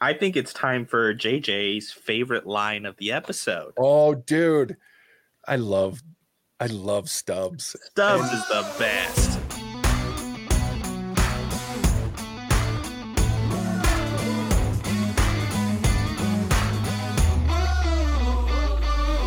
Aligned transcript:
I 0.00 0.12
think 0.12 0.36
it's 0.36 0.52
time 0.52 0.86
for 0.86 1.12
JJ's 1.14 1.90
favorite 1.90 2.46
line 2.46 2.86
of 2.86 2.96
the 2.98 3.10
episode. 3.12 3.72
Oh, 3.76 4.14
dude, 4.14 4.76
I 5.46 5.56
love, 5.56 6.02
I 6.60 6.66
love 6.66 7.08
Stubbs. 7.10 7.74
Stubbs 7.90 8.30
is 8.32 8.46
the 8.48 8.74
best. 8.78 9.38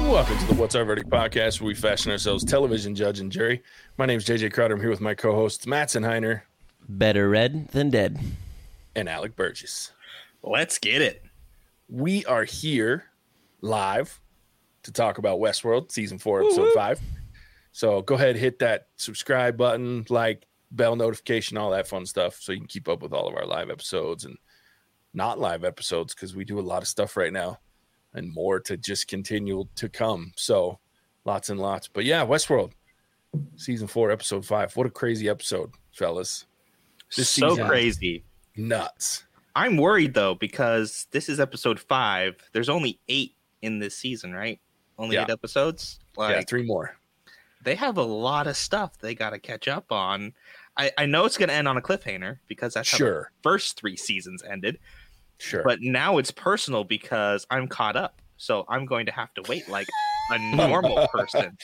Welcome 0.03 0.37
to 0.39 0.45
the 0.47 0.53
What's 0.55 0.75
Our 0.75 0.83
Verdict 0.83 1.09
podcast, 1.09 1.61
where 1.61 1.67
we 1.67 1.73
fashion 1.73 2.11
ourselves 2.11 2.43
television 2.43 2.93
judge 2.95 3.19
and 3.19 3.31
jury. 3.31 3.63
My 3.97 4.05
name 4.05 4.17
is 4.17 4.25
JJ 4.25 4.51
Crowder. 4.53 4.75
I'm 4.75 4.81
here 4.81 4.89
with 4.89 4.99
my 5.01 5.13
co-hosts 5.15 5.65
Matt 5.65 5.87
Senheiner 5.87 6.41
Better 6.87 7.29
red 7.29 7.69
than 7.69 7.89
dead. 7.89 8.19
and 8.95 9.07
Alec 9.07 9.35
Burgess. 9.35 9.91
Let's 10.43 10.79
get 10.79 11.01
it. 11.01 11.23
We 11.87 12.25
are 12.25 12.43
here 12.43 13.05
live 13.61 14.19
to 14.83 14.91
talk 14.91 15.19
about 15.19 15.39
Westworld 15.39 15.91
season 15.91 16.17
four, 16.17 16.41
episode 16.41 16.73
five. 16.73 16.99
So 17.73 18.01
go 18.01 18.15
ahead, 18.15 18.35
hit 18.35 18.59
that 18.59 18.87
subscribe 18.95 19.55
button, 19.55 20.05
like, 20.09 20.47
bell 20.71 20.95
notification, 20.95 21.57
all 21.57 21.69
that 21.71 21.87
fun 21.87 22.05
stuff, 22.05 22.39
so 22.39 22.53
you 22.53 22.57
can 22.57 22.67
keep 22.67 22.89
up 22.89 23.03
with 23.03 23.13
all 23.13 23.27
of 23.27 23.35
our 23.35 23.45
live 23.45 23.69
episodes 23.69 24.25
and 24.25 24.35
not 25.13 25.39
live 25.39 25.63
episodes 25.63 26.15
because 26.15 26.35
we 26.35 26.43
do 26.43 26.59
a 26.59 26.61
lot 26.61 26.81
of 26.81 26.87
stuff 26.87 27.17
right 27.17 27.33
now 27.33 27.59
and 28.13 28.33
more 28.33 28.59
to 28.61 28.77
just 28.77 29.07
continue 29.07 29.65
to 29.75 29.89
come. 29.89 30.31
So 30.35 30.79
lots 31.23 31.49
and 31.49 31.59
lots. 31.59 31.87
But 31.87 32.05
yeah, 32.05 32.25
Westworld 32.25 32.71
season 33.57 33.87
four, 33.87 34.09
episode 34.09 34.45
five. 34.45 34.75
What 34.75 34.87
a 34.87 34.89
crazy 34.91 35.29
episode, 35.29 35.71
fellas. 35.91 36.45
This 37.15 37.29
so 37.29 37.55
crazy. 37.67 38.23
Nuts. 38.55 39.25
I'm 39.55 39.77
worried 39.77 40.13
though 40.13 40.35
because 40.35 41.07
this 41.11 41.27
is 41.29 41.39
episode 41.39 41.79
five. 41.79 42.35
There's 42.53 42.69
only 42.69 42.99
eight 43.07 43.35
in 43.61 43.79
this 43.79 43.95
season, 43.97 44.33
right? 44.33 44.59
Only 44.97 45.15
Yeah. 45.15 45.23
eight 45.23 45.29
episodes. 45.29 45.99
Like 46.17 46.35
yeah, 46.35 46.41
three 46.47 46.63
more. 46.63 46.95
they 47.63 47.75
have 47.75 47.97
a 47.97 48.03
lot 48.03 48.47
of 48.47 48.57
stuff 48.57 48.97
they 48.97 49.13
got 49.15 49.31
to 49.31 49.39
catch 49.39 49.67
up 49.67 49.91
on. 49.91 50.33
I, 50.77 50.91
I 50.97 51.05
know 51.05 51.25
it's 51.25 51.37
going 51.37 51.49
to 51.49 51.55
end 51.55 51.67
on 51.67 51.77
a 51.77 51.81
cliffhanger 51.81 52.39
because 52.47 52.73
that's 52.73 52.89
how 52.91 52.97
the 52.97 53.03
Sure. 53.03 53.31
first 53.43 53.77
three 53.79 53.95
seasons 53.97 54.41
ended. 54.43 54.79
Sure. 55.37 55.63
But 55.63 55.81
now 55.81 56.17
it's 56.17 56.31
personal 56.31 56.83
because 56.83 57.45
I'm 57.51 57.67
caught 57.67 57.95
up. 57.95 58.21
So 58.37 58.65
I'm 58.69 58.85
going 58.85 59.05
to 59.05 59.11
have 59.11 59.33
to 59.35 59.43
wait 59.47 59.67
like 59.69 59.87
a 60.31 60.39
normal 60.55 61.07
person. 61.09 61.57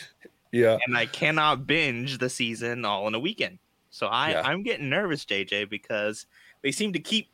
yeah. 0.52 0.78
And 0.86 0.96
I 0.98 1.06
cannot 1.08 1.66
binge 1.68 2.18
the 2.20 2.30
season 2.30 2.86
all 2.86 3.08
in 3.08 3.16
a 3.16 3.20
weekend. 3.20 3.60
So 3.90 4.08
I, 4.08 4.32
Yeah. 4.32 4.42
I'm 4.42 4.62
getting 4.64 4.90
nervous, 4.90 5.26
JJ, 5.26 5.70
because 5.70 6.26
they 6.62 6.72
seem 6.72 6.94
to 6.94 7.00
keep 7.00 7.30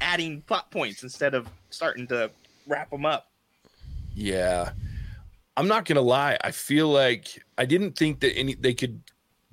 adding 0.00 0.42
plot 0.42 0.70
points 0.70 1.02
instead 1.02 1.34
of 1.34 1.48
starting 1.70 2.06
to 2.08 2.30
wrap 2.66 2.90
them 2.90 3.04
up. 3.06 3.30
Yeah. 4.14 4.70
I'm 5.56 5.68
not 5.68 5.86
gonna 5.86 6.00
lie. 6.00 6.38
I 6.42 6.52
feel 6.52 6.88
like 6.88 7.42
I 7.56 7.64
didn't 7.64 7.98
think 7.98 8.20
that 8.20 8.32
any 8.36 8.54
they 8.54 8.74
could 8.74 9.00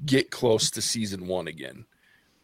get 0.06 0.30
close 0.30 0.70
to 0.72 0.82
season 0.82 1.28
one 1.28 1.48
again. 1.48 1.86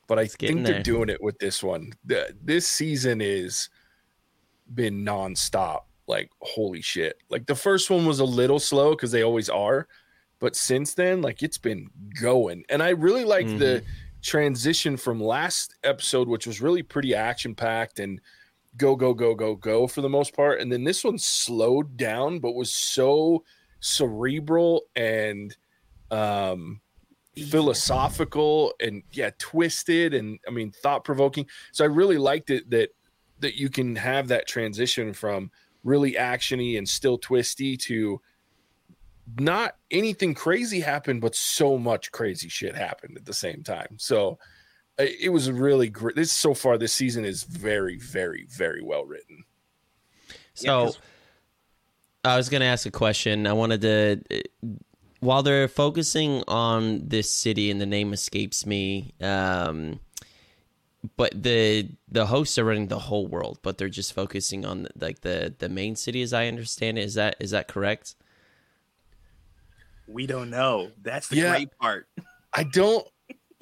But 0.07 0.19
I 0.19 0.25
getting 0.25 0.57
think 0.57 0.65
they're 0.65 0.83
doing 0.83 1.09
it 1.09 1.21
with 1.21 1.37
this 1.39 1.63
one. 1.63 1.93
The, 2.05 2.35
this 2.43 2.67
season 2.67 3.21
is 3.21 3.69
been 4.73 5.05
nonstop. 5.05 5.81
Like 6.07 6.31
holy 6.41 6.81
shit. 6.81 7.17
Like 7.29 7.45
the 7.45 7.55
first 7.55 7.89
one 7.89 8.05
was 8.05 8.19
a 8.19 8.25
little 8.25 8.59
slow 8.59 8.91
because 8.91 9.11
they 9.11 9.23
always 9.23 9.49
are. 9.49 9.87
But 10.39 10.55
since 10.55 10.95
then, 10.95 11.21
like 11.21 11.43
it's 11.43 11.59
been 11.59 11.87
going. 12.19 12.65
And 12.67 12.81
I 12.81 12.89
really 12.89 13.23
like 13.23 13.45
the 13.45 13.83
mm-hmm. 13.83 13.87
Transition 14.21 14.97
from 14.97 15.21
last 15.21 15.75
episode, 15.83 16.27
which 16.27 16.47
was 16.47 16.61
really 16.61 16.83
pretty 16.83 17.15
action 17.15 17.55
packed 17.55 17.99
and 17.99 18.21
go, 18.77 18.95
go, 18.95 19.13
go, 19.13 19.35
go, 19.35 19.55
go 19.55 19.87
for 19.87 20.01
the 20.01 20.09
most 20.09 20.35
part. 20.35 20.61
And 20.61 20.71
then 20.71 20.83
this 20.83 21.03
one 21.03 21.17
slowed 21.17 21.97
down, 21.97 22.39
but 22.39 22.55
was 22.55 22.73
so 22.73 23.43
cerebral 23.79 24.83
and 24.95 25.55
um 26.11 26.79
philosophical 27.49 28.73
and 28.79 29.01
yeah, 29.11 29.31
twisted 29.39 30.13
and 30.13 30.39
I 30.47 30.51
mean 30.51 30.71
thought 30.71 31.03
provoking. 31.03 31.47
So 31.71 31.83
I 31.83 31.87
really 31.87 32.17
liked 32.17 32.49
it 32.49 32.69
that 32.69 32.89
that 33.39 33.55
you 33.55 33.69
can 33.69 33.95
have 33.95 34.27
that 34.27 34.47
transition 34.47 35.13
from 35.13 35.49
really 35.83 36.13
actiony 36.13 36.77
and 36.77 36.87
still 36.87 37.17
twisty 37.17 37.75
to 37.75 38.21
not 39.39 39.75
anything 39.91 40.33
crazy 40.33 40.79
happened, 40.79 41.21
but 41.21 41.35
so 41.35 41.77
much 41.77 42.11
crazy 42.11 42.49
shit 42.49 42.75
happened 42.75 43.17
at 43.17 43.25
the 43.25 43.33
same 43.33 43.63
time. 43.63 43.97
So 43.97 44.39
it 44.97 45.31
was 45.31 45.49
really 45.51 45.89
great. 45.89 46.15
This 46.15 46.31
so 46.31 46.53
far, 46.53 46.77
this 46.77 46.93
season 46.93 47.25
is 47.25 47.43
very, 47.43 47.97
very, 47.97 48.45
very 48.49 48.81
well 48.81 49.05
written. 49.05 49.43
So 50.53 50.85
'cause- 50.85 50.99
I 52.23 52.37
was 52.37 52.49
going 52.49 52.61
to 52.61 52.67
ask 52.67 52.85
a 52.85 52.91
question. 52.91 53.47
I 53.47 53.53
wanted 53.53 53.81
to, 53.81 54.43
while 55.21 55.41
they're 55.41 55.67
focusing 55.67 56.43
on 56.47 57.07
this 57.07 57.31
city 57.31 57.71
and 57.71 57.81
the 57.81 57.85
name 57.87 58.13
escapes 58.13 58.65
me, 58.65 59.13
um, 59.21 59.99
but 61.17 61.31
the 61.41 61.89
the 62.09 62.27
hosts 62.27 62.59
are 62.59 62.63
running 62.65 62.89
the 62.89 62.99
whole 62.99 63.25
world, 63.25 63.57
but 63.63 63.79
they're 63.79 63.89
just 63.89 64.13
focusing 64.13 64.65
on 64.65 64.87
like 64.99 65.21
the 65.21 65.51
the 65.57 65.67
main 65.67 65.95
city, 65.95 66.21
as 66.21 66.31
I 66.31 66.45
understand 66.47 66.99
it. 66.99 67.05
Is 67.05 67.15
that 67.15 67.37
is 67.39 67.49
that 67.51 67.67
correct? 67.67 68.13
We 70.07 70.27
don't 70.27 70.49
know. 70.49 70.91
That's 71.01 71.27
the 71.29 71.37
Yeah. 71.37 71.51
great 71.51 71.69
part. 71.79 72.07
I 72.53 72.63
don't. 72.63 73.07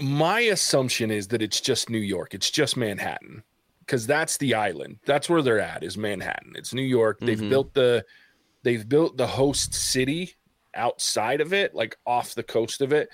My 0.01 0.39
assumption 0.41 1.11
is 1.11 1.27
that 1.29 1.41
it's 1.41 1.59
just 1.61 1.89
New 1.89 1.99
York. 1.99 2.33
It's 2.33 2.49
just 2.49 2.77
Manhattan 2.77 3.43
because 3.81 4.07
that's 4.07 4.37
the 4.37 4.53
island. 4.53 4.99
That's 5.05 5.29
where 5.29 5.41
they're 5.41 5.59
at. 5.59 5.83
Is 5.83 5.97
Manhattan? 5.97 6.53
It's 6.55 6.73
New 6.73 6.81
York. 6.83 7.19
They've 7.19 7.39
Mhm. 7.39 7.49
built 7.49 7.73
the, 7.73 8.05
they've 8.63 8.87
built 8.87 9.17
the 9.17 9.27
host 9.27 9.73
city 9.73 10.35
outside 10.73 11.41
of 11.41 11.51
it, 11.53 11.75
like 11.75 11.97
off 12.05 12.33
the 12.35 12.43
coast 12.43 12.81
of 12.81 12.93
it. 12.93 13.09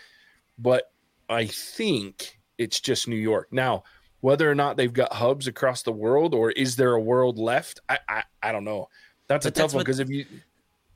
But 0.59 0.91
I 1.27 1.47
think 1.47 2.39
it's 2.57 2.79
just 2.79 3.07
New 3.07 3.15
York 3.15 3.47
now. 3.51 3.83
Whether 4.21 4.49
or 4.49 4.55
not 4.55 4.77
they've 4.77 4.93
got 4.93 5.13
hubs 5.13 5.47
across 5.47 5.81
the 5.83 5.91
world, 5.91 6.33
or 6.33 6.51
is 6.51 6.75
there 6.75 6.93
a 6.93 7.01
world 7.01 7.37
left? 7.39 7.79
I 7.89 7.99
I, 8.07 8.23
I 8.43 8.51
don't 8.51 8.63
know. 8.63 8.89
That's 9.27 9.45
a 9.45 9.49
But 9.49 9.55
tough 9.55 9.63
that's 9.63 9.73
one 9.73 9.83
because 9.83 9.99
if 9.99 10.09
you 10.09 10.25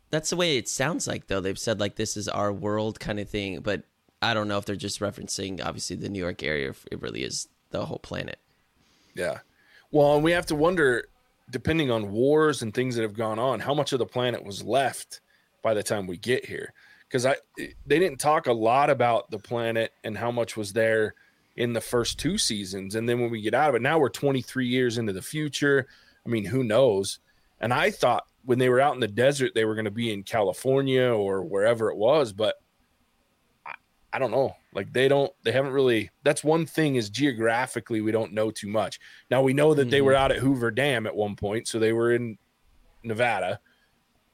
That's 0.09 0.29
the 0.29 0.35
way 0.35 0.57
it 0.57 0.67
sounds 0.67 1.07
like, 1.07 1.27
though. 1.27 1.39
They've 1.39 1.59
said 1.59 1.79
like 1.79 1.95
this 1.95 2.17
is 2.17 2.27
our 2.27 2.51
world 2.51 2.99
kind 2.99 3.19
of 3.19 3.29
thing, 3.29 3.59
but 3.61 3.83
I 4.21 4.33
don't 4.33 4.47
know 4.47 4.57
if 4.57 4.65
they're 4.65 4.75
just 4.75 4.99
referencing 4.99 5.63
obviously 5.63 5.95
the 5.95 6.09
New 6.09 6.19
York 6.19 6.43
area. 6.43 6.69
If 6.69 6.85
it 6.91 7.01
really 7.01 7.23
is 7.23 7.47
the 7.69 7.85
whole 7.85 7.99
planet. 7.99 8.39
Yeah. 9.15 9.39
Well, 9.91 10.15
and 10.15 10.23
we 10.23 10.31
have 10.31 10.45
to 10.47 10.55
wonder, 10.55 11.05
depending 11.49 11.91
on 11.91 12.11
wars 12.11 12.61
and 12.61 12.73
things 12.73 12.95
that 12.95 13.03
have 13.03 13.15
gone 13.15 13.39
on, 13.39 13.59
how 13.59 13.73
much 13.73 13.93
of 13.93 13.99
the 13.99 14.05
planet 14.05 14.43
was 14.43 14.63
left 14.63 15.21
by 15.61 15.73
the 15.73 15.83
time 15.83 16.07
we 16.07 16.17
get 16.17 16.45
here. 16.45 16.73
Because 17.07 17.25
I 17.25 17.37
they 17.57 17.99
didn't 17.99 18.19
talk 18.19 18.47
a 18.47 18.53
lot 18.53 18.89
about 18.89 19.31
the 19.31 19.39
planet 19.39 19.93
and 20.03 20.17
how 20.17 20.31
much 20.31 20.55
was 20.55 20.73
there 20.73 21.15
in 21.55 21.73
the 21.73 21.81
first 21.81 22.19
two 22.19 22.37
seasons. 22.37 22.95
And 22.95 23.09
then 23.09 23.19
when 23.19 23.31
we 23.31 23.41
get 23.41 23.53
out 23.53 23.69
of 23.69 23.75
it, 23.75 23.81
now 23.81 23.99
we're 23.99 24.09
23 24.09 24.67
years 24.67 24.97
into 24.97 25.11
the 25.11 25.21
future. 25.21 25.87
I 26.25 26.29
mean, 26.29 26.45
who 26.45 26.63
knows? 26.63 27.19
And 27.59 27.73
I 27.73 27.89
thought 27.91 28.25
when 28.45 28.59
they 28.59 28.69
were 28.69 28.81
out 28.81 28.93
in 28.93 28.99
the 28.99 29.07
desert, 29.07 29.53
they 29.53 29.65
were 29.65 29.75
going 29.75 29.85
to 29.85 29.91
be 29.91 30.13
in 30.13 30.23
California 30.23 31.03
or 31.03 31.43
wherever 31.43 31.89
it 31.89 31.97
was, 31.97 32.33
but 32.33 32.55
I, 33.65 33.73
I 34.13 34.19
don't 34.19 34.31
know. 34.31 34.55
Like 34.73 34.93
they 34.93 35.07
don't, 35.07 35.31
they 35.43 35.51
haven't 35.51 35.73
really. 35.73 36.09
That's 36.23 36.43
one 36.43 36.65
thing 36.65 36.95
is 36.95 37.09
geographically 37.09 38.01
we 38.01 38.11
don't 38.11 38.33
know 38.33 38.51
too 38.51 38.69
much. 38.69 38.99
Now 39.29 39.41
we 39.41 39.53
know 39.53 39.73
that 39.73 39.89
they 39.89 40.01
were 40.01 40.13
mm-hmm. 40.13 40.23
out 40.23 40.31
at 40.31 40.37
Hoover 40.37 40.71
Dam 40.71 41.07
at 41.07 41.15
one 41.15 41.35
point, 41.35 41.67
so 41.67 41.79
they 41.79 41.93
were 41.93 42.13
in 42.13 42.37
Nevada. 43.03 43.59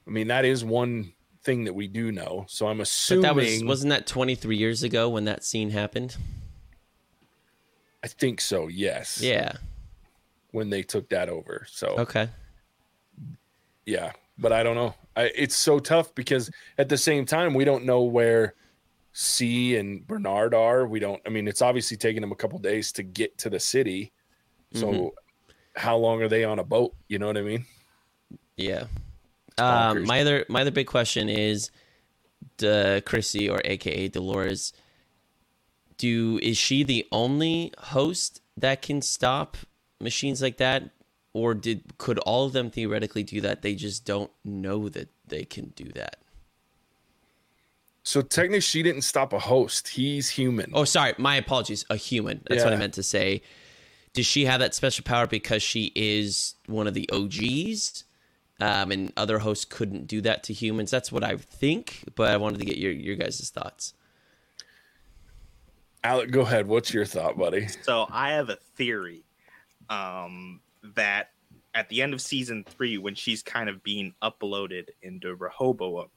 I 0.06 0.10
mean, 0.10 0.28
that 0.28 0.44
is 0.44 0.64
one 0.64 1.12
thing 1.42 1.64
that 1.64 1.74
we 1.74 1.88
do 1.88 2.12
know. 2.12 2.44
So 2.48 2.66
I'm 2.66 2.78
But 2.78 2.84
assuming 2.84 3.22
that 3.22 3.34
was 3.34 3.64
wasn't 3.64 3.90
that 3.90 4.06
23 4.06 4.56
years 4.56 4.82
ago 4.82 5.08
when 5.08 5.24
that 5.24 5.44
scene 5.44 5.70
happened? 5.70 6.16
I 8.04 8.08
think 8.08 8.40
so. 8.40 8.68
Yes. 8.68 9.20
Yeah. 9.20 9.52
When 10.50 10.70
they 10.70 10.82
took 10.82 11.08
that 11.08 11.28
over. 11.28 11.66
So 11.70 11.88
Okay. 11.98 12.28
Yeah, 13.86 14.12
but 14.36 14.52
I 14.52 14.62
don't 14.62 14.74
know. 14.74 14.94
I, 15.16 15.30
it's 15.34 15.56
so 15.56 15.78
tough 15.78 16.14
because 16.14 16.50
at 16.76 16.88
the 16.90 16.98
same 16.98 17.24
time 17.24 17.54
we 17.54 17.64
don't 17.64 17.84
know 17.86 18.02
where 18.02 18.54
C 19.12 19.76
and 19.76 20.06
Bernard 20.06 20.52
are. 20.52 20.86
We 20.86 21.00
don't. 21.00 21.22
I 21.24 21.30
mean, 21.30 21.48
it's 21.48 21.62
obviously 21.62 21.96
taking 21.96 22.20
them 22.20 22.32
a 22.32 22.36
couple 22.36 22.58
days 22.58 22.92
to 22.92 23.02
get 23.02 23.38
to 23.38 23.48
the 23.48 23.58
city. 23.60 24.12
So 24.74 24.92
Mhm. 24.92 25.10
how 25.76 25.96
long 25.96 26.20
are 26.20 26.28
they 26.28 26.44
on 26.44 26.58
a 26.58 26.64
boat? 26.64 26.94
You 27.08 27.18
know 27.18 27.26
what 27.28 27.38
I 27.38 27.42
mean? 27.42 27.64
Yeah. 28.56 28.88
Um, 29.56 30.04
my 30.04 30.20
other 30.20 30.44
my 30.50 30.60
other 30.60 30.70
big 30.70 30.86
question 30.86 31.30
is, 31.30 31.70
the 32.58 33.02
Chrissy 33.06 33.48
or 33.48 33.62
AKA 33.64 34.08
Dolores, 34.08 34.74
do 35.96 36.38
is 36.42 36.58
she 36.58 36.82
the 36.82 37.06
only 37.10 37.72
host 37.78 38.42
that 38.56 38.82
can 38.82 39.00
stop 39.00 39.56
machines 39.98 40.42
like 40.42 40.58
that, 40.58 40.90
or 41.36 41.52
did 41.52 41.98
could 41.98 42.18
all 42.20 42.46
of 42.46 42.54
them 42.54 42.70
theoretically 42.70 43.22
do 43.22 43.42
that? 43.42 43.60
They 43.60 43.74
just 43.74 44.06
don't 44.06 44.30
know 44.42 44.88
that 44.88 45.10
they 45.26 45.44
can 45.44 45.66
do 45.76 45.84
that. 45.92 46.16
So 48.04 48.22
technically, 48.22 48.60
she 48.60 48.82
didn't 48.82 49.02
stop 49.02 49.34
a 49.34 49.38
host. 49.38 49.88
He's 49.88 50.30
human. 50.30 50.70
Oh, 50.72 50.84
sorry, 50.84 51.12
my 51.18 51.36
apologies. 51.36 51.84
A 51.90 51.96
human. 51.96 52.40
That's 52.48 52.64
what 52.64 52.72
I 52.72 52.76
meant 52.76 52.94
to 52.94 53.02
say. 53.02 53.42
does 54.14 54.24
she 54.24 54.46
have 54.46 54.60
that 54.60 54.74
special 54.74 55.02
power 55.04 55.26
because 55.26 55.62
she 55.62 55.92
is 55.94 56.54
one 56.68 56.86
of 56.86 56.94
the 56.94 57.06
OGs? 57.12 58.04
Um, 58.58 58.90
and 58.90 59.12
other 59.18 59.40
hosts 59.40 59.66
couldn't 59.66 60.06
do 60.06 60.22
that 60.22 60.42
to 60.44 60.54
humans. 60.54 60.90
That's 60.90 61.12
what 61.12 61.22
I 61.22 61.36
think, 61.36 62.04
but 62.14 62.30
I 62.30 62.38
wanted 62.38 62.60
to 62.60 62.64
get 62.64 62.78
your 62.78 62.92
your 62.92 63.16
guys' 63.16 63.50
thoughts. 63.50 63.92
Alec, 66.02 66.30
go 66.30 66.40
ahead. 66.40 66.66
What's 66.66 66.94
your 66.94 67.04
thought, 67.04 67.36
buddy? 67.36 67.68
So 67.82 68.06
I 68.10 68.30
have 68.30 68.48
a 68.48 68.56
theory 68.56 69.24
um, 69.90 70.60
that 70.94 71.30
at 71.74 71.88
the 71.88 72.00
end 72.00 72.14
of 72.14 72.20
season 72.20 72.64
three, 72.64 72.96
when 72.98 73.14
she's 73.14 73.42
kind 73.42 73.68
of 73.68 73.82
being 73.82 74.14
uploaded 74.22 74.88
into 75.02 75.34
Rehoboam, 75.34 76.08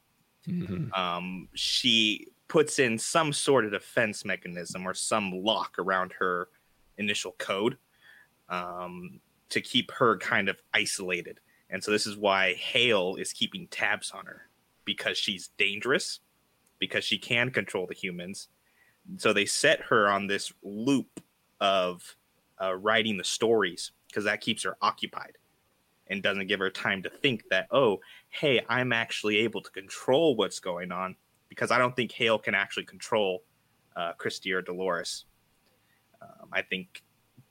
Mhm. 0.48 0.98
um, 0.98 1.50
she 1.54 2.28
puts 2.48 2.80
in 2.80 2.98
some 2.98 3.34
sort 3.34 3.66
of 3.66 3.72
defense 3.72 4.24
mechanism 4.24 4.88
or 4.88 4.94
some 4.94 5.32
lock 5.44 5.78
around 5.78 6.14
her 6.14 6.50
initial 6.98 7.34
code 7.34 7.78
um, 8.48 9.20
to 9.50 9.62
keep 9.62 9.92
her 9.92 10.18
kind 10.18 10.50
of 10.50 10.62
isolated. 10.74 11.40
And 11.70 11.84
so 11.84 11.92
this 11.92 12.08
is 12.08 12.18
why 12.18 12.54
Hale 12.54 13.16
is 13.18 13.32
keeping 13.34 13.68
tabs 13.68 14.12
on 14.12 14.26
her 14.26 14.50
because 14.86 15.18
she's 15.18 15.50
dangerous, 15.50 16.20
because 16.80 17.04
she 17.04 17.18
can 17.20 17.52
control 17.52 17.86
the 17.86 17.94
humans. 17.94 18.48
So 19.18 19.34
they 19.34 19.46
set 19.46 19.82
her 19.82 20.08
on 20.08 20.26
this 20.28 20.52
loop 20.64 21.22
of 21.60 22.16
uh, 22.60 22.76
writing 22.76 23.18
the 23.18 23.24
stories 23.24 23.92
because 24.10 24.26
that 24.26 24.42
keeps 24.42 24.64
her 24.64 24.76
occupied 24.82 25.38
and 26.08 26.24
doesn't 26.24 26.48
give 26.48 26.60
her 26.60 26.70
time 26.70 27.04
to 27.04 27.10
think 27.10 27.44
that, 27.50 27.68
oh, 27.72 28.00
hey, 28.30 28.62
I'm 28.68 28.92
actually 28.92 29.38
able 29.40 29.62
to 29.62 29.72
control 29.72 30.36
what's 30.36 30.60
going 30.60 30.92
on 30.92 31.16
because 31.48 31.72
I 31.72 31.78
don't 31.78 31.96
think 31.96 32.12
Hale 32.12 32.40
can 32.40 32.56
actually 32.56 32.86
control 32.86 33.44
uh, 33.96 34.14
Christy 34.14 34.52
or 34.52 34.62
Dolores. 34.62 35.26
Um, 36.22 36.50
I 36.52 36.62
think 36.62 37.04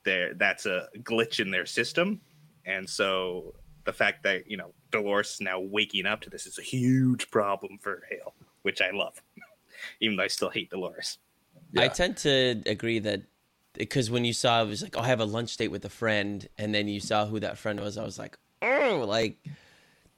there 0.03 0.33
that's 0.33 0.65
a 0.65 0.87
glitch 0.99 1.39
in 1.39 1.51
their 1.51 1.65
system, 1.65 2.21
and 2.65 2.89
so 2.89 3.55
the 3.85 3.93
fact 3.93 4.23
that 4.23 4.49
you 4.49 4.57
know 4.57 4.71
Dolores 4.91 5.31
is 5.31 5.41
now 5.41 5.59
waking 5.59 6.05
up 6.05 6.21
to 6.21 6.29
this 6.29 6.45
is 6.45 6.57
a 6.59 6.61
huge 6.61 7.29
problem 7.31 7.77
for 7.81 8.03
Hale, 8.09 8.33
which 8.61 8.81
I 8.81 8.91
love, 8.91 9.21
even 9.99 10.17
though 10.17 10.23
I 10.23 10.27
still 10.27 10.49
hate 10.49 10.69
Dolores. 10.69 11.17
I 11.77 11.87
tend 11.87 12.17
to 12.17 12.61
agree 12.65 12.99
that 12.99 13.21
because 13.73 14.09
when 14.09 14.25
you 14.25 14.33
saw 14.33 14.63
it 14.63 14.67
was 14.67 14.81
like, 14.81 14.97
oh, 14.97 15.01
I 15.01 15.07
have 15.07 15.19
a 15.19 15.25
lunch 15.25 15.55
date 15.57 15.69
with 15.69 15.85
a 15.85 15.89
friend, 15.89 16.47
and 16.57 16.73
then 16.73 16.87
you 16.87 16.99
saw 16.99 17.25
who 17.25 17.39
that 17.39 17.57
friend 17.57 17.79
was, 17.79 17.97
I 17.97 18.03
was 18.03 18.19
like, 18.19 18.37
oh, 18.61 19.05
like 19.07 19.37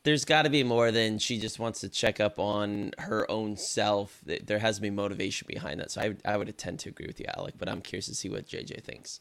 there's 0.03 0.25
got 0.25 0.43
to 0.43 0.49
be 0.49 0.63
more 0.63 0.91
than 0.91 1.19
she 1.19 1.39
just 1.39 1.59
wants 1.59 1.81
to 1.81 1.89
check 1.89 2.19
up 2.19 2.39
on 2.39 2.91
her 2.97 3.29
own 3.29 3.55
self. 3.55 4.19
There 4.25 4.57
has 4.59 4.77
to 4.77 4.81
be 4.81 4.89
motivation 4.89 5.45
behind 5.47 5.79
that. 5.79 5.91
So 5.91 6.01
I, 6.01 6.15
I 6.25 6.37
would 6.37 6.57
tend 6.57 6.79
to 6.79 6.89
agree 6.89 7.05
with 7.05 7.19
you, 7.19 7.27
Alec, 7.37 7.55
but 7.57 7.69
I'm 7.69 7.81
curious 7.81 8.07
to 8.07 8.15
see 8.15 8.29
what 8.29 8.47
JJ 8.47 8.83
thinks. 8.83 9.19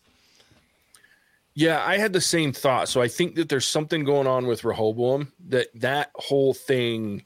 Yeah, 1.55 1.85
I 1.85 1.99
had 1.99 2.13
the 2.13 2.21
same 2.21 2.53
thought. 2.53 2.89
So 2.89 3.03
I 3.03 3.09
think 3.09 3.35
that 3.35 3.49
there's 3.49 3.67
something 3.67 4.05
going 4.05 4.27
on 4.27 4.47
with 4.47 4.65
Rehoboam 4.65 5.33
that 5.49 5.69
that 5.75 6.11
whole 6.15 6.55
thing 6.55 7.25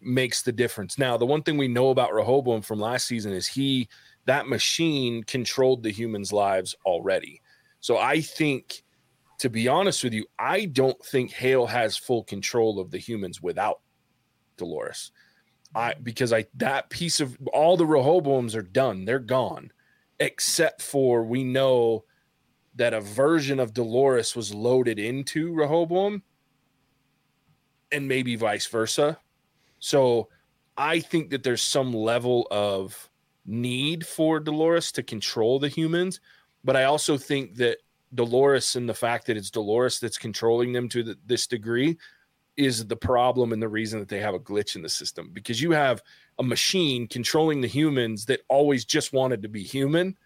makes 0.00 0.42
the 0.42 0.52
difference. 0.52 0.98
Now, 0.98 1.16
the 1.16 1.24
one 1.24 1.42
thing 1.42 1.56
we 1.56 1.68
know 1.68 1.88
about 1.88 2.12
Rehoboam 2.12 2.60
from 2.60 2.80
last 2.80 3.06
season 3.06 3.32
is 3.32 3.46
he 3.46 3.88
that 4.26 4.48
machine 4.48 5.22
controlled 5.24 5.82
the 5.82 5.90
humans' 5.90 6.32
lives 6.32 6.74
already. 6.86 7.40
So 7.80 7.98
I 7.98 8.20
think 8.20 8.82
to 9.38 9.50
be 9.50 9.68
honest 9.68 10.04
with 10.04 10.12
you, 10.12 10.24
I 10.38 10.66
don't 10.66 11.02
think 11.04 11.32
Hale 11.32 11.66
has 11.66 11.96
full 11.96 12.24
control 12.24 12.80
of 12.80 12.90
the 12.90 12.98
humans 12.98 13.42
without 13.42 13.80
Dolores. 14.56 15.12
I 15.74 15.94
because 16.02 16.32
I 16.32 16.46
that 16.54 16.88
piece 16.90 17.20
of 17.20 17.36
all 17.52 17.76
the 17.76 17.84
Rehoboams 17.84 18.54
are 18.54 18.62
done. 18.62 19.04
They're 19.04 19.18
gone. 19.18 19.72
Except 20.20 20.80
for 20.80 21.24
we 21.24 21.42
know 21.42 22.04
that 22.76 22.94
a 22.94 23.00
version 23.00 23.58
of 23.58 23.74
Dolores 23.74 24.36
was 24.36 24.54
loaded 24.54 24.98
into 24.98 25.52
Rehoboam 25.52 26.22
and 27.90 28.08
maybe 28.08 28.36
vice 28.36 28.66
versa. 28.66 29.18
So 29.80 30.28
I 30.76 31.00
think 31.00 31.30
that 31.30 31.42
there's 31.42 31.62
some 31.62 31.92
level 31.92 32.46
of 32.50 33.10
need 33.46 34.06
for 34.06 34.40
Dolores 34.40 34.92
to 34.92 35.02
control 35.02 35.58
the 35.58 35.68
humans, 35.68 36.20
but 36.64 36.76
I 36.76 36.84
also 36.84 37.16
think 37.16 37.56
that 37.56 37.78
Dolores 38.14 38.76
and 38.76 38.88
the 38.88 38.94
fact 38.94 39.26
that 39.26 39.36
it's 39.36 39.50
Dolores 39.50 39.98
that's 39.98 40.18
controlling 40.18 40.72
them 40.72 40.88
to 40.90 41.02
the, 41.02 41.18
this 41.26 41.46
degree 41.46 41.98
is 42.56 42.86
the 42.86 42.96
problem 42.96 43.52
and 43.52 43.60
the 43.60 43.68
reason 43.68 43.98
that 43.98 44.08
they 44.08 44.20
have 44.20 44.34
a 44.34 44.38
glitch 44.38 44.76
in 44.76 44.82
the 44.82 44.88
system. 44.88 45.30
Because 45.32 45.60
you 45.60 45.72
have 45.72 46.02
a 46.38 46.42
machine 46.42 47.08
controlling 47.08 47.60
the 47.60 47.68
humans 47.68 48.24
that 48.26 48.42
always 48.48 48.84
just 48.84 49.12
wanted 49.12 49.42
to 49.42 49.48
be 49.48 49.62
human 49.62 50.16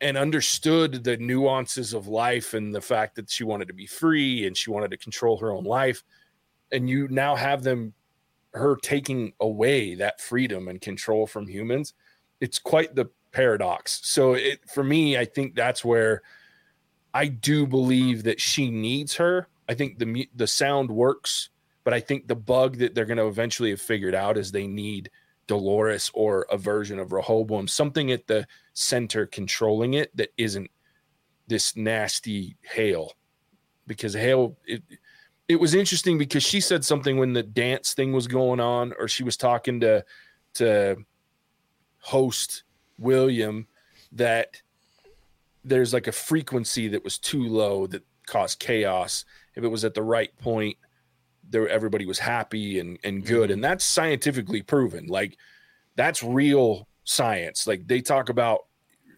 and 0.00 0.16
understood 0.16 1.02
the 1.02 1.16
nuances 1.16 1.92
of 1.92 2.06
life 2.06 2.54
and 2.54 2.72
the 2.72 2.80
fact 2.80 3.16
that 3.16 3.28
she 3.28 3.42
wanted 3.42 3.66
to 3.66 3.74
be 3.74 3.86
free 3.86 4.46
and 4.46 4.56
she 4.56 4.70
wanted 4.70 4.92
to 4.92 4.96
control 4.96 5.36
her 5.36 5.50
own 5.50 5.64
life. 5.64 6.04
And 6.70 6.88
you 6.88 7.08
now 7.08 7.34
have 7.34 7.62
them 7.64 7.94
her 8.58 8.76
taking 8.76 9.32
away 9.40 9.94
that 9.94 10.20
freedom 10.20 10.68
and 10.68 10.80
control 10.80 11.26
from 11.26 11.46
humans 11.46 11.94
it's 12.40 12.58
quite 12.58 12.94
the 12.94 13.08
paradox 13.32 14.00
so 14.02 14.34
it 14.34 14.60
for 14.68 14.82
me 14.82 15.16
i 15.16 15.24
think 15.24 15.54
that's 15.54 15.84
where 15.84 16.22
i 17.14 17.26
do 17.26 17.66
believe 17.66 18.22
that 18.22 18.40
she 18.40 18.70
needs 18.70 19.14
her 19.14 19.48
i 19.68 19.74
think 19.74 19.98
the 19.98 20.28
the 20.36 20.46
sound 20.46 20.90
works 20.90 21.50
but 21.84 21.92
i 21.92 22.00
think 22.00 22.26
the 22.26 22.34
bug 22.34 22.78
that 22.78 22.94
they're 22.94 23.04
going 23.04 23.18
to 23.18 23.26
eventually 23.26 23.70
have 23.70 23.80
figured 23.80 24.14
out 24.14 24.38
is 24.38 24.50
they 24.50 24.66
need 24.66 25.10
dolores 25.46 26.10
or 26.14 26.46
a 26.50 26.58
version 26.58 26.98
of 26.98 27.12
rehoboam 27.12 27.66
something 27.66 28.12
at 28.12 28.26
the 28.26 28.46
center 28.74 29.26
controlling 29.26 29.94
it 29.94 30.14
that 30.16 30.30
isn't 30.36 30.70
this 31.48 31.76
nasty 31.76 32.56
Hale. 32.62 33.14
Because 33.86 34.14
Hale, 34.14 34.56
it, 34.66 34.82
it 35.48 35.58
was 35.58 35.74
interesting 35.74 36.18
because 36.18 36.42
she 36.42 36.60
said 36.60 36.84
something 36.84 37.16
when 37.16 37.32
the 37.32 37.42
dance 37.42 37.94
thing 37.94 38.12
was 38.12 38.26
going 38.26 38.60
on, 38.60 38.92
or 38.98 39.08
she 39.08 39.24
was 39.24 39.36
talking 39.36 39.80
to 39.80 40.04
to 40.54 40.96
host 42.00 42.64
William 42.98 43.66
that 44.12 44.62
there's 45.64 45.92
like 45.92 46.06
a 46.06 46.12
frequency 46.12 46.88
that 46.88 47.04
was 47.04 47.18
too 47.18 47.48
low 47.48 47.86
that 47.86 48.04
caused 48.26 48.58
chaos. 48.58 49.24
If 49.54 49.64
it 49.64 49.68
was 49.68 49.84
at 49.84 49.94
the 49.94 50.02
right 50.02 50.36
point, 50.38 50.76
there 51.48 51.68
everybody 51.68 52.04
was 52.04 52.18
happy 52.18 52.78
and 52.78 52.98
and 53.02 53.24
good, 53.24 53.44
mm-hmm. 53.44 53.54
and 53.54 53.64
that's 53.64 53.84
scientifically 53.84 54.62
proven. 54.62 55.06
Like 55.06 55.38
that's 55.96 56.22
real 56.22 56.86
science. 57.04 57.66
Like 57.66 57.86
they 57.88 58.02
talk 58.02 58.28
about 58.28 58.66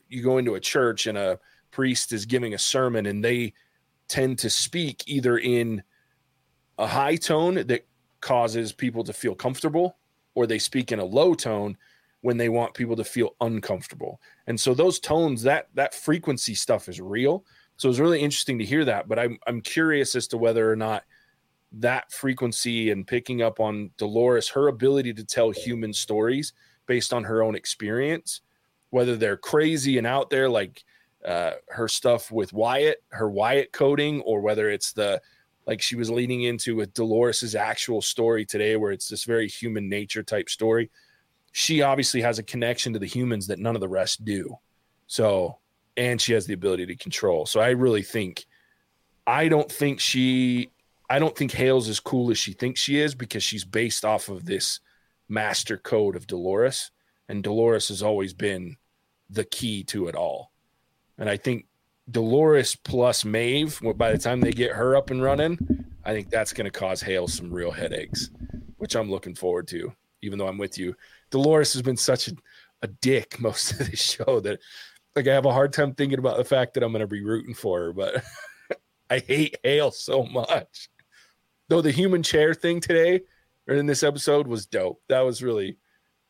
you 0.08 0.22
go 0.22 0.38
into 0.38 0.54
a 0.54 0.60
church 0.60 1.06
and 1.06 1.18
a 1.18 1.40
priest 1.72 2.12
is 2.12 2.24
giving 2.26 2.54
a 2.54 2.58
sermon 2.58 3.06
and 3.06 3.24
they 3.24 3.52
tend 4.08 4.38
to 4.40 4.50
speak 4.50 5.04
either 5.06 5.38
in 5.38 5.82
a 6.80 6.86
high 6.86 7.16
tone 7.16 7.54
that 7.66 7.86
causes 8.20 8.72
people 8.72 9.04
to 9.04 9.12
feel 9.12 9.34
comfortable 9.34 9.96
or 10.34 10.46
they 10.46 10.58
speak 10.58 10.92
in 10.92 10.98
a 10.98 11.04
low 11.04 11.34
tone 11.34 11.76
when 12.22 12.36
they 12.36 12.48
want 12.48 12.74
people 12.74 12.96
to 12.96 13.04
feel 13.04 13.34
uncomfortable. 13.40 14.20
And 14.46 14.58
so 14.58 14.74
those 14.74 14.98
tones 14.98 15.42
that 15.42 15.68
that 15.74 15.94
frequency 15.94 16.54
stuff 16.54 16.88
is 16.88 17.00
real. 17.00 17.44
So 17.76 17.88
it's 17.88 17.98
really 17.98 18.20
interesting 18.20 18.58
to 18.58 18.64
hear 18.64 18.84
that, 18.84 19.08
but 19.08 19.18
I'm 19.18 19.38
I'm 19.46 19.60
curious 19.60 20.14
as 20.14 20.26
to 20.28 20.38
whether 20.38 20.70
or 20.70 20.76
not 20.76 21.04
that 21.72 22.12
frequency 22.12 22.90
and 22.90 23.06
picking 23.06 23.42
up 23.42 23.60
on 23.60 23.90
Dolores 23.96 24.48
her 24.48 24.68
ability 24.68 25.14
to 25.14 25.24
tell 25.24 25.50
human 25.50 25.92
stories 25.92 26.52
based 26.86 27.12
on 27.12 27.24
her 27.24 27.42
own 27.42 27.54
experience 27.54 28.40
whether 28.90 29.16
they're 29.16 29.36
crazy 29.36 29.98
and 29.98 30.06
out 30.06 30.30
there 30.30 30.48
like 30.48 30.84
uh, 31.24 31.52
her 31.68 31.86
stuff 31.86 32.30
with 32.30 32.52
Wyatt, 32.52 33.02
her 33.10 33.30
Wyatt 33.30 33.72
coding, 33.72 34.20
or 34.22 34.40
whether 34.40 34.70
it's 34.70 34.92
the 34.92 35.20
like 35.70 35.80
she 35.80 35.94
was 35.94 36.10
leaning 36.10 36.42
into 36.42 36.74
with 36.74 36.92
Dolores's 36.94 37.54
actual 37.54 38.02
story 38.02 38.44
today, 38.44 38.74
where 38.74 38.90
it's 38.90 39.08
this 39.08 39.22
very 39.22 39.46
human 39.46 39.88
nature 39.88 40.24
type 40.24 40.50
story. 40.50 40.90
She 41.52 41.80
obviously 41.80 42.20
has 42.22 42.40
a 42.40 42.42
connection 42.42 42.92
to 42.92 42.98
the 42.98 43.06
humans 43.06 43.46
that 43.46 43.60
none 43.60 43.76
of 43.76 43.80
the 43.80 43.88
rest 43.88 44.24
do. 44.24 44.56
So, 45.06 45.58
and 45.96 46.20
she 46.20 46.32
has 46.32 46.44
the 46.44 46.54
ability 46.54 46.86
to 46.86 46.96
control. 46.96 47.46
So, 47.46 47.60
I 47.60 47.70
really 47.70 48.02
think, 48.02 48.46
I 49.28 49.46
don't 49.46 49.70
think 49.70 50.00
she, 50.00 50.72
I 51.08 51.20
don't 51.20 51.36
think 51.36 51.52
Hale's 51.52 51.88
as 51.88 52.00
cool 52.00 52.32
as 52.32 52.38
she 52.38 52.52
thinks 52.52 52.80
she 52.80 52.98
is 52.98 53.14
because 53.14 53.44
she's 53.44 53.64
based 53.64 54.04
off 54.04 54.28
of 54.28 54.44
this 54.44 54.80
master 55.28 55.76
code 55.76 56.16
of 56.16 56.26
Dolores 56.26 56.90
and 57.28 57.44
Dolores 57.44 57.86
has 57.88 58.02
always 58.02 58.34
been 58.34 58.76
the 59.28 59.44
key 59.44 59.84
to 59.84 60.08
it 60.08 60.16
all. 60.16 60.50
And 61.16 61.30
I 61.30 61.36
think 61.36 61.66
Dolores 62.10 62.76
plus 62.76 63.24
Maeve, 63.24 63.80
by 63.96 64.12
the 64.12 64.18
time 64.18 64.40
they 64.40 64.52
get 64.52 64.72
her 64.72 64.96
up 64.96 65.10
and 65.10 65.22
running, 65.22 65.58
I 66.04 66.12
think 66.12 66.30
that's 66.30 66.52
going 66.52 66.64
to 66.64 66.78
cause 66.78 67.00
Hale 67.00 67.28
some 67.28 67.52
real 67.52 67.70
headaches, 67.70 68.30
which 68.78 68.94
I'm 68.94 69.10
looking 69.10 69.34
forward 69.34 69.68
to. 69.68 69.92
Even 70.22 70.38
though 70.38 70.48
I'm 70.48 70.58
with 70.58 70.78
you, 70.78 70.94
Dolores 71.30 71.72
has 71.72 71.82
been 71.82 71.96
such 71.96 72.28
a, 72.28 72.32
a 72.82 72.88
dick 72.88 73.40
most 73.40 73.72
of 73.72 73.90
the 73.90 73.96
show 73.96 74.40
that 74.40 74.60
like 75.16 75.26
I 75.26 75.34
have 75.34 75.46
a 75.46 75.52
hard 75.52 75.72
time 75.72 75.94
thinking 75.94 76.18
about 76.18 76.36
the 76.36 76.44
fact 76.44 76.74
that 76.74 76.82
I'm 76.82 76.92
going 76.92 77.00
to 77.00 77.06
be 77.06 77.24
rooting 77.24 77.54
for 77.54 77.80
her. 77.80 77.92
But 77.92 78.22
I 79.10 79.18
hate 79.18 79.56
Hale 79.62 79.90
so 79.90 80.24
much. 80.24 80.88
Though 81.68 81.80
the 81.80 81.90
human 81.90 82.22
chair 82.22 82.54
thing 82.54 82.80
today 82.80 83.20
or 83.68 83.76
in 83.76 83.86
this 83.86 84.02
episode 84.02 84.46
was 84.46 84.66
dope. 84.66 85.00
That 85.08 85.20
was 85.20 85.42
really 85.42 85.78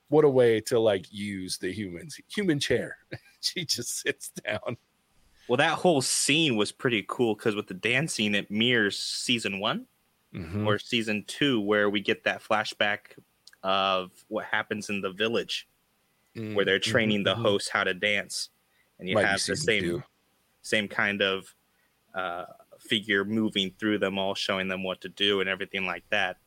what 0.08 0.24
a 0.24 0.28
way 0.28 0.60
to 0.60 0.78
like 0.78 1.06
use 1.10 1.56
the 1.58 1.72
humans 1.72 2.20
human 2.28 2.58
chair 2.58 2.96
she 3.40 3.64
just 3.64 4.00
sits 4.00 4.30
down 4.44 4.76
Well, 5.50 5.58
that 5.58 5.80
whole 5.80 6.02
scene 6.02 6.56
was 6.56 6.72
pretty 6.72 7.04
cool 7.08 7.34
because 7.34 7.56
with 7.56 7.68
the 7.68 7.74
dance 7.74 8.14
scene, 8.14 8.36
it 8.36 8.52
mirrors 8.52 8.98
season 8.98 9.60
one 9.60 9.88
Mhm. 10.32 10.66
or 10.66 10.78
season 10.78 11.24
two, 11.26 11.60
where 11.60 11.90
we 11.90 12.00
get 12.00 12.24
that 12.24 12.42
flashback 12.42 13.18
of 13.62 14.12
what 14.28 14.46
happens 14.46 14.90
in 14.90 15.02
the 15.02 15.12
village 15.12 15.68
where 16.52 16.64
they're 16.64 16.80
Mhm, 16.84 16.90
training 16.90 17.24
the 17.24 17.36
mhm. 17.36 17.42
host 17.42 17.70
how 17.70 17.84
to 17.84 17.94
dance, 17.94 18.50
and 18.98 19.08
you 19.08 19.16
Might 19.16 19.20
have 19.20 19.44
the 19.46 19.56
same 19.56 19.84
two. 19.84 20.02
same 20.62 20.88
kind 20.88 21.22
of 21.22 21.54
uh, 22.14 22.46
figure 22.80 23.24
moving 23.24 23.72
through 23.78 23.98
them 23.98 24.18
all, 24.18 24.34
showing 24.34 24.68
them 24.68 24.84
what 24.84 25.00
to 25.02 25.08
do 25.10 25.40
and 25.40 25.48
everything 25.50 25.86
like 25.86 26.04
that. 26.10 26.38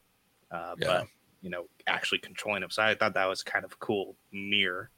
Uh, 0.51 0.75
Yeah. 0.75 0.87
But 0.87 1.07
you 1.41 1.49
know, 1.51 1.69
actually 1.87 2.19
controlling 2.19 2.61
them. 2.61 2.71
So 2.71 2.83
I 2.83 2.95
thought 2.95 3.15
that 3.15 3.25
was 3.27 3.43
kind 3.43 3.65
of 3.65 3.79
cool 3.79 4.17
mirror. 4.31 4.91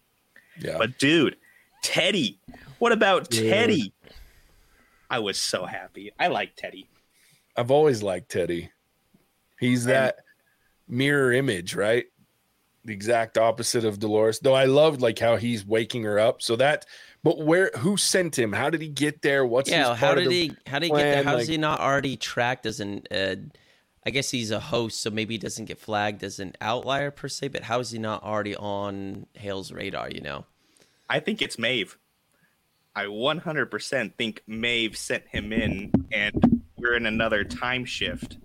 Yeah. 0.58 0.78
But 0.78 0.98
dude, 0.98 1.38
Teddy, 1.86 2.40
what 2.80 2.92
about 2.92 3.30
Dude. 3.30 3.50
Teddy? 3.50 3.94
I 5.10 5.20
was 5.20 5.38
so 5.40 5.66
happy. 5.66 6.12
I 6.20 6.28
like 6.28 6.56
Teddy. 6.56 6.90
I've 7.56 7.70
always 7.72 8.02
liked 8.02 8.30
Teddy. 8.30 8.72
He's 9.60 9.86
And- 9.86 9.92
that 9.94 10.18
mirror 10.88 11.32
image, 11.32 11.76
right? 11.76 12.06
The 12.84 12.94
exact 12.94 13.38
opposite 13.38 13.86
of 13.86 14.00
Dolores. 14.00 14.40
Though 14.40 14.54
I 14.54 14.66
loved 14.66 15.02
like 15.02 15.18
how 15.20 15.38
he's 15.38 15.66
waking 15.66 16.04
her 16.04 16.20
up. 16.20 16.42
So 16.42 16.56
that 16.58 16.86
but 17.24 17.40
where 17.40 17.72
who 17.78 17.98
sent 17.98 18.38
him? 18.38 18.54
How 18.54 18.70
did 18.70 18.82
he 18.82 18.88
get 18.90 19.22
there? 19.24 19.46
What's 19.46 19.70
his 19.70 19.78
yeah, 19.78 19.96
how 19.96 20.08
part 20.08 20.18
of 20.20 20.24
did 20.26 20.32
the- 20.32 20.48
he? 20.50 20.58
How 20.68 20.80
did 20.80 20.86
he 20.88 20.92
get 20.92 20.98
there? 20.98 21.14
plan, 21.14 21.24
How 21.26 21.34
like- 21.34 21.42
is 21.44 21.48
he 21.48 21.58
not 21.58 21.80
already 21.80 22.18
tracked 22.18 22.66
as 22.68 22.80
an? 22.80 23.04
Uh, 23.10 23.36
I 24.06 24.12
guess 24.12 24.30
he's 24.30 24.52
a 24.52 24.60
host, 24.60 25.02
so 25.02 25.10
maybe 25.10 25.34
he 25.34 25.38
doesn't 25.40 25.66
get 25.66 25.80
flagged 25.80 26.24
as 26.24 26.40
an 26.40 26.54
outlier 26.62 27.10
per 27.10 27.28
se. 27.28 27.48
But 27.48 27.64
how 27.64 27.80
is 27.80 27.90
he 27.90 27.98
not 27.98 28.22
already 28.24 28.56
on 28.56 29.26
Hale's 29.34 29.72
radar? 29.72 30.12
You 30.12 30.22
know. 30.22 30.46
I 31.10 31.20
think 31.20 31.42
it's 31.42 31.60
Maeve. 31.60 31.98
I 32.96 33.06
100% 33.06 34.16
think 34.16 34.42
Maeve 34.48 34.98
sent 34.98 35.28
him 35.28 35.52
in, 35.52 35.92
and 36.12 36.64
we're 36.78 36.96
in 36.96 37.06
another 37.06 37.44
time 37.44 37.86
shift 37.86 38.38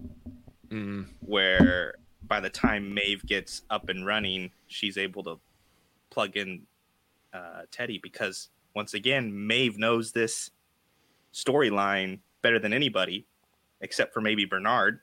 Mm, 0.70 1.06
where 1.20 1.94
by 2.22 2.38
the 2.38 2.50
time 2.50 2.94
Maeve 2.94 3.26
gets 3.26 3.62
up 3.70 3.88
and 3.88 4.06
running, 4.06 4.52
she's 4.68 4.96
able 4.96 5.24
to 5.24 5.40
plug 6.10 6.36
in 6.36 6.62
uh, 7.32 7.62
Teddy 7.72 7.98
because 7.98 8.50
once 8.74 8.94
again, 8.94 9.46
Maeve 9.48 9.78
knows 9.78 10.12
this 10.12 10.50
storyline 11.34 12.20
better 12.40 12.60
than 12.60 12.72
anybody, 12.72 13.26
except 13.80 14.14
for 14.14 14.20
maybe 14.20 14.44
Bernard. 14.44 15.00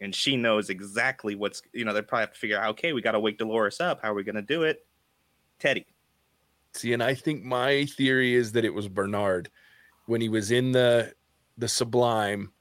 And 0.00 0.14
she 0.14 0.36
knows 0.36 0.70
exactly 0.70 1.34
what's 1.34 1.62
you 1.72 1.84
know, 1.84 1.92
they 1.92 2.00
probably 2.00 2.22
have 2.22 2.32
to 2.32 2.38
figure 2.38 2.58
out, 2.58 2.70
okay, 2.70 2.92
we 2.92 3.02
gotta 3.02 3.20
wake 3.20 3.38
Dolores 3.38 3.80
up. 3.80 4.00
How 4.02 4.12
are 4.12 4.14
we 4.14 4.22
gonna 4.22 4.40
do 4.40 4.62
it? 4.62 4.86
Teddy. 5.58 5.84
See, 6.74 6.92
and 6.92 7.02
I 7.02 7.14
think 7.14 7.44
my 7.44 7.84
theory 7.84 8.34
is 8.34 8.52
that 8.52 8.64
it 8.64 8.74
was 8.74 8.88
Bernard 8.88 9.50
when 10.06 10.20
he 10.20 10.28
was 10.28 10.50
in 10.50 10.72
the 10.72 11.12
the 11.58 11.68
Sublime. 11.68 12.52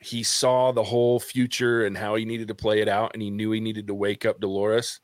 He 0.00 0.22
saw 0.22 0.72
the 0.72 0.82
whole 0.82 1.20
future 1.20 1.86
and 1.86 1.96
how 1.96 2.16
he 2.16 2.24
needed 2.24 2.48
to 2.48 2.54
play 2.54 2.80
it 2.80 2.88
out, 2.88 3.12
and 3.14 3.22
he 3.22 3.30
knew 3.30 3.52
he 3.52 3.60
needed 3.60 3.86
to 3.86 3.94
wake 3.94 4.26
up 4.26 4.40
Dolores. 4.40 5.00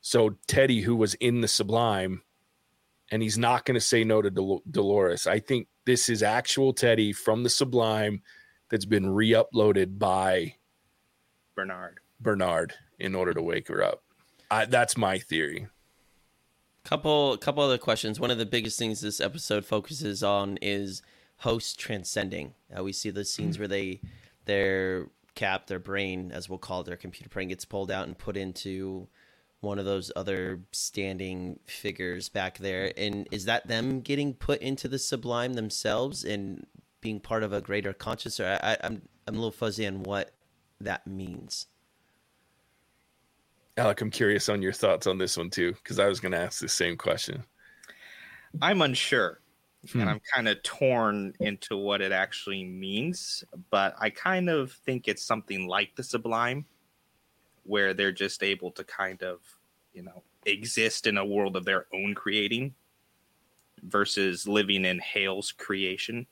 So 0.00 0.36
Teddy, 0.48 0.80
who 0.80 0.96
was 0.96 1.14
in 1.14 1.40
the 1.40 1.48
Sublime, 1.48 2.22
and 3.12 3.22
he's 3.22 3.38
not 3.38 3.64
going 3.64 3.74
to 3.74 3.80
say 3.80 4.02
no 4.02 4.20
to 4.20 4.30
Dol- 4.30 4.62
Dolores. 4.68 5.26
I 5.26 5.38
think 5.38 5.68
this 5.84 6.08
is 6.08 6.22
actual 6.22 6.72
Teddy 6.72 7.12
from 7.12 7.42
the 7.42 7.50
Sublime 7.50 8.22
that's 8.70 8.84
been 8.84 9.10
re-uploaded 9.10 9.98
by 9.98 10.54
Bernard. 11.54 12.00
Bernard 12.20 12.74
in 12.98 13.14
order 13.14 13.34
to 13.34 13.42
wake 13.42 13.68
her 13.68 13.82
up. 13.82 14.02
I, 14.50 14.64
that's 14.64 14.96
my 14.96 15.18
theory. 15.18 15.68
Couple 16.84 17.36
couple 17.36 17.62
other 17.62 17.78
questions. 17.78 18.18
One 18.18 18.32
of 18.32 18.38
the 18.38 18.46
biggest 18.46 18.78
things 18.78 19.00
this 19.00 19.20
episode 19.20 19.64
focuses 19.64 20.22
on 20.22 20.58
is 20.60 21.00
host 21.38 21.78
transcending. 21.78 22.54
Uh, 22.76 22.82
we 22.82 22.92
see 22.92 23.10
the 23.10 23.24
scenes 23.24 23.58
where 23.58 23.68
they 23.68 24.00
their 24.46 25.06
cap, 25.34 25.66
their 25.66 25.78
brain, 25.78 26.32
as 26.32 26.48
we'll 26.48 26.58
call 26.58 26.80
it, 26.80 26.86
their 26.86 26.96
computer 26.96 27.28
brain 27.28 27.48
gets 27.48 27.64
pulled 27.64 27.90
out 27.90 28.06
and 28.06 28.18
put 28.18 28.36
into 28.36 29.06
one 29.60 29.78
of 29.78 29.84
those 29.84 30.10
other 30.16 30.60
standing 30.72 31.60
figures 31.66 32.28
back 32.28 32.58
there. 32.58 32.92
And 32.96 33.28
is 33.30 33.44
that 33.44 33.68
them 33.68 34.00
getting 34.00 34.34
put 34.34 34.60
into 34.60 34.88
the 34.88 34.98
sublime 34.98 35.54
themselves 35.54 36.24
and 36.24 36.66
being 37.00 37.20
part 37.20 37.44
of 37.44 37.52
a 37.52 37.60
greater 37.60 37.92
conscious? 37.92 38.40
Or 38.40 38.46
I, 38.46 38.72
I, 38.72 38.76
I'm 38.82 39.02
I'm 39.26 39.34
a 39.34 39.38
little 39.38 39.52
fuzzy 39.52 39.86
on 39.86 40.02
what 40.02 40.32
that 40.80 41.06
means. 41.06 41.66
Alec, 43.76 44.00
I'm 44.00 44.10
curious 44.10 44.48
on 44.48 44.60
your 44.60 44.72
thoughts 44.72 45.06
on 45.06 45.18
this 45.18 45.36
one 45.36 45.50
too, 45.50 45.72
because 45.72 45.98
I 45.98 46.06
was 46.06 46.20
going 46.20 46.32
to 46.32 46.38
ask 46.38 46.60
the 46.60 46.68
same 46.68 46.96
question. 46.96 47.42
I'm 48.60 48.82
unsure. 48.82 49.40
Hmm. 49.90 50.00
And 50.00 50.10
I'm 50.10 50.20
kind 50.32 50.46
of 50.46 50.62
torn 50.62 51.32
into 51.40 51.76
what 51.76 52.00
it 52.00 52.12
actually 52.12 52.64
means, 52.64 53.42
but 53.70 53.96
I 53.98 54.10
kind 54.10 54.48
of 54.48 54.72
think 54.72 55.08
it's 55.08 55.24
something 55.24 55.66
like 55.66 55.96
the 55.96 56.04
Sublime, 56.04 56.66
where 57.64 57.94
they're 57.94 58.12
just 58.12 58.42
able 58.42 58.70
to 58.72 58.84
kind 58.84 59.22
of, 59.22 59.40
you 59.92 60.02
know, 60.02 60.22
exist 60.46 61.06
in 61.06 61.16
a 61.16 61.24
world 61.24 61.56
of 61.56 61.64
their 61.64 61.86
own 61.94 62.14
creating 62.14 62.74
versus 63.84 64.46
living 64.46 64.84
in 64.84 65.00
Hale's 65.00 65.50
creation. 65.50 66.26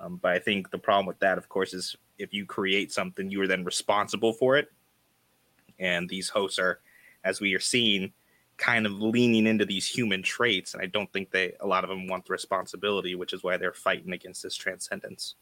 Um, 0.00 0.18
but 0.22 0.32
I 0.32 0.38
think 0.38 0.70
the 0.70 0.78
problem 0.78 1.06
with 1.06 1.18
that, 1.20 1.38
of 1.38 1.48
course, 1.48 1.74
is 1.74 1.96
if 2.18 2.32
you 2.32 2.46
create 2.46 2.92
something, 2.92 3.30
you 3.30 3.42
are 3.42 3.46
then 3.46 3.64
responsible 3.64 4.32
for 4.32 4.56
it. 4.56 4.68
And 5.80 6.08
these 6.08 6.28
hosts 6.28 6.58
are, 6.58 6.80
as 7.24 7.40
we 7.40 7.54
are 7.54 7.60
seeing, 7.60 8.12
kind 8.56 8.86
of 8.86 8.92
leaning 9.00 9.46
into 9.46 9.64
these 9.64 9.86
human 9.86 10.22
traits 10.22 10.74
and 10.74 10.82
i 10.82 10.86
don't 10.86 11.10
think 11.14 11.30
they 11.30 11.54
a 11.60 11.66
lot 11.66 11.82
of 11.82 11.88
them 11.88 12.06
want 12.06 12.26
the 12.26 12.30
responsibility 12.30 13.14
which 13.14 13.32
is 13.32 13.42
why 13.42 13.56
they're 13.56 13.72
fighting 13.72 14.12
against 14.12 14.42
this 14.42 14.54
transcendence 14.54 15.36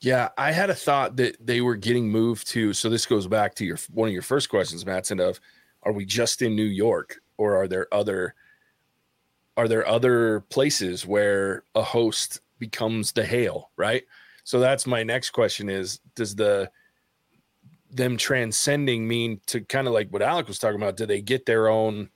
Yeah, 0.00 0.30
I 0.38 0.52
had 0.52 0.70
a 0.70 0.74
thought 0.74 1.16
that 1.16 1.36
they 1.44 1.60
were 1.60 1.76
getting 1.76 2.08
moved 2.08 2.48
to. 2.48 2.72
So 2.72 2.88
this 2.88 3.04
goes 3.06 3.26
back 3.26 3.54
to 3.56 3.64
your 3.66 3.78
one 3.92 4.08
of 4.08 4.12
your 4.12 4.22
first 4.22 4.48
questions, 4.48 4.86
Matson. 4.86 5.20
Of 5.20 5.40
are 5.82 5.92
we 5.92 6.06
just 6.06 6.42
in 6.42 6.56
New 6.56 6.64
York, 6.64 7.20
or 7.36 7.54
are 7.54 7.68
there 7.68 7.86
other 7.92 8.34
are 9.56 9.68
there 9.68 9.86
other 9.86 10.40
places 10.48 11.06
where 11.06 11.64
a 11.74 11.82
host 11.82 12.40
becomes 12.58 13.12
the 13.12 13.24
Hale? 13.24 13.70
Right. 13.76 14.04
So 14.44 14.58
that's 14.58 14.86
my 14.86 15.02
next 15.02 15.30
question: 15.30 15.68
Is 15.68 16.00
does 16.14 16.34
the 16.34 16.70
them 17.90 18.16
transcending 18.16 19.06
mean 19.06 19.40
to 19.46 19.60
kind 19.62 19.86
of 19.86 19.92
like 19.92 20.10
what 20.10 20.22
Alec 20.22 20.48
was 20.48 20.58
talking 20.58 20.80
about? 20.80 20.96
Do 20.96 21.06
they 21.06 21.20
get 21.20 21.46
their 21.46 21.68
own 21.68 22.10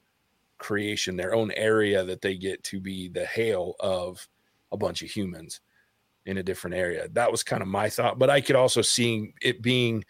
creation, 0.59 1.17
their 1.17 1.35
own 1.35 1.51
area 1.53 2.05
that 2.05 2.21
they 2.21 2.37
get 2.37 2.63
to 2.65 2.81
be 2.81 3.09
the 3.09 3.27
Hale 3.27 3.75
of 3.81 4.27
a 4.73 4.77
bunch 4.77 5.03
of 5.03 5.11
humans? 5.11 5.61
in 6.27 6.39
a 6.39 6.43
different 6.43 6.77
area. 6.77 7.09
That 7.13 7.31
was 7.31 7.43
kind 7.43 7.63
of 7.63 7.69
my 7.69 7.89
thought, 7.89 8.19
but 8.19 8.31
I 8.31 8.41
could 8.41 8.57
also 8.57 8.83
see 8.83 9.35
it 9.43 9.63
being 9.63 10.05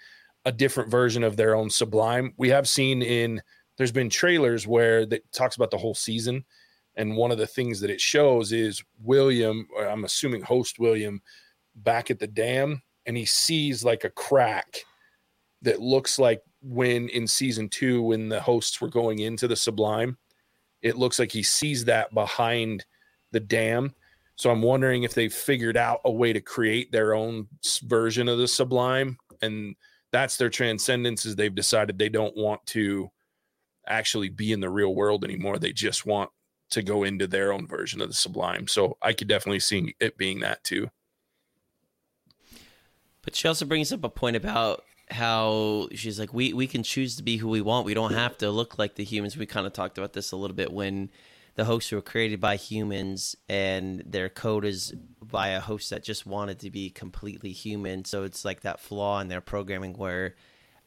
a 0.44 0.52
different 0.52 0.90
version 0.90 1.25
of 1.25 1.37
their 1.37 1.54
own 1.54 1.71
Sublime. 1.71 2.33
We 2.37 2.49
have 2.50 2.68
seen 2.68 3.02
in 3.02 3.42
there's 3.76 3.92
been 3.92 4.11
trailers 4.11 4.66
where 4.66 5.04
that 5.06 5.30
talks 5.33 5.56
about 5.56 5.71
the 5.71 5.78
whole 5.78 5.94
season, 5.94 6.44
and 6.97 7.16
one 7.16 7.33
of 7.33 7.38
the 7.38 7.47
things 7.47 7.80
that 7.80 7.90
it 7.90 8.00
shows 8.00 8.52
is 8.52 8.83
William, 9.02 9.66
I'm 9.78 10.04
assuming 10.04 10.42
host 10.42 10.78
William, 10.78 11.21
back 11.76 12.11
at 12.11 12.21
the 12.21 12.26
dam, 12.28 12.83
and 13.06 13.16
he 13.16 13.25
sees 13.25 13.85
like 13.85 14.04
a 14.04 14.11
crack 14.11 14.85
that 15.64 15.80
looks 15.80 16.18
like 16.18 16.42
when 16.62 17.09
in 17.11 17.26
season 17.26 17.68
two 17.68 18.02
when 18.02 18.28
the 18.28 18.40
hosts 18.40 18.80
were 18.80 18.88
going 18.88 19.18
into 19.18 19.47
the 19.47 19.56
Sublime, 19.56 20.16
it 20.83 20.97
looks 20.97 21.18
like 21.18 21.33
he 21.33 21.42
sees 21.42 21.85
that 21.85 22.14
behind 22.14 22.85
the 23.33 23.40
dam 23.40 23.94
so 24.37 24.50
I'm 24.50 24.62
wondering 24.62 25.04
if 25.04 25.14
they've 25.14 25.33
figured 25.33 25.76
out 25.76 26.00
a 26.04 26.11
way 26.11 26.33
to 26.33 26.40
create 26.40 26.90
their 26.90 27.14
own 27.14 27.47
version 27.85 28.28
of 28.28 28.38
the 28.38 28.49
sublime, 28.49 29.16
and 29.42 29.76
that's 30.11 30.37
their 30.37 30.50
transcendence. 30.50 31.25
Is 31.25 31.37
they've 31.37 31.54
decided 31.54 31.99
they 31.99 32.09
don't 32.09 32.37
want 32.37 32.64
to 32.66 33.11
actually 33.87 34.30
be 34.30 34.52
in 34.52 34.61
the 34.61 34.71
real 34.71 34.94
world 34.94 35.25
anymore. 35.25 35.59
They 35.59 35.73
just 35.73 36.04
want 36.04 36.30
to 36.71 36.83
go 36.83 37.04
into 37.04 37.26
their 37.26 37.52
own 37.52 37.68
version 37.68 38.00
of 38.00 38.09
the 38.09 38.14
sublime. 38.14 38.66
So 38.66 38.97
I 39.02 39.12
could 39.12 39.28
definitely 39.28 39.61
see 39.61 39.94
it 40.00 40.16
being 40.18 40.40
that 40.40 40.64
too. 40.64 40.90
But 43.23 43.37
she 43.37 43.47
also 43.47 43.64
brings 43.64 43.92
up 43.92 44.02
a 44.02 44.09
point 44.09 44.37
about 44.37 44.83
how 45.14 45.88
she's 45.94 46.18
like, 46.18 46.35
we, 46.35 46.52
we 46.52 46.66
can 46.66 46.83
choose 46.83 47.16
to 47.16 47.23
be 47.23 47.37
who 47.37 47.49
we 47.49 47.61
want. 47.61 47.87
We 47.87 47.94
don't 47.94 48.12
have 48.12 48.37
to 48.38 48.50
look 48.50 48.78
like 48.78 48.97
the 48.97 49.04
humans. 49.04 49.37
We 49.37 49.47
kind 49.47 49.66
of 49.66 49.73
talked 49.73 49.97
about 49.97 50.12
this 50.12 50.33
a 50.33 50.37
little 50.37 50.56
bit 50.56 50.73
when 50.73 51.11
the 51.54 51.64
hosts 51.64 51.92
were 51.92 52.02
created 52.02 52.40
by 52.40 52.56
humans 52.56 53.37
and 53.49 54.02
their 54.04 54.28
code 54.28 54.64
is 54.64 54.92
by 55.23 55.49
a 55.49 55.61
host 55.61 55.90
that 55.90 56.02
just 56.02 56.26
wanted 56.26 56.59
to 56.61 56.71
be 56.71 56.90
completely 56.90 57.52
human. 57.52 58.04
So 58.04 58.25
it's 58.25 58.44
like 58.44 58.62
that 58.62 58.80
flaw 58.80 59.21
in 59.21 59.28
their 59.28 59.40
programming 59.40 59.94
where 59.94 60.35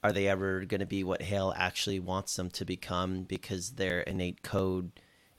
are 0.04 0.12
they 0.12 0.28
ever 0.28 0.66
going 0.66 0.82
to 0.82 0.86
be 0.86 1.04
what 1.04 1.22
Hale 1.22 1.54
actually 1.56 2.00
wants 2.00 2.36
them 2.36 2.50
to 2.52 2.66
become 2.66 3.24
because 3.24 3.72
their 3.72 4.02
innate 4.02 4.44
code 4.44 4.92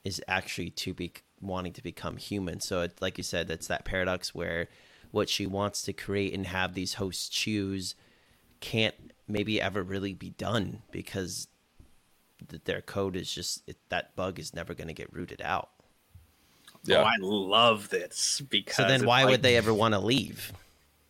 is 0.03 0.23
actually 0.27 0.71
to 0.71 0.95
be 0.95 1.13
wanting 1.41 1.75
to 1.75 1.83
become 1.83 2.17
human. 2.17 2.61
So 2.61 2.81
it, 2.81 3.01
like 3.01 3.19
you 3.19 3.25
said, 3.25 3.51
it's 3.51 3.69
that 3.69 3.85
paradox 3.85 4.35
where 4.35 4.69
what 5.11 5.29
she 5.29 5.47
wants 5.47 5.83
to 5.83 5.93
create 5.93 6.35
and 6.35 6.47
have 6.47 6.75
these 6.75 6.95
hosts 6.95 7.29
choose 7.29 7.95
can't 8.61 8.95
maybe 9.27 9.61
ever 9.61 9.83
really 9.83 10.15
be 10.15 10.31
done 10.31 10.83
because 10.91 11.49
th- 12.49 12.63
their 12.65 12.81
code 12.81 13.17
is 13.17 13.31
just 13.33 13.63
it, 13.69 13.77
that 13.89 14.15
bug 14.17 14.39
is 14.39 14.55
never 14.55 14.75
going 14.75 14.89
to 14.89 14.95
get 14.95 15.13
rooted 15.13 15.43
out. 15.43 15.71
Yeah. 16.85 16.99
Oh, 16.99 17.03
I 17.05 17.17
love 17.21 17.89
this 17.91 18.41
because 18.49 18.77
So 18.77 18.89
then, 18.89 19.05
why 19.05 19.25
like- 19.25 19.31
would 19.33 19.43
they 19.43 19.57
ever 19.57 19.75
want 19.75 19.95
to 19.95 20.01
leave? 20.01 20.53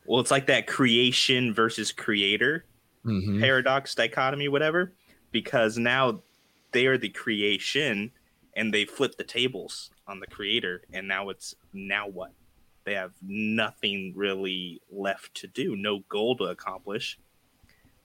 Well, 0.07 0.21
it's 0.21 0.31
like 0.31 0.47
that 0.47 0.67
creation 0.67 1.52
versus 1.52 1.93
creator 1.93 2.64
Mhm. 3.05 3.40
paradox 3.40 3.95
dichotomy, 3.95 4.49
whatever. 4.49 4.93
Because 5.31 5.76
now 5.76 6.23
they 6.73 6.87
are 6.87 6.97
the 6.97 7.11
creation, 7.11 8.11
and 8.57 8.73
they 8.73 8.87
flip 8.87 9.17
the 9.17 9.25
tables 9.25 9.90
on 10.07 10.21
the 10.21 10.26
creator, 10.26 10.83
and 10.93 11.07
now 11.07 11.28
it's 11.28 11.55
now 11.75 12.09
what? 12.09 12.33
They 12.85 12.95
have 12.95 13.12
nothing 13.23 14.14
really 14.17 14.81
left 14.90 15.35
to 15.37 15.47
do, 15.47 15.76
no 15.76 15.99
goal 16.09 16.37
to 16.38 16.45
accomplish. 16.45 17.19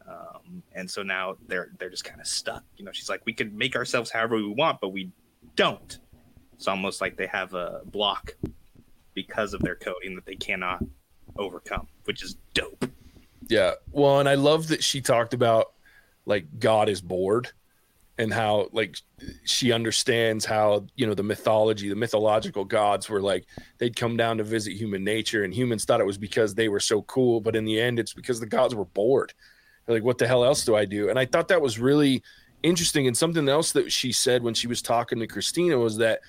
Um, 0.07 0.63
and 0.73 0.89
so 0.89 1.03
now 1.03 1.37
they're 1.47 1.71
they're 1.79 1.89
just 1.89 2.03
kind 2.03 2.19
of 2.19 2.27
stuck. 2.27 2.63
You 2.77 2.85
know, 2.85 2.91
she's 2.91 3.09
like, 3.09 3.21
we 3.25 3.33
could 3.33 3.53
make 3.53 3.75
ourselves 3.75 4.11
however 4.11 4.35
we 4.35 4.47
want, 4.47 4.81
but 4.81 4.89
we 4.89 5.11
don't. 5.55 5.99
It's 6.53 6.67
almost 6.67 7.01
like 7.01 7.17
they 7.17 7.27
have 7.27 7.53
a 7.53 7.81
block 7.85 8.35
because 9.13 9.53
of 9.53 9.61
their 9.61 9.75
coding 9.75 10.15
that 10.15 10.25
they 10.25 10.35
cannot 10.35 10.83
overcome, 11.37 11.87
which 12.05 12.23
is 12.23 12.37
dope. 12.53 12.85
Yeah. 13.49 13.73
Well, 13.91 14.19
and 14.19 14.29
I 14.29 14.35
love 14.35 14.67
that 14.69 14.83
she 14.83 15.01
talked 15.01 15.33
about 15.33 15.73
like 16.25 16.45
God 16.59 16.89
is 16.89 17.01
bored 17.01 17.51
and 18.17 18.31
how 18.31 18.69
like 18.71 18.97
she 19.43 19.71
understands 19.71 20.45
how, 20.45 20.85
you 20.95 21.05
know, 21.05 21.13
the 21.13 21.23
mythology, 21.23 21.89
the 21.89 21.95
mythological 21.95 22.63
gods 22.63 23.09
were 23.09 23.21
like 23.21 23.45
they'd 23.79 23.95
come 23.95 24.15
down 24.15 24.37
to 24.37 24.43
visit 24.43 24.73
human 24.73 25.03
nature 25.03 25.43
and 25.43 25.53
humans 25.53 25.85
thought 25.85 25.99
it 25.99 26.05
was 26.05 26.17
because 26.17 26.55
they 26.55 26.69
were 26.69 26.79
so 26.79 27.01
cool, 27.03 27.41
but 27.41 27.55
in 27.55 27.65
the 27.65 27.79
end 27.79 27.99
it's 27.99 28.13
because 28.13 28.39
the 28.39 28.45
gods 28.45 28.75
were 28.75 28.85
bored. 28.85 29.33
Like 29.87 30.03
what 30.03 30.17
the 30.17 30.27
hell 30.27 30.45
else 30.45 30.65
do 30.65 30.75
I 30.75 30.85
do? 30.85 31.09
And 31.09 31.19
I 31.19 31.25
thought 31.25 31.47
that 31.49 31.61
was 31.61 31.79
really 31.79 32.23
interesting 32.63 33.07
and 33.07 33.15
something 33.15 33.49
else 33.49 33.73
that 33.73 33.91
she 33.91 34.11
said 34.11 34.41
when 34.41 34.53
she 34.53 34.67
was 34.67 34.81
talking 34.81 35.19
to 35.19 35.27
Christina 35.27 35.77
was 35.77 35.97
that 35.97 36.21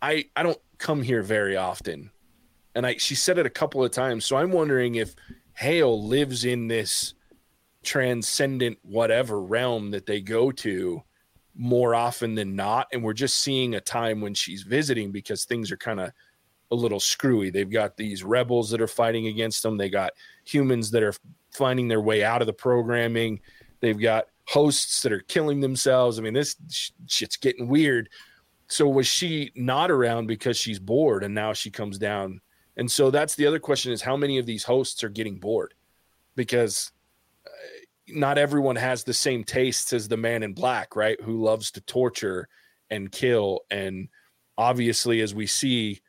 I 0.00 0.24
I 0.34 0.42
don't 0.42 0.60
come 0.78 1.02
here 1.02 1.22
very 1.22 1.56
often. 1.56 2.10
And 2.74 2.86
I 2.86 2.96
she 2.96 3.14
said 3.14 3.38
it 3.38 3.46
a 3.46 3.50
couple 3.50 3.84
of 3.84 3.90
times. 3.90 4.24
So 4.24 4.36
I'm 4.36 4.52
wondering 4.52 4.96
if 4.96 5.14
Hale 5.54 6.02
lives 6.02 6.44
in 6.44 6.68
this 6.68 7.14
transcendent 7.82 8.78
whatever 8.82 9.40
realm 9.40 9.90
that 9.90 10.06
they 10.06 10.20
go 10.20 10.50
to 10.50 11.02
more 11.54 11.94
often 11.94 12.34
than 12.34 12.56
not. 12.56 12.88
And 12.92 13.02
we're 13.02 13.12
just 13.12 13.40
seeing 13.40 13.74
a 13.74 13.80
time 13.80 14.20
when 14.20 14.34
she's 14.34 14.62
visiting 14.62 15.12
because 15.12 15.44
things 15.44 15.70
are 15.70 15.76
kind 15.76 16.00
of 16.00 16.10
a 16.70 16.74
little 16.74 16.98
screwy. 16.98 17.50
They've 17.50 17.70
got 17.70 17.96
these 17.96 18.24
rebels 18.24 18.70
that 18.70 18.80
are 18.80 18.88
fighting 18.88 19.28
against 19.28 19.62
them. 19.62 19.76
They 19.76 19.90
got 19.90 20.12
humans 20.44 20.90
that 20.90 21.02
are 21.02 21.14
finding 21.54 21.88
their 21.88 22.00
way 22.00 22.24
out 22.24 22.40
of 22.40 22.46
the 22.46 22.52
programming. 22.52 23.40
They've 23.80 23.98
got 23.98 24.26
hosts 24.46 25.02
that 25.02 25.12
are 25.12 25.20
killing 25.20 25.60
themselves. 25.60 26.18
I 26.18 26.22
mean, 26.22 26.34
this 26.34 26.56
sh- 26.70 26.90
shit's 27.06 27.36
getting 27.36 27.68
weird. 27.68 28.08
So 28.68 28.88
was 28.88 29.06
she 29.06 29.52
not 29.54 29.90
around 29.90 30.26
because 30.26 30.56
she's 30.56 30.78
bored 30.78 31.22
and 31.24 31.34
now 31.34 31.52
she 31.52 31.70
comes 31.70 31.98
down? 31.98 32.40
And 32.76 32.90
so 32.90 33.10
that's 33.10 33.34
the 33.34 33.46
other 33.46 33.58
question 33.58 33.92
is 33.92 34.02
how 34.02 34.16
many 34.16 34.38
of 34.38 34.46
these 34.46 34.64
hosts 34.64 35.04
are 35.04 35.08
getting 35.08 35.38
bored? 35.38 35.74
Because 36.34 36.90
uh, 37.46 37.50
not 38.08 38.38
everyone 38.38 38.76
has 38.76 39.04
the 39.04 39.14
same 39.14 39.44
tastes 39.44 39.92
as 39.92 40.08
the 40.08 40.16
man 40.16 40.42
in 40.42 40.54
black, 40.54 40.96
right? 40.96 41.20
Who 41.20 41.42
loves 41.42 41.70
to 41.72 41.80
torture 41.82 42.48
and 42.90 43.10
kill 43.12 43.60
and 43.70 44.08
obviously 44.58 45.20
as 45.20 45.34
we 45.34 45.46
see 45.46 46.00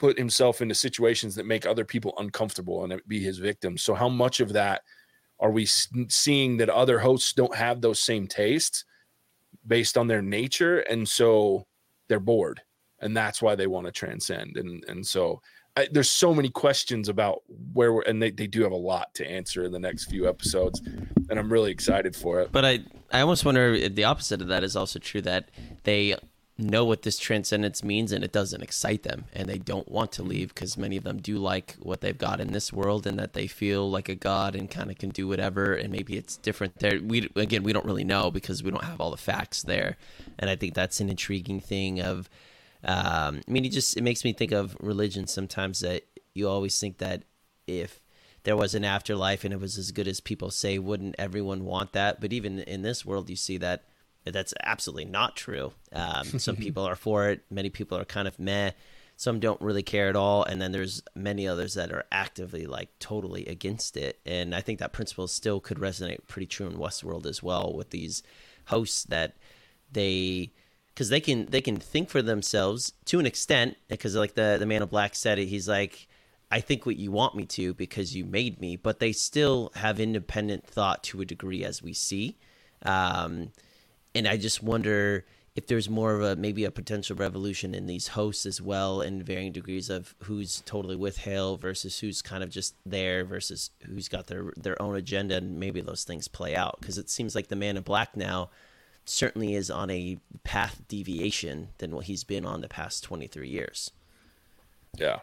put 0.00 0.16
himself 0.16 0.62
into 0.62 0.74
situations 0.74 1.34
that 1.34 1.44
make 1.44 1.66
other 1.66 1.84
people 1.84 2.14
uncomfortable 2.16 2.82
and 2.82 3.02
be 3.06 3.20
his 3.20 3.36
victims. 3.36 3.82
So 3.82 3.92
how 3.92 4.08
much 4.08 4.40
of 4.40 4.54
that 4.54 4.80
are 5.38 5.50
we 5.50 5.66
seeing 5.66 6.56
that 6.56 6.70
other 6.70 6.98
hosts 6.98 7.34
don't 7.34 7.54
have 7.54 7.82
those 7.82 8.00
same 8.00 8.26
tastes 8.26 8.86
based 9.66 9.98
on 9.98 10.06
their 10.06 10.22
nature? 10.22 10.78
And 10.80 11.06
so 11.06 11.66
they're 12.08 12.18
bored 12.18 12.62
and 13.00 13.14
that's 13.14 13.42
why 13.42 13.54
they 13.54 13.66
want 13.66 13.86
to 13.86 13.92
transcend. 13.92 14.56
And 14.56 14.82
and 14.88 15.06
so 15.06 15.42
I, 15.76 15.86
there's 15.92 16.10
so 16.10 16.34
many 16.34 16.48
questions 16.48 17.10
about 17.10 17.42
where 17.74 17.92
we're 17.92 18.02
and 18.02 18.22
they, 18.22 18.30
they 18.30 18.46
do 18.46 18.62
have 18.62 18.72
a 18.72 18.76
lot 18.76 19.14
to 19.16 19.30
answer 19.30 19.64
in 19.64 19.72
the 19.72 19.78
next 19.78 20.06
few 20.06 20.28
episodes 20.28 20.82
and 21.28 21.38
i'm 21.38 21.52
really 21.52 21.70
excited 21.70 22.16
for 22.16 22.40
it. 22.40 22.50
But 22.52 22.64
I, 22.64 22.80
I 23.12 23.20
almost 23.20 23.44
wonder 23.44 23.74
if 23.74 23.94
the 23.94 24.04
opposite 24.04 24.40
of 24.40 24.48
that 24.48 24.64
is 24.64 24.76
also 24.76 24.98
true 24.98 25.20
that 25.22 25.50
they 25.84 26.16
know 26.60 26.84
what 26.84 27.02
this 27.02 27.18
transcendence 27.18 27.82
means 27.82 28.12
and 28.12 28.22
it 28.22 28.32
doesn't 28.32 28.62
excite 28.62 29.02
them 29.02 29.24
and 29.32 29.48
they 29.48 29.58
don't 29.58 29.90
want 29.90 30.12
to 30.12 30.22
leave 30.22 30.54
because 30.54 30.76
many 30.76 30.96
of 30.96 31.04
them 31.04 31.18
do 31.18 31.38
like 31.38 31.76
what 31.80 32.00
they've 32.00 32.18
got 32.18 32.40
in 32.40 32.52
this 32.52 32.72
world 32.72 33.06
and 33.06 33.18
that 33.18 33.32
they 33.32 33.46
feel 33.46 33.90
like 33.90 34.08
a 34.08 34.14
god 34.14 34.54
and 34.54 34.70
kind 34.70 34.90
of 34.90 34.98
can 34.98 35.10
do 35.10 35.26
whatever 35.26 35.74
and 35.74 35.90
maybe 35.90 36.16
it's 36.16 36.36
different 36.36 36.78
there 36.78 37.00
we 37.02 37.30
again 37.36 37.62
we 37.62 37.72
don't 37.72 37.86
really 37.86 38.04
know 38.04 38.30
because 38.30 38.62
we 38.62 38.70
don't 38.70 38.84
have 38.84 39.00
all 39.00 39.10
the 39.10 39.16
facts 39.16 39.62
there 39.62 39.96
and 40.38 40.48
i 40.48 40.56
think 40.56 40.74
that's 40.74 41.00
an 41.00 41.08
intriguing 41.08 41.60
thing 41.60 42.00
of 42.00 42.28
um, 42.82 43.40
I 43.46 43.50
mean, 43.50 43.64
it 43.64 43.72
just 43.72 43.96
it 43.96 44.02
makes 44.02 44.24
me 44.24 44.32
think 44.32 44.52
of 44.52 44.76
religion 44.80 45.26
sometimes 45.26 45.80
that 45.80 46.04
you 46.34 46.48
always 46.48 46.78
think 46.78 46.98
that 46.98 47.24
if 47.66 48.00
there 48.44 48.56
was 48.56 48.74
an 48.74 48.84
afterlife 48.84 49.44
and 49.44 49.52
it 49.52 49.60
was 49.60 49.76
as 49.76 49.92
good 49.92 50.08
as 50.08 50.20
people 50.20 50.50
say, 50.50 50.78
wouldn't 50.78 51.14
everyone 51.18 51.64
want 51.64 51.92
that? 51.92 52.20
But 52.20 52.32
even 52.32 52.60
in 52.60 52.82
this 52.82 53.04
world, 53.04 53.28
you 53.28 53.36
see 53.36 53.58
that 53.58 53.84
that's 54.24 54.54
absolutely 54.62 55.06
not 55.06 55.36
true. 55.36 55.72
Um, 55.92 56.38
some 56.38 56.56
people 56.64 56.84
are 56.84 56.96
for 56.96 57.28
it, 57.30 57.42
many 57.50 57.70
people 57.70 57.98
are 57.98 58.04
kind 58.04 58.28
of 58.28 58.38
meh. 58.38 58.72
Some 59.16 59.38
don't 59.38 59.60
really 59.60 59.82
care 59.82 60.08
at 60.08 60.16
all, 60.16 60.44
and 60.44 60.62
then 60.62 60.72
there's 60.72 61.02
many 61.14 61.46
others 61.46 61.74
that 61.74 61.92
are 61.92 62.04
actively 62.10 62.66
like 62.66 62.88
totally 63.00 63.44
against 63.44 63.98
it. 63.98 64.18
And 64.24 64.54
I 64.54 64.62
think 64.62 64.78
that 64.78 64.94
principle 64.94 65.28
still 65.28 65.60
could 65.60 65.76
resonate 65.76 66.26
pretty 66.26 66.46
true 66.46 66.66
in 66.66 66.78
Westworld 66.78 67.26
as 67.26 67.42
well 67.42 67.74
with 67.74 67.90
these 67.90 68.22
hosts 68.66 69.04
that 69.04 69.36
they 69.92 70.52
because 70.94 71.08
they 71.08 71.20
can 71.20 71.46
they 71.46 71.60
can 71.60 71.76
think 71.76 72.08
for 72.08 72.22
themselves 72.22 72.92
to 73.06 73.18
an 73.18 73.26
extent 73.26 73.76
because 73.88 74.14
like 74.14 74.34
the 74.34 74.56
the 74.58 74.66
man 74.66 74.82
of 74.82 74.90
black 74.90 75.14
said 75.14 75.38
it 75.38 75.46
he's 75.46 75.68
like 75.68 76.06
i 76.50 76.60
think 76.60 76.84
what 76.84 76.96
you 76.96 77.10
want 77.10 77.34
me 77.34 77.44
to 77.44 77.74
because 77.74 78.14
you 78.14 78.24
made 78.24 78.60
me 78.60 78.76
but 78.76 78.98
they 78.98 79.12
still 79.12 79.72
have 79.76 79.98
independent 79.98 80.66
thought 80.66 81.02
to 81.02 81.20
a 81.20 81.24
degree 81.24 81.64
as 81.64 81.82
we 81.82 81.92
see 81.92 82.36
um 82.82 83.50
and 84.14 84.26
i 84.28 84.36
just 84.36 84.62
wonder 84.62 85.24
if 85.56 85.66
there's 85.66 85.90
more 85.90 86.14
of 86.14 86.22
a 86.22 86.36
maybe 86.36 86.64
a 86.64 86.70
potential 86.70 87.16
revolution 87.16 87.74
in 87.74 87.86
these 87.86 88.08
hosts 88.08 88.46
as 88.46 88.62
well 88.62 89.00
in 89.00 89.22
varying 89.22 89.52
degrees 89.52 89.90
of 89.90 90.14
who's 90.22 90.62
totally 90.64 90.94
with 90.94 91.18
Hale 91.18 91.56
versus 91.56 91.98
who's 91.98 92.22
kind 92.22 92.44
of 92.44 92.50
just 92.50 92.74
there 92.86 93.24
versus 93.24 93.70
who's 93.84 94.08
got 94.08 94.28
their 94.28 94.52
their 94.56 94.80
own 94.80 94.94
agenda 94.94 95.36
and 95.36 95.58
maybe 95.58 95.80
those 95.80 96.04
things 96.04 96.28
play 96.28 96.54
out 96.54 96.76
because 96.80 96.98
it 96.98 97.10
seems 97.10 97.34
like 97.34 97.48
the 97.48 97.56
man 97.56 97.76
in 97.76 97.82
black 97.82 98.16
now 98.16 98.48
certainly 99.04 99.54
is 99.54 99.70
on 99.70 99.90
a 99.90 100.18
path 100.44 100.80
deviation 100.88 101.68
than 101.78 101.94
what 101.94 102.04
he's 102.04 102.24
been 102.24 102.46
on 102.46 102.60
the 102.60 102.68
past 102.68 103.02
23 103.02 103.48
years. 103.48 103.90
Yeah. 104.96 105.20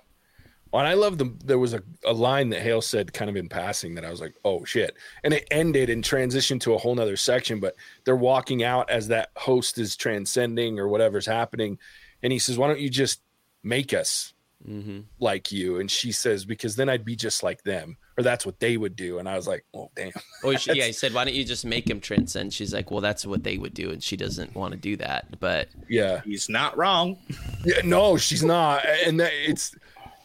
Well, 0.71 0.82
and 0.82 0.88
I 0.89 0.93
love 0.93 1.17
the 1.17 1.34
there 1.45 1.60
was 1.60 1.73
a, 1.73 1.82
a 2.06 2.13
line 2.13 2.49
that 2.49 2.62
Hale 2.62 2.82
said 2.82 3.13
kind 3.13 3.30
of 3.30 3.36
in 3.36 3.47
passing 3.49 3.95
that 3.95 4.06
I 4.06 4.10
was 4.12 4.21
like, 4.21 4.36
oh 4.45 4.65
shit. 4.65 4.95
And 5.23 5.34
it 5.34 5.47
ended 5.51 5.89
and 5.89 6.03
transitioned 6.03 6.62
to 6.62 6.73
a 6.73 6.77
whole 6.77 6.95
nother 6.95 7.17
section, 7.17 7.60
but 7.60 7.75
they're 8.03 8.15
walking 8.15 8.63
out 8.63 8.89
as 8.89 9.08
that 9.10 9.30
host 9.38 9.77
is 9.77 9.95
transcending 9.95 10.80
or 10.80 10.88
whatever's 10.88 11.25
happening. 11.25 11.77
And 12.23 12.34
he 12.34 12.39
says, 12.39 12.58
Why 12.58 12.67
don't 12.67 12.80
you 12.80 12.89
just 12.89 13.21
make 13.63 13.93
us 13.93 14.34
Mm-hmm. 14.67 15.01
like 15.19 15.51
you? 15.51 15.80
And 15.80 15.89
she 15.89 16.12
says, 16.12 16.43
Because 16.43 16.75
then 16.75 16.89
I'd 16.89 17.06
be 17.06 17.15
just 17.15 17.43
like 17.43 17.62
them. 17.63 17.95
Or 18.17 18.23
that's 18.23 18.43
what 18.43 18.60
they 18.60 18.75
would 18.75 18.95
do. 18.95 19.19
And 19.19 19.30
I 19.30 19.36
was 19.36 19.47
like, 19.47 19.63
Oh 19.73 19.91
damn. 19.95 20.12
Oh, 20.43 20.56
she, 20.56 20.73
yeah, 20.73 20.86
he 20.86 20.91
said, 20.93 21.13
"Why 21.13 21.23
don't 21.23 21.36
you 21.36 21.45
just 21.45 21.63
make 21.63 21.88
him 21.88 22.01
transcend?" 22.01 22.51
She's 22.53 22.73
like, 22.73 22.89
"Well, 22.89 22.99
that's 22.99 23.23
what 23.25 23.43
they 23.43 23.60
would 23.60 23.75
do," 23.75 23.91
and 23.91 24.01
she 24.03 24.17
doesn't 24.17 24.56
want 24.56 24.73
to 24.73 24.80
do 24.80 24.97
that. 24.97 25.39
But 25.39 25.69
Yeah. 25.88 26.21
He's 26.25 26.49
not 26.49 26.75
wrong. 26.75 27.17
Yeah, 27.63 27.82
no, 27.86 28.17
she's 28.17 28.43
not. 28.43 28.84
And 29.06 29.19
that, 29.19 29.32
it's, 29.34 29.75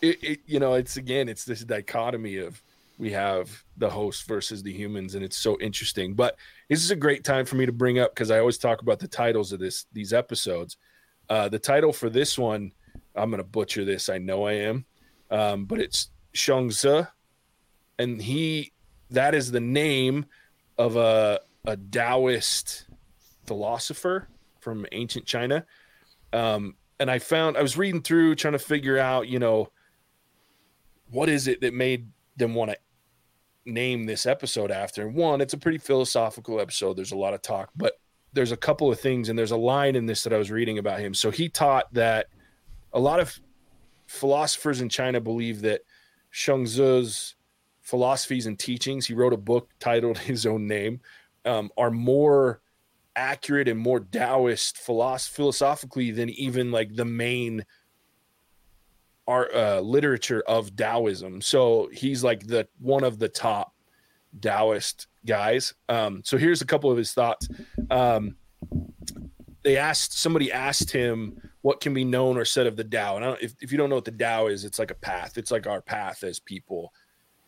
it, 0.02 0.22
it, 0.22 0.40
you 0.46 0.60
know, 0.60 0.74
it's 0.74 0.96
again, 0.96 1.28
it's 1.28 1.44
this 1.44 1.64
dichotomy 1.64 2.36
of 2.38 2.62
we 2.98 3.12
have 3.12 3.64
the 3.78 3.88
host 3.88 4.26
versus 4.26 4.62
the 4.62 4.72
humans, 4.72 5.14
and 5.14 5.24
it's 5.24 5.36
so 5.36 5.58
interesting. 5.60 6.14
But 6.14 6.36
this 6.68 6.84
is 6.84 6.90
a 6.90 6.96
great 6.96 7.24
time 7.24 7.46
for 7.46 7.56
me 7.56 7.64
to 7.66 7.72
bring 7.72 7.98
up 7.98 8.14
because 8.14 8.30
I 8.30 8.38
always 8.38 8.58
talk 8.58 8.82
about 8.82 8.98
the 8.98 9.08
titles 9.08 9.52
of 9.52 9.60
this 9.60 9.86
these 9.92 10.12
episodes. 10.12 10.76
Uh, 11.30 11.48
the 11.48 11.58
title 11.58 11.92
for 11.92 12.10
this 12.10 12.38
one, 12.38 12.72
I'm 13.14 13.30
to 13.30 13.44
butcher 13.44 13.84
this. 13.84 14.08
I 14.08 14.18
know 14.18 14.44
I 14.44 14.52
am, 14.52 14.84
um, 15.30 15.64
but 15.64 15.80
it's 15.80 16.10
Shangzi, 16.34 17.08
and 17.98 18.20
he 18.20 18.72
that 19.10 19.34
is 19.34 19.50
the 19.50 19.60
name 19.60 20.26
of 20.78 20.96
a 20.96 21.40
a 21.64 21.76
Taoist 21.76 22.86
philosopher 23.46 24.28
from 24.60 24.84
ancient 24.92 25.26
China. 25.26 25.64
Um, 26.32 26.74
and 26.98 27.10
I 27.10 27.18
found 27.18 27.56
I 27.56 27.62
was 27.62 27.76
reading 27.76 28.02
through 28.02 28.34
trying 28.34 28.52
to 28.52 28.58
figure 28.58 28.98
out, 28.98 29.28
you 29.28 29.38
know, 29.38 29.71
what 31.12 31.28
is 31.28 31.46
it 31.46 31.60
that 31.60 31.74
made 31.74 32.08
them 32.36 32.54
want 32.54 32.70
to 32.70 32.76
name 33.64 34.04
this 34.04 34.26
episode 34.26 34.70
after? 34.70 35.06
And 35.06 35.14
one, 35.14 35.40
it's 35.40 35.52
a 35.52 35.58
pretty 35.58 35.78
philosophical 35.78 36.60
episode. 36.60 36.96
There's 36.96 37.12
a 37.12 37.16
lot 37.16 37.34
of 37.34 37.42
talk, 37.42 37.70
but 37.76 37.94
there's 38.32 38.52
a 38.52 38.56
couple 38.56 38.90
of 38.90 38.98
things, 38.98 39.28
and 39.28 39.38
there's 39.38 39.50
a 39.50 39.56
line 39.56 39.94
in 39.94 40.06
this 40.06 40.24
that 40.24 40.32
I 40.32 40.38
was 40.38 40.50
reading 40.50 40.78
about 40.78 41.00
him. 41.00 41.12
So 41.14 41.30
he 41.30 41.48
taught 41.48 41.92
that 41.92 42.28
a 42.92 42.98
lot 42.98 43.20
of 43.20 43.38
philosophers 44.06 44.80
in 44.80 44.88
China 44.88 45.20
believe 45.20 45.60
that 45.62 45.82
Shangzi's 46.32 47.34
philosophies 47.82 48.46
and 48.46 48.58
teachings, 48.58 49.06
he 49.06 49.14
wrote 49.14 49.34
a 49.34 49.38
book 49.38 49.68
titled 49.80 50.18
his 50.18 50.46
own 50.46 50.66
name, 50.66 51.00
um, 51.44 51.70
are 51.76 51.90
more 51.90 52.62
accurate 53.16 53.68
and 53.68 53.78
more 53.78 54.00
Taoist 54.00 54.78
philosoph- 54.78 55.28
philosophically 55.28 56.10
than 56.10 56.30
even 56.30 56.72
like 56.72 56.96
the 56.96 57.04
main 57.04 57.66
art 59.26 59.54
uh, 59.54 59.80
literature 59.80 60.42
of 60.46 60.74
Taoism. 60.76 61.40
So 61.40 61.88
he's 61.92 62.24
like 62.24 62.46
the 62.46 62.66
one 62.78 63.04
of 63.04 63.18
the 63.18 63.28
top 63.28 63.74
Taoist 64.40 65.06
guys. 65.26 65.74
Um, 65.88 66.22
so 66.24 66.36
here's 66.36 66.62
a 66.62 66.66
couple 66.66 66.90
of 66.90 66.96
his 66.96 67.12
thoughts. 67.12 67.48
Um, 67.90 68.36
they 69.62 69.76
asked 69.76 70.18
somebody 70.18 70.52
asked 70.52 70.90
him 70.90 71.40
what 71.62 71.80
can 71.80 71.94
be 71.94 72.04
known 72.04 72.36
or 72.36 72.44
said 72.44 72.66
of 72.66 72.76
the 72.76 72.84
Tao. 72.84 73.16
And 73.16 73.38
if, 73.40 73.54
if 73.60 73.70
you 73.70 73.78
don't 73.78 73.88
know 73.88 73.94
what 73.94 74.04
the 74.04 74.10
Tao 74.10 74.48
is, 74.48 74.64
it's 74.64 74.78
like 74.78 74.90
a 74.90 74.96
path. 74.96 75.38
It's 75.38 75.50
like 75.50 75.66
our 75.66 75.80
path 75.80 76.24
as 76.24 76.40
people. 76.40 76.92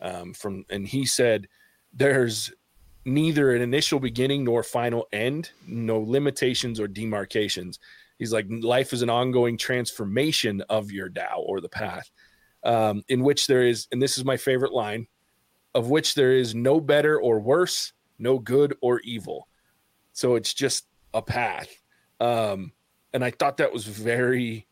Um, 0.00 0.32
from 0.34 0.64
and 0.70 0.87
he 0.87 1.06
said, 1.06 1.48
"There's 1.92 2.52
neither 3.04 3.54
an 3.54 3.62
initial 3.62 3.98
beginning 3.98 4.44
nor 4.44 4.62
final 4.62 5.06
end, 5.12 5.50
no 5.66 5.98
limitations 5.98 6.78
or 6.78 6.88
demarcations." 6.88 7.78
He's 8.18 8.33
like, 8.33 8.46
life 8.48 8.92
is 8.92 9.03
an 9.03 9.11
ongoing 9.11 9.59
transformation 9.59 10.62
of 10.68 10.92
your 10.92 11.09
Tao 11.09 11.44
or 11.46 11.61
the 11.61 11.68
path, 11.68 12.11
um, 12.62 13.03
in 13.09 13.22
which 13.22 13.46
there 13.46 13.66
is, 13.66 13.88
and 13.92 14.00
this 14.00 14.18
is 14.18 14.24
my 14.24 14.37
favorite 14.37 14.72
line, 14.72 15.07
of 15.74 15.90
which 15.90 16.14
there 16.14 16.33
is 16.33 16.55
no 16.55 16.81
better 16.81 17.20
or 17.20 17.40
worse, 17.40 17.92
no 18.18 18.38
good 18.38 18.77
or 18.81 19.00
evil. 19.00 19.48
So 20.12 20.37
it's 20.37 20.55
just 20.55 20.87
a 21.12 21.22
path. 21.22 21.68
Um, 22.20 22.72
and 23.12 23.24
I 23.24 23.31
thought 23.31 23.57
that 23.57 23.72
was 23.72 23.87
very, 23.87 24.66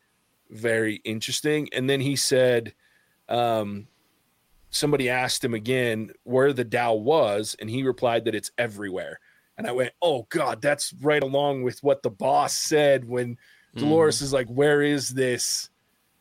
very 0.51 0.97
interesting. 1.05 1.69
And 1.73 1.91
then 1.91 2.01
he 2.01 2.15
said, 2.15 2.75
um, 3.29 3.89
somebody 4.71 5.11
asked 5.11 5.45
him 5.45 5.55
again 5.55 6.13
where 6.23 6.53
the 6.53 6.65
Tao 6.65 6.95
was, 6.95 7.57
and 7.61 7.69
he 7.69 7.83
replied 7.83 8.25
that 8.25 8.35
it's 8.35 8.53
everywhere. 8.57 9.21
And 9.59 9.67
I 9.67 9.73
went, 9.73 9.93
oh 10.01 10.27
God, 10.31 10.63
that's 10.63 10.93
right 11.03 11.23
along 11.23 11.63
with 11.63 11.83
what 11.83 12.03
the 12.03 12.11
boss 12.11 12.55
said 12.55 13.05
when 13.05 13.37
Dolores 13.75 14.19
mm. 14.19 14.23
is 14.23 14.33
like, 14.33 14.49
where 14.49 14.83
is 14.83 15.11
this? 15.11 15.71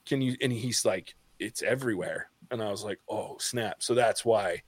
Can 0.05 0.21
you? 0.21 0.35
And 0.41 0.51
he's 0.51 0.85
like, 0.85 1.15
it's 1.39 1.61
everywhere. 1.61 2.29
And 2.49 2.61
I 2.61 2.69
was 2.69 2.83
like, 2.83 2.99
oh 3.09 3.37
snap! 3.39 3.77
So 3.79 3.93
that's 3.93 4.25
why 4.25 4.61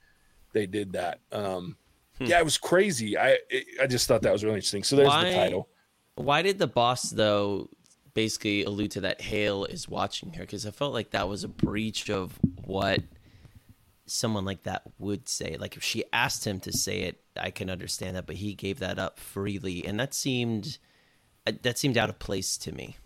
they 0.52 0.66
did 0.66 0.92
that. 0.94 1.20
Um, 1.32 1.76
hmm. 2.18 2.24
Yeah, 2.24 2.38
it 2.38 2.44
was 2.44 2.56
crazy. 2.56 3.18
I 3.18 3.38
I 3.80 3.86
just 3.86 4.08
thought 4.08 4.22
that 4.22 4.32
was 4.32 4.42
really 4.42 4.56
interesting. 4.56 4.84
So 4.84 4.96
there's 4.96 5.08
why, 5.08 5.24
the 5.24 5.32
title. 5.34 5.68
Why 6.14 6.42
did 6.42 6.58
the 6.58 6.66
boss 6.66 7.10
though 7.10 7.68
basically 8.14 8.64
allude 8.64 8.92
to 8.92 9.00
that 9.02 9.20
Hale 9.20 9.64
is 9.66 9.88
watching 9.88 10.32
her? 10.34 10.40
Because 10.42 10.66
I 10.66 10.70
felt 10.70 10.94
like 10.94 11.10
that 11.10 11.28
was 11.28 11.44
a 11.44 11.48
breach 11.48 12.08
of 12.08 12.38
what 12.64 13.00
someone 14.06 14.44
like 14.44 14.62
that 14.64 14.82
would 14.98 15.28
say. 15.28 15.56
Like 15.58 15.76
if 15.76 15.82
she 15.82 16.04
asked 16.12 16.46
him 16.46 16.60
to 16.60 16.72
say 16.72 17.00
it, 17.02 17.20
I 17.36 17.50
can 17.50 17.70
understand 17.70 18.16
that, 18.16 18.26
but 18.26 18.36
he 18.36 18.54
gave 18.54 18.78
that 18.80 18.98
up 18.98 19.18
freely, 19.18 19.84
and 19.84 19.98
that 19.98 20.14
seemed 20.14 20.78
uh, 21.46 21.52
that 21.62 21.78
seemed 21.78 21.98
out 21.98 22.08
of 22.08 22.18
place 22.18 22.56
to 22.58 22.72
me. 22.72 22.96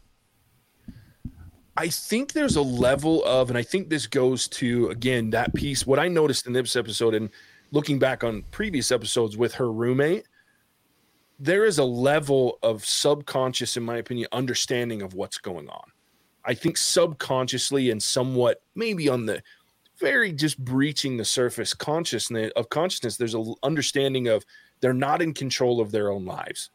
I 1.77 1.89
think 1.89 2.33
there's 2.33 2.57
a 2.57 2.63
level 2.63 3.25
of, 3.25 3.51
and 3.51 3.59
I 3.59 3.63
think 3.63 3.89
this 3.89 4.07
goes 4.07 4.49
to 4.49 4.89
again 4.91 5.31
that 5.31 5.55
piece. 5.55 5.87
What 5.87 5.99
I 5.99 6.09
noticed 6.09 6.47
in 6.47 6.53
this 6.53 6.77
episode, 6.77 7.15
and 7.15 7.31
looking 7.71 7.99
back 7.99 8.25
on 8.25 8.43
previous 8.51 8.91
episodes 8.91 9.37
with 9.37 9.55
her 9.55 9.71
roommate, 9.71 10.27
there 11.39 11.65
is 11.65 11.79
a 11.79 11.85
level 11.85 12.59
of 12.63 12.85
subconscious, 12.85 13.77
in 13.77 13.85
my 13.85 13.99
opinion, 13.99 14.29
understanding 14.33 15.03
of 15.03 15.15
what's 15.15 15.39
going 15.39 15.69
on. 15.69 15.93
I 16.45 16.55
think 16.55 16.77
subconsciously 16.77 17.91
and 17.91 18.03
somewhat 18.03 18.63
maybe 18.75 19.09
on 19.09 19.27
the 19.27 19.43
very 20.01 20.33
just 20.33 20.63
breaching 20.65 21.17
the 21.17 21.25
surface 21.25 21.75
consciousness 21.75 22.53
of 22.57 22.69
consciousness. 22.69 23.17
There's 23.17 23.35
an 23.35 23.55
understanding 23.63 24.29
of 24.29 24.45
they're 24.81 24.93
not 24.93 25.23
in 25.23 25.35
control 25.35 25.81
of 25.81 25.91
their 25.91 26.11
own 26.11 26.25
lives, 26.25 26.71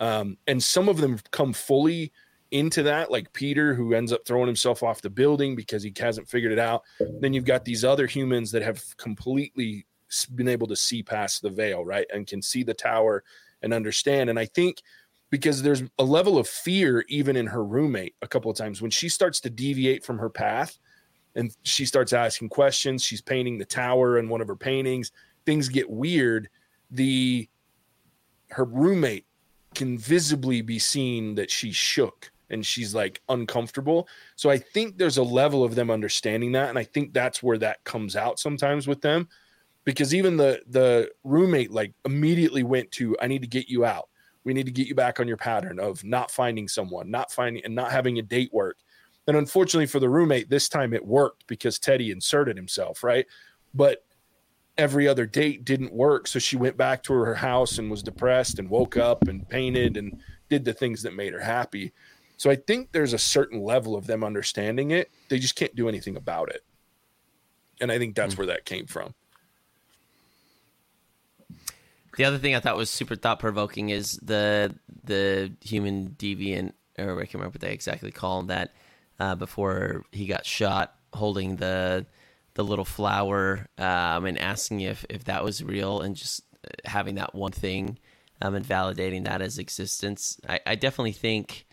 um, 0.00 0.36
and 0.46 0.62
some 0.62 0.88
of 0.88 0.98
them 0.98 1.18
come 1.30 1.52
fully 1.52 2.12
into 2.50 2.84
that, 2.84 3.10
like 3.10 3.32
Peter, 3.32 3.74
who 3.74 3.94
ends 3.94 4.12
up 4.12 4.24
throwing 4.24 4.46
himself 4.46 4.82
off 4.82 5.02
the 5.02 5.10
building 5.10 5.56
because 5.56 5.82
he 5.82 5.92
hasn't 5.98 6.28
figured 6.28 6.52
it 6.52 6.58
out. 6.58 6.82
Then 7.20 7.32
you've 7.32 7.44
got 7.44 7.64
these 7.64 7.84
other 7.84 8.06
humans 8.06 8.52
that 8.52 8.62
have 8.62 8.96
completely 8.96 9.86
been 10.34 10.48
able 10.48 10.68
to 10.68 10.76
see 10.76 11.02
past 11.02 11.42
the 11.42 11.50
veil, 11.50 11.84
right? 11.84 12.06
And 12.12 12.26
can 12.26 12.40
see 12.40 12.62
the 12.62 12.74
tower 12.74 13.24
and 13.62 13.74
understand. 13.74 14.30
And 14.30 14.38
I 14.38 14.46
think 14.46 14.82
because 15.30 15.62
there's 15.62 15.82
a 15.98 16.04
level 16.04 16.38
of 16.38 16.46
fear 16.46 17.04
even 17.08 17.34
in 17.34 17.46
her 17.48 17.64
roommate 17.64 18.14
a 18.22 18.28
couple 18.28 18.50
of 18.50 18.56
times 18.56 18.80
when 18.80 18.90
she 18.92 19.08
starts 19.08 19.40
to 19.40 19.50
deviate 19.50 20.04
from 20.04 20.18
her 20.18 20.30
path 20.30 20.78
and 21.34 21.54
she 21.62 21.84
starts 21.84 22.12
asking 22.12 22.48
questions, 22.48 23.02
she's 23.02 23.20
painting 23.20 23.58
the 23.58 23.64
tower 23.64 24.18
in 24.18 24.28
one 24.28 24.40
of 24.40 24.48
her 24.48 24.56
paintings, 24.56 25.12
things 25.44 25.68
get 25.68 25.88
weird. 25.88 26.48
The 26.90 27.48
her 28.50 28.64
roommate 28.64 29.26
can 29.74 29.98
visibly 29.98 30.62
be 30.62 30.78
seen 30.78 31.34
that 31.34 31.50
she's 31.50 31.74
shook 31.74 32.30
and 32.50 32.64
she's 32.64 32.94
like 32.94 33.20
uncomfortable. 33.28 34.06
So 34.36 34.50
I 34.50 34.58
think 34.58 34.96
there's 34.96 35.18
a 35.18 35.22
level 35.22 35.64
of 35.64 35.74
them 35.74 35.90
understanding 35.90 36.52
that 36.52 36.68
and 36.68 36.78
I 36.78 36.84
think 36.84 37.12
that's 37.12 37.42
where 37.42 37.58
that 37.58 37.82
comes 37.84 38.16
out 38.16 38.38
sometimes 38.38 38.86
with 38.86 39.00
them 39.00 39.28
because 39.84 40.14
even 40.14 40.36
the 40.36 40.62
the 40.68 41.10
roommate 41.24 41.70
like 41.70 41.92
immediately 42.04 42.62
went 42.62 42.90
to 42.92 43.16
I 43.20 43.26
need 43.26 43.42
to 43.42 43.48
get 43.48 43.68
you 43.68 43.84
out. 43.84 44.08
We 44.44 44.52
need 44.52 44.66
to 44.66 44.72
get 44.72 44.86
you 44.86 44.94
back 44.94 45.20
on 45.20 45.28
your 45.28 45.38
pattern 45.38 45.80
of 45.80 46.04
not 46.04 46.30
finding 46.30 46.68
someone, 46.68 47.10
not 47.10 47.32
finding 47.32 47.64
and 47.64 47.74
not 47.74 47.90
having 47.90 48.18
a 48.18 48.22
date 48.22 48.52
work. 48.52 48.76
And 49.26 49.36
unfortunately 49.36 49.86
for 49.86 50.00
the 50.00 50.08
roommate, 50.08 50.50
this 50.50 50.68
time 50.68 50.92
it 50.92 51.04
worked 51.04 51.46
because 51.46 51.78
Teddy 51.78 52.10
inserted 52.10 52.56
himself, 52.56 53.02
right? 53.02 53.26
But 53.72 54.04
every 54.76 55.08
other 55.08 55.26
date 55.26 55.64
didn't 55.64 55.92
work. 55.92 56.26
So 56.26 56.38
she 56.38 56.56
went 56.56 56.76
back 56.76 57.02
to 57.04 57.12
her 57.14 57.34
house 57.34 57.78
and 57.78 57.90
was 57.90 58.02
depressed 58.02 58.58
and 58.58 58.68
woke 58.68 58.96
up 58.96 59.28
and 59.28 59.48
painted 59.48 59.96
and 59.96 60.20
did 60.48 60.64
the 60.64 60.74
things 60.74 61.02
that 61.02 61.14
made 61.14 61.32
her 61.32 61.40
happy. 61.40 61.92
So 62.36 62.50
I 62.50 62.56
think 62.56 62.92
there's 62.92 63.12
a 63.12 63.18
certain 63.18 63.62
level 63.62 63.96
of 63.96 64.06
them 64.06 64.24
understanding 64.24 64.90
it. 64.90 65.10
They 65.28 65.38
just 65.38 65.56
can't 65.56 65.74
do 65.74 65.88
anything 65.88 66.16
about 66.16 66.50
it. 66.50 66.62
And 67.80 67.90
I 67.90 67.98
think 67.98 68.14
that's 68.14 68.34
mm-hmm. 68.34 68.42
where 68.42 68.46
that 68.48 68.64
came 68.64 68.86
from. 68.86 69.14
The 72.16 72.24
other 72.24 72.38
thing 72.38 72.54
I 72.54 72.60
thought 72.60 72.76
was 72.76 72.90
super 72.90 73.16
thought 73.16 73.40
provoking 73.40 73.90
is 73.90 74.18
the 74.22 74.74
the 75.02 75.52
human 75.60 76.10
deviant, 76.10 76.72
or 76.96 77.20
I 77.20 77.24
can't 77.24 77.34
remember 77.34 77.54
what 77.54 77.60
they 77.60 77.72
exactly 77.72 78.12
call 78.12 78.40
him 78.40 78.46
that, 78.48 78.72
uh, 79.20 79.34
before 79.34 80.04
he 80.12 80.26
got 80.26 80.46
shot, 80.46 80.94
holding 81.12 81.56
the 81.56 82.06
the 82.54 82.64
little 82.64 82.84
flower 82.84 83.66
um, 83.78 84.26
and 84.26 84.38
asking 84.38 84.80
if 84.80 85.04
if 85.08 85.24
that 85.24 85.44
was 85.44 85.62
real, 85.62 86.00
and 86.00 86.16
just 86.16 86.42
having 86.84 87.16
that 87.16 87.34
one 87.34 87.52
thing 87.52 87.98
um, 88.40 88.54
and 88.54 88.64
validating 88.64 89.24
that 89.24 89.42
as 89.42 89.58
existence. 89.58 90.38
I, 90.48 90.60
I 90.66 90.74
definitely 90.74 91.12
think 91.12 91.66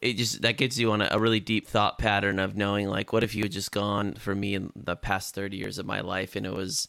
it 0.00 0.14
just 0.14 0.42
that 0.42 0.56
gets 0.56 0.78
you 0.78 0.92
on 0.92 1.02
a, 1.02 1.08
a, 1.10 1.18
really 1.18 1.40
deep 1.40 1.66
thought 1.66 1.98
pattern 1.98 2.38
of 2.38 2.56
knowing 2.56 2.88
like 2.88 3.12
what 3.12 3.24
if 3.24 3.34
you 3.34 3.42
had 3.44 3.52
just 3.52 3.72
gone 3.72 4.14
for 4.14 4.34
me 4.34 4.54
in 4.54 4.70
the 4.76 4.94
past 4.94 5.34
30 5.34 5.56
years 5.56 5.78
of 5.78 5.86
my 5.86 6.00
life 6.00 6.36
and 6.36 6.46
it 6.46 6.54
was 6.54 6.86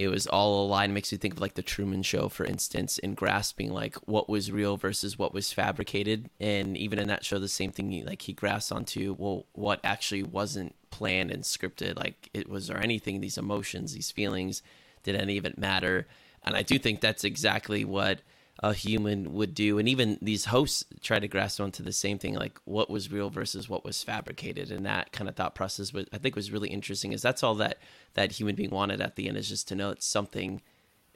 it 0.00 0.08
was 0.08 0.26
all 0.26 0.54
a 0.54 0.56
lie 0.64 0.78
aligned 0.78 0.94
makes 0.94 1.12
you 1.12 1.18
think 1.18 1.34
of 1.34 1.40
like 1.42 1.54
the 1.54 1.62
truman 1.62 2.02
show 2.02 2.30
for 2.30 2.46
instance 2.46 2.96
in 2.96 3.12
grasping 3.12 3.70
like 3.70 3.96
what 4.08 4.30
was 4.30 4.50
real 4.50 4.78
versus 4.78 5.18
what 5.18 5.34
was 5.34 5.52
fabricated. 5.52 6.30
And 6.40 6.74
even 6.74 6.98
in 6.98 7.08
that 7.08 7.22
show 7.22 7.38
the 7.38 7.48
same 7.48 7.70
thing 7.70 8.06
like 8.06 8.22
he 8.22 8.32
grasps 8.32 8.72
onto 8.72 9.14
well 9.18 9.44
what 9.52 9.78
actually 9.84 10.22
wasn't 10.22 10.74
planned 10.90 11.30
and 11.30 11.42
scripted 11.42 11.98
like 11.98 12.30
it 12.32 12.48
was 12.48 12.68
there 12.68 12.82
anything 12.82 13.20
these 13.20 13.36
emotions 13.36 13.92
these 13.92 14.10
feelings 14.10 14.62
did 15.02 15.16
any 15.16 15.36
of 15.36 15.44
it 15.44 15.58
matter? 15.58 16.06
And 16.42 16.56
i 16.56 16.62
do 16.62 16.78
think 16.78 17.02
that's 17.02 17.24
exactly 17.24 17.84
what 17.84 18.20
a 18.62 18.74
human 18.74 19.32
would 19.32 19.54
do. 19.54 19.78
And 19.78 19.88
even 19.88 20.18
these 20.20 20.46
hosts 20.46 20.84
try 21.00 21.18
to 21.18 21.28
grasp 21.28 21.60
onto 21.60 21.82
the 21.82 21.92
same 21.92 22.18
thing 22.18 22.34
like 22.34 22.58
what 22.64 22.90
was 22.90 23.10
real 23.10 23.30
versus 23.30 23.68
what 23.68 23.84
was 23.84 24.02
fabricated. 24.02 24.70
And 24.70 24.84
that 24.84 25.12
kind 25.12 25.28
of 25.28 25.34
thought 25.34 25.54
process 25.54 25.92
was 25.92 26.06
i 26.12 26.18
think 26.18 26.36
was 26.36 26.52
really 26.52 26.68
interesting 26.68 27.12
is 27.12 27.22
that's 27.22 27.42
all 27.42 27.54
that 27.56 27.78
that 28.14 28.32
human 28.32 28.54
being 28.54 28.70
wanted 28.70 29.00
at 29.00 29.16
the 29.16 29.28
end 29.28 29.36
is 29.36 29.48
just 29.48 29.68
to 29.68 29.74
know 29.74 29.90
that 29.90 30.02
something 30.02 30.60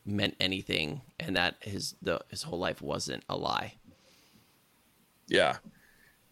meant 0.06 0.34
anything 0.40 1.02
and 1.20 1.36
that 1.36 1.56
his 1.60 1.94
the 2.00 2.20
his 2.28 2.42
whole 2.42 2.58
life 2.58 2.80
wasn't 2.80 3.22
a 3.28 3.36
lie. 3.36 3.74
Yeah. 5.28 5.58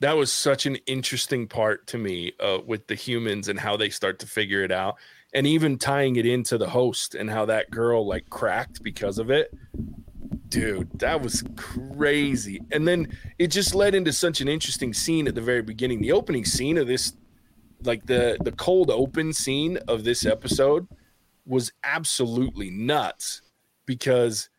That 0.01 0.17
was 0.17 0.33
such 0.33 0.67
an 0.67 0.77
interesting 0.87 1.47
part 1.47 1.87
to 1.89 1.99
me 1.99 2.33
uh, 2.41 2.59
with 2.67 2.89
the 2.89 2.97
humans 2.97 3.49
and 3.49 3.61
how 3.61 3.77
they 3.77 3.89
start 3.89 4.19
to 4.19 4.27
figure 4.27 4.65
it 4.65 4.73
out. 4.73 4.97
And 5.33 5.47
even 5.47 5.79
tying 5.79 6.17
it 6.17 6.27
into 6.27 6.59
the 6.59 6.69
host 6.69 7.15
and 7.15 7.31
how 7.31 7.45
that 7.47 7.71
girl 7.71 8.05
like 8.07 8.29
cracked 8.29 8.83
because 8.83 9.19
of 9.19 9.31
it 9.31 9.55
dude, 10.53 10.99
that 10.99 11.21
was 11.21 11.43
crazy. 11.57 12.61
And 12.71 12.87
then 12.87 13.09
it 13.39 13.49
just 13.49 13.75
led 13.75 13.95
into 13.95 14.13
such 14.13 14.43
an 14.43 14.49
interesting 14.49 14.93
scene 14.93 15.27
at 15.27 15.35
the 15.35 15.41
very 15.41 15.63
beginning. 15.63 16.03
The 16.03 16.13
opening 16.13 16.45
scene 16.45 16.77
of 16.77 16.87
this, 16.87 17.15
like 17.83 18.05
the 18.05 18.37
the 18.45 18.53
cold 18.53 18.91
open 18.91 19.33
scene 19.33 19.79
of 19.89 20.05
this 20.05 20.27
episode, 20.27 20.87
was 21.47 21.73
absolutely 21.83 22.71
nuts 22.71 23.41
because 23.87 24.51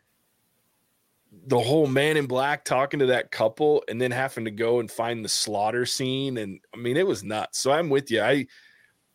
the 1.45 1.59
whole 1.59 1.87
man 1.87 2.17
in 2.17 2.25
black 2.25 2.65
talking 2.65 2.99
to 2.99 3.05
that 3.07 3.31
couple 3.31 3.83
and 3.87 4.01
then 4.01 4.11
having 4.11 4.45
to 4.45 4.51
go 4.51 4.79
and 4.79 4.89
find 4.89 5.23
the 5.23 5.29
slaughter 5.29 5.85
scene 5.85 6.37
and 6.37 6.59
I 6.73 6.77
mean 6.77 6.97
it 6.97 7.05
was 7.05 7.23
nuts. 7.23 7.59
So 7.59 7.71
I'm 7.71 7.89
with 7.89 8.09
you. 8.09 8.21
I 8.21 8.47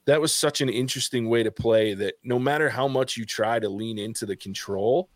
that 0.06 0.20
was 0.20 0.32
such 0.32 0.60
an 0.60 0.68
interesting 0.68 1.28
way 1.28 1.42
to 1.42 1.50
play 1.50 1.94
that 1.94 2.14
no 2.22 2.38
matter 2.38 2.68
how 2.68 2.86
much 2.86 3.16
you 3.16 3.24
try 3.24 3.58
to 3.58 3.68
lean 3.68 3.98
into 3.98 4.26
the 4.26 4.36
control, 4.36 5.10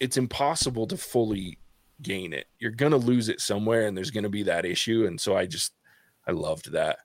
it's 0.00 0.16
impossible 0.16 0.86
to 0.88 0.96
fully 0.96 1.58
gain 2.02 2.32
it. 2.32 2.46
You're 2.58 2.70
gonna 2.72 2.96
lose 2.96 3.28
it 3.28 3.40
somewhere, 3.40 3.86
and 3.86 3.96
there's 3.96 4.10
gonna 4.10 4.28
be 4.30 4.42
that 4.44 4.64
issue. 4.64 5.06
And 5.06 5.20
so 5.20 5.36
I 5.36 5.46
just 5.46 5.74
I 6.26 6.32
loved 6.32 6.72
that. 6.72 6.98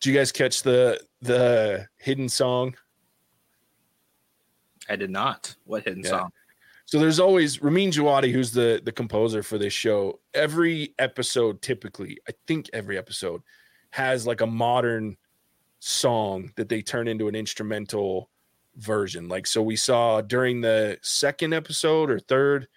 Do 0.00 0.10
you 0.10 0.16
guys 0.16 0.32
catch 0.32 0.62
the 0.62 1.00
the 1.20 1.86
hidden 1.98 2.28
song? 2.28 2.74
I 4.88 4.96
did 4.96 5.10
not. 5.10 5.54
What 5.64 5.84
hidden 5.84 6.02
Yeah. 6.02 6.10
song? 6.10 6.32
So 6.86 6.98
there's 6.98 7.20
always 7.20 7.62
Ramin 7.62 7.90
Djawadi, 7.90 8.32
who's 8.32 8.52
the 8.52 8.80
the 8.84 8.92
composer 8.92 9.42
for 9.42 9.58
this 9.58 9.72
show. 9.72 10.20
Every 10.34 10.94
episode, 10.98 11.62
typically, 11.62 12.18
I 12.28 12.32
think 12.46 12.68
every 12.72 12.98
episode 12.98 13.42
has 13.90 14.26
like 14.26 14.40
a 14.40 14.46
modern 14.46 15.16
song 15.80 16.52
that 16.56 16.68
they 16.68 16.82
turn 16.82 17.08
into 17.08 17.28
an 17.28 17.34
instrumental 17.34 18.30
version. 18.76 19.28
Like 19.28 19.46
so, 19.46 19.62
we 19.62 19.76
saw 19.76 20.20
during 20.20 20.60
the 20.60 20.98
second 21.02 21.52
episode 21.52 22.10
or 22.10 22.18
third, 22.18 22.68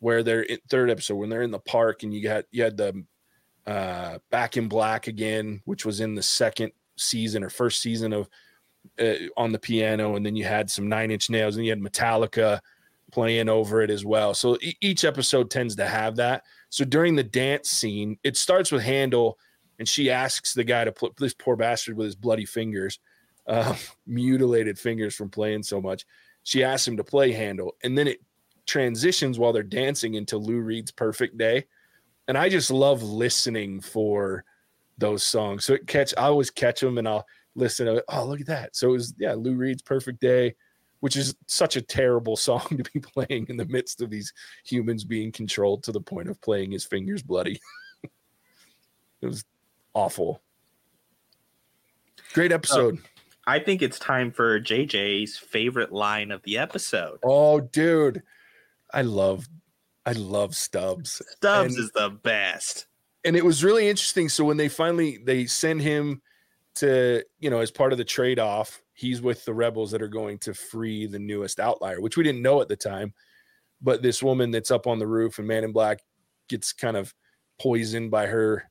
where 0.00 0.22
they're 0.22 0.42
in 0.42 0.58
third 0.68 0.90
episode 0.90 1.16
when 1.16 1.28
they're 1.28 1.42
in 1.42 1.50
the 1.50 1.58
park, 1.58 2.02
and 2.02 2.12
you 2.12 2.22
got 2.22 2.44
you 2.50 2.62
had 2.62 2.76
the 2.76 3.04
uh, 3.66 4.18
Back 4.30 4.56
in 4.56 4.68
Black 4.68 5.06
again, 5.06 5.60
which 5.64 5.84
was 5.84 6.00
in 6.00 6.14
the 6.14 6.22
second 6.22 6.72
season 6.96 7.44
or 7.44 7.50
first 7.50 7.80
season 7.80 8.12
of 8.12 8.28
uh, 8.98 9.14
on 9.36 9.52
the 9.52 9.58
piano, 9.58 10.16
and 10.16 10.24
then 10.24 10.36
you 10.36 10.44
had 10.44 10.70
some 10.70 10.88
Nine 10.88 11.10
Inch 11.10 11.30
Nails, 11.30 11.56
and 11.56 11.64
you 11.64 11.70
had 11.70 11.80
Metallica 11.80 12.60
playing 13.10 13.48
over 13.48 13.82
it 13.82 13.90
as 13.90 14.04
well. 14.04 14.34
So 14.34 14.58
e- 14.60 14.76
each 14.80 15.04
episode 15.04 15.50
tends 15.50 15.76
to 15.76 15.86
have 15.86 16.16
that. 16.16 16.44
So 16.70 16.84
during 16.84 17.16
the 17.16 17.24
dance 17.24 17.70
scene, 17.70 18.18
it 18.22 18.36
starts 18.36 18.70
with 18.70 18.82
Handel, 18.82 19.38
and 19.78 19.88
she 19.88 20.10
asks 20.10 20.54
the 20.54 20.64
guy 20.64 20.84
to 20.84 20.92
put 20.92 21.16
this 21.16 21.34
poor 21.34 21.56
bastard 21.56 21.96
with 21.96 22.06
his 22.06 22.16
bloody 22.16 22.44
fingers, 22.44 22.98
uh, 23.48 23.74
mutilated 24.06 24.78
fingers 24.78 25.14
from 25.14 25.30
playing 25.30 25.62
so 25.62 25.80
much. 25.80 26.06
She 26.44 26.62
asks 26.62 26.86
him 26.86 26.96
to 26.96 27.04
play 27.04 27.32
Handel, 27.32 27.74
and 27.82 27.96
then 27.96 28.06
it 28.06 28.20
transitions 28.66 29.38
while 29.38 29.52
they're 29.52 29.62
dancing 29.62 30.14
into 30.14 30.36
Lou 30.36 30.60
Reed's 30.60 30.92
Perfect 30.92 31.38
Day. 31.38 31.64
And 32.28 32.36
I 32.36 32.48
just 32.48 32.70
love 32.70 33.02
listening 33.02 33.80
for 33.80 34.44
those 34.98 35.22
songs. 35.22 35.64
So 35.64 35.74
it 35.74 35.86
catch 35.86 36.12
I 36.18 36.24
always 36.24 36.50
catch 36.50 36.80
them 36.80 36.98
and 36.98 37.08
I'll 37.08 37.26
listen 37.54 37.86
to. 37.86 38.04
Oh, 38.08 38.26
look 38.26 38.40
at 38.40 38.46
that. 38.48 38.76
So 38.76 38.90
it 38.90 38.92
was 38.92 39.14
yeah, 39.18 39.32
Lou 39.32 39.54
Reed's 39.54 39.82
Perfect 39.82 40.20
Day 40.20 40.54
which 41.00 41.16
is 41.16 41.34
such 41.46 41.76
a 41.76 41.82
terrible 41.82 42.36
song 42.48 42.66
to 42.68 42.90
be 42.92 43.00
playing 43.00 43.46
in 43.48 43.56
the 43.56 43.66
midst 43.66 44.00
of 44.00 44.10
these 44.10 44.32
humans 44.64 45.04
being 45.04 45.32
controlled 45.32 45.82
to 45.84 45.92
the 45.92 46.00
point 46.00 46.28
of 46.28 46.40
playing 46.40 46.72
his 46.72 46.84
fingers 46.84 47.22
bloody. 47.22 47.60
it 49.22 49.26
was 49.26 49.44
awful. 49.94 50.42
Great 52.34 52.52
episode. 52.52 52.98
I 53.48 53.58
think 53.58 53.80
it's 53.82 53.98
time 53.98 54.30
for 54.30 54.60
JJ's 54.60 55.38
favorite 55.38 55.90
line 55.92 56.30
of 56.30 56.42
the 56.42 56.58
episode. 56.58 57.18
Oh, 57.24 57.60
dude. 57.60 58.22
I 58.92 59.02
love 59.02 59.46
I 60.06 60.12
love 60.12 60.54
Stubbs. 60.54 61.20
Stubbs 61.36 61.74
And- 61.74 61.84
is 61.84 61.90
the 61.92 62.10
best. 62.10 62.86
and 63.24 63.36
it 63.36 63.44
was 63.44 63.64
really 63.64 63.88
interesting. 63.88 64.28
So 64.28 64.44
when 64.44 64.56
they 64.56 64.68
finally 64.68 65.18
they 65.24 65.46
send 65.46 65.82
him 65.82 66.22
to, 66.76 67.22
you 67.40 67.50
know, 67.50 67.60
as 67.60 67.70
part 67.70 67.92
of 67.92 67.98
the 67.98 68.04
trade 68.04 68.38
off, 68.38 68.80
he's 68.94 69.20
with 69.20 69.44
the 69.44 69.52
rebels 69.54 69.90
that 69.90 70.00
are 70.02 70.08
going 70.08 70.38
to 70.40 70.54
free 70.54 71.06
the 71.06 71.18
newest 71.18 71.58
outlier, 71.60 72.00
which 72.00 72.16
we 72.16 72.22
didn't 72.24 72.42
know 72.42 72.60
at 72.60 72.68
the 72.68 72.76
time. 72.76 73.12
But 73.80 74.02
this 74.02 74.22
woman 74.22 74.50
that's 74.50 74.70
up 74.70 74.86
on 74.86 74.98
the 74.98 75.06
roof 75.06 75.38
and 75.38 75.46
Man 75.48 75.64
in 75.64 75.72
Black 75.72 76.00
gets 76.48 76.72
kind 76.72 76.96
of 76.96 77.14
poisoned 77.60 78.10
by 78.10 78.26
her 78.26 78.70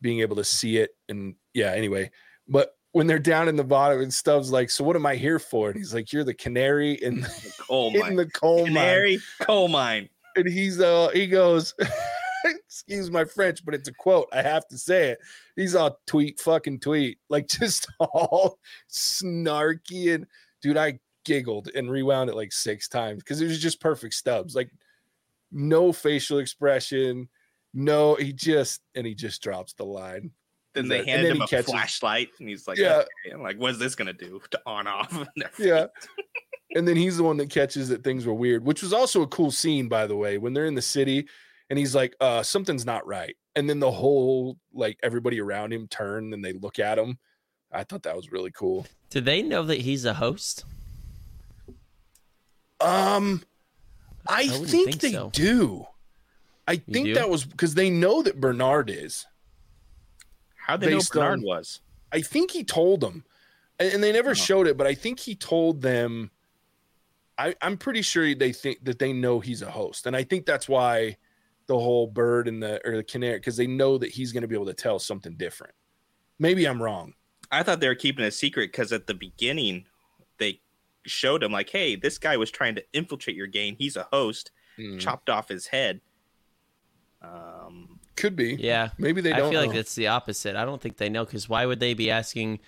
being 0.00 0.20
able 0.20 0.36
to 0.36 0.44
see 0.44 0.76
it. 0.78 0.90
And 1.08 1.34
yeah, 1.54 1.72
anyway. 1.72 2.10
But 2.48 2.74
when 2.92 3.06
they're 3.06 3.18
down 3.18 3.48
in 3.48 3.56
the 3.56 3.64
bottom 3.64 4.00
and 4.00 4.12
Stubbs 4.12 4.50
like, 4.52 4.70
so 4.70 4.84
what 4.84 4.96
am 4.96 5.06
I 5.06 5.16
here 5.16 5.38
for? 5.38 5.68
And 5.70 5.78
he's 5.78 5.94
like, 5.94 6.12
You're 6.12 6.24
the 6.24 6.34
canary 6.34 6.92
in, 6.94 7.20
the 7.22 7.52
Coal 7.58 7.90
mine. 7.92 8.10
in 8.12 8.16
the 8.16 8.26
coal 8.30 8.58
mine 8.58 8.66
Canary 8.66 9.18
coal 9.40 9.68
mine. 9.68 10.08
and 10.36 10.46
he's 10.48 10.80
uh 10.80 11.08
he 11.14 11.26
goes 11.26 11.74
excuse 12.44 13.10
my 13.10 13.24
french 13.24 13.64
but 13.64 13.72
it's 13.74 13.88
a 13.88 13.92
quote 13.92 14.26
i 14.32 14.42
have 14.42 14.66
to 14.66 14.76
say 14.76 15.10
it 15.10 15.18
he's 15.54 15.74
all 15.76 15.96
tweet 16.08 16.40
fucking 16.40 16.80
tweet 16.80 17.18
like 17.28 17.46
just 17.46 17.86
all 18.00 18.58
snarky 18.90 20.14
and 20.14 20.26
dude 20.60 20.76
i 20.76 20.98
giggled 21.24 21.68
and 21.76 21.88
rewound 21.90 22.28
it 22.28 22.34
like 22.34 22.50
six 22.52 22.88
times 22.88 23.22
because 23.22 23.40
it 23.40 23.46
was 23.46 23.60
just 23.60 23.80
perfect 23.80 24.12
Stubbs 24.14 24.56
like 24.56 24.70
no 25.52 25.92
facial 25.92 26.38
expression 26.38 27.28
no 27.74 28.16
he 28.16 28.32
just 28.32 28.80
and 28.96 29.06
he 29.06 29.14
just 29.14 29.40
drops 29.42 29.72
the 29.74 29.84
line 29.84 30.30
Then 30.74 30.88
they 30.88 30.98
then- 30.98 31.08
handed 31.08 31.26
then 31.30 31.36
him 31.36 31.42
a 31.42 31.46
catches- 31.48 31.70
flashlight, 31.70 32.30
and 32.38 32.48
he's 32.48 32.66
like, 32.66 32.78
Yeah. 32.78 33.02
"Okay." 33.26 33.34
I'm 33.34 33.42
like, 33.42 33.56
what's 33.58 33.78
this 33.78 33.94
gonna 33.94 34.12
do 34.12 34.40
to 34.50 34.60
on 34.66 34.86
off? 34.86 35.26
yeah 35.58 35.86
and 36.74 36.88
then 36.88 36.96
he's 36.96 37.18
the 37.18 37.22
one 37.22 37.36
that 37.36 37.50
catches 37.50 37.90
that 37.90 38.02
things 38.02 38.24
were 38.24 38.32
weird 38.32 38.64
which 38.64 38.82
was 38.82 38.94
also 38.94 39.20
a 39.20 39.26
cool 39.26 39.50
scene 39.50 39.88
by 39.88 40.06
the 40.06 40.16
way 40.16 40.38
when 40.38 40.54
they're 40.54 40.64
in 40.64 40.74
the 40.74 40.80
city 40.80 41.28
and 41.68 41.78
he's 41.78 41.94
like 41.94 42.16
uh 42.20 42.42
something's 42.42 42.86
not 42.86 43.06
right 43.06 43.36
and 43.56 43.68
then 43.68 43.78
the 43.78 43.90
whole 43.90 44.56
like 44.72 44.98
everybody 45.02 45.38
around 45.38 45.70
him 45.70 45.86
turn 45.88 46.32
and 46.32 46.42
they 46.42 46.54
look 46.54 46.78
at 46.78 46.98
him 46.98 47.18
i 47.72 47.84
thought 47.84 48.02
that 48.04 48.16
was 48.16 48.32
really 48.32 48.50
cool 48.52 48.86
Do 49.10 49.20
they 49.20 49.42
know 49.42 49.62
that 49.64 49.82
he's 49.82 50.06
a 50.06 50.14
host? 50.14 50.64
um 52.80 53.42
i, 54.26 54.44
wouldn't 54.44 54.68
think, 54.70 54.86
think 54.92 55.00
they 55.02 55.12
so. 55.12 55.28
do 55.30 55.84
i 56.66 56.76
think 56.76 57.08
do? 57.08 57.14
that 57.14 57.28
was 57.28 57.44
because 57.44 57.74
they 57.74 57.90
know 57.90 58.22
that 58.22 58.40
bernard 58.40 58.88
is 58.90 59.26
How 60.72 60.76
they 60.78 60.88
know 60.90 60.96
Based 60.96 61.12
Bernard 61.12 61.40
on- 61.40 61.44
was? 61.44 61.80
I 62.12 62.22
think 62.22 62.50
he 62.50 62.64
told 62.64 63.00
them, 63.02 63.24
and, 63.78 63.92
and 63.92 64.02
they 64.02 64.10
never 64.12 64.30
Oh. 64.30 64.34
showed 64.34 64.66
it, 64.66 64.76
but 64.78 64.86
I 64.86 64.94
think 64.94 65.20
he 65.20 65.34
told 65.34 65.82
them. 65.82 66.30
I, 67.38 67.54
I'm 67.62 67.76
pretty 67.78 68.02
sure 68.02 68.34
they 68.34 68.52
think 68.52 68.84
that 68.84 68.98
they 68.98 69.12
know 69.12 69.40
he's 69.40 69.62
a 69.62 69.70
host, 69.70 70.06
and 70.06 70.14
I 70.16 70.22
think 70.24 70.46
that's 70.46 70.68
why 70.68 71.16
the 71.66 71.78
whole 71.78 72.06
bird 72.06 72.48
and 72.48 72.62
the 72.62 72.80
or 72.86 72.96
the 72.96 73.02
canary 73.04 73.38
because 73.38 73.56
they 73.56 73.66
know 73.66 73.98
that 73.98 74.10
he's 74.10 74.32
going 74.32 74.42
to 74.42 74.48
be 74.48 74.54
able 74.54 74.66
to 74.66 74.74
tell 74.74 74.98
something 74.98 75.34
different. 75.36 75.74
Maybe 76.38 76.66
I'm 76.66 76.82
wrong. 76.82 77.14
I 77.50 77.62
thought 77.62 77.80
they 77.80 77.88
were 77.88 77.94
keeping 77.94 78.24
a 78.24 78.30
secret 78.30 78.72
because 78.72 78.92
at 78.92 79.06
the 79.06 79.14
beginning 79.14 79.84
they 80.38 80.60
showed 81.04 81.42
him 81.42 81.52
like, 81.52 81.68
"Hey, 81.70 81.96
this 81.96 82.16
guy 82.18 82.36
was 82.38 82.50
trying 82.50 82.74
to 82.76 82.84
infiltrate 82.94 83.36
your 83.36 83.46
game. 83.46 83.76
He's 83.78 83.96
a 83.96 84.08
host." 84.12 84.50
Mm, 84.78 84.98
Chopped 85.00 85.28
off 85.28 85.48
his 85.48 85.66
head. 85.66 86.00
Um, 87.20 88.00
Could 88.16 88.36
be. 88.36 88.54
Yeah. 88.54 88.90
Maybe 88.98 89.20
they 89.20 89.32
I 89.32 89.38
don't. 89.38 89.50
feel 89.50 89.60
like 89.60 89.72
know. 89.72 89.78
it's 89.78 89.94
the 89.94 90.08
opposite. 90.08 90.56
I 90.56 90.64
don't 90.64 90.80
think 90.80 90.96
they 90.98 91.08
know 91.08 91.24
because 91.24 91.48
why 91.48 91.66
would 91.66 91.80
they 91.80 91.94
be 91.94 92.10
asking 92.10 92.60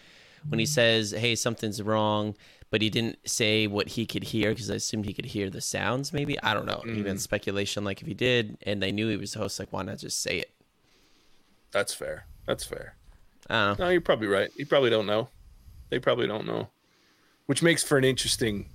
when 0.49 0.59
he 0.59 0.67
says, 0.67 1.11
"Hey, 1.11 1.35
something's 1.35 1.81
wrong," 1.83 2.35
but 2.71 2.83
he 2.83 2.91
didn't 2.91 3.19
say 3.29 3.67
what 3.67 3.89
he 3.89 4.07
could 4.07 4.25
hear 4.25 4.51
because 4.51 4.71
I 4.71 4.75
assumed 4.77 5.05
he 5.05 5.13
could 5.15 5.27
hear 5.27 5.51
the 5.51 5.61
sounds. 5.61 6.13
Maybe 6.13 6.41
I 6.43 6.55
don't 6.55 6.67
know. 6.67 6.83
Mm. 6.85 6.97
Even 6.97 7.19
speculation. 7.19 7.85
Like 7.85 8.01
if 8.01 8.07
he 8.09 8.15
did, 8.15 8.59
and 8.63 8.83
they 8.83 8.93
knew 8.93 9.09
he 9.09 9.17
was 9.17 9.33
the 9.33 9.39
host, 9.39 9.59
like 9.59 9.73
why 9.73 9.83
not 9.83 9.99
just 9.99 10.23
say 10.23 10.39
it? 10.39 10.51
That's 11.73 11.93
fair. 11.93 12.27
That's 12.47 12.65
fair. 12.65 12.97
I. 13.51 13.77
No, 13.79 13.89
you're 13.91 14.01
probably 14.01 14.29
right. 14.29 14.51
You 14.57 14.67
probably 14.67 14.91
don't 14.91 15.07
know. 15.07 15.29
They 15.91 15.99
probably 15.99 16.27
don't 16.27 16.47
know, 16.47 16.69
which 17.47 17.63
makes 17.63 17.83
for 17.83 17.99
an 17.99 18.05
interesting. 18.05 18.71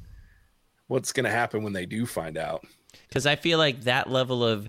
What's 0.88 1.14
going 1.14 1.26
to 1.26 1.30
happen 1.30 1.62
when 1.62 1.74
they 1.74 1.86
do 1.86 2.08
find 2.08 2.36
out? 2.36 2.66
Because 3.08 3.28
I 3.28 3.36
feel 3.36 3.60
like 3.60 3.82
that 3.82 4.10
level 4.10 4.44
of 4.44 4.68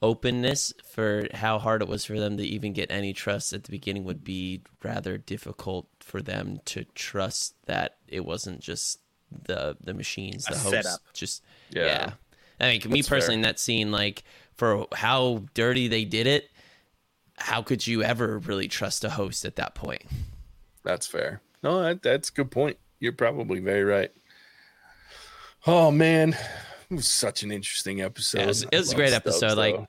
openness 0.00 0.72
for 0.84 1.26
how 1.34 1.58
hard 1.58 1.82
it 1.82 1.88
was 1.88 2.04
for 2.04 2.18
them 2.18 2.36
to 2.36 2.44
even 2.44 2.72
get 2.72 2.90
any 2.90 3.12
trust 3.12 3.52
at 3.52 3.64
the 3.64 3.70
beginning 3.70 4.04
would 4.04 4.22
be 4.22 4.62
rather 4.82 5.18
difficult 5.18 5.88
for 6.00 6.22
them 6.22 6.60
to 6.64 6.84
trust 6.94 7.54
that 7.66 7.96
it 8.06 8.24
wasn't 8.24 8.60
just 8.60 9.00
the 9.30 9.76
the 9.82 9.94
machines, 9.94 10.44
the 10.44 10.56
hosts. 10.56 10.98
just 11.12 11.42
Yeah. 11.70 11.84
yeah. 11.84 12.10
I 12.60 12.70
mean, 12.70 12.90
me 12.90 12.98
That's 12.98 13.08
fair. 13.08 13.18
personally, 13.18 13.36
in 13.36 13.42
that 13.42 13.58
scene, 13.60 13.90
like 13.92 14.24
for 14.54 14.86
how 14.92 15.44
dirty 15.54 15.88
they 15.88 16.04
did 16.04 16.26
it, 16.26 16.50
how 17.36 17.62
could 17.62 17.86
you 17.86 18.02
ever 18.02 18.38
really 18.38 18.68
trust 18.68 19.04
a 19.04 19.10
host 19.10 19.44
at 19.44 19.56
that 19.56 19.74
point? 19.74 20.02
That's 20.82 21.06
fair. 21.06 21.40
No, 21.62 21.82
that, 21.82 22.02
that's 22.02 22.30
a 22.30 22.32
good 22.32 22.50
point. 22.50 22.78
You're 23.00 23.12
probably 23.12 23.60
very 23.60 23.84
right. 23.84 24.10
Oh 25.66 25.90
man, 25.90 26.36
was 26.96 27.06
such 27.08 27.42
an 27.42 27.52
interesting 27.52 28.00
episode. 28.00 28.38
Yeah, 28.38 28.44
it 28.44 28.48
was, 28.48 28.62
it 28.64 28.76
was 28.76 28.92
a 28.92 28.96
great 28.96 29.12
episode. 29.12 29.56
Like 29.58 29.76
though. 29.76 29.86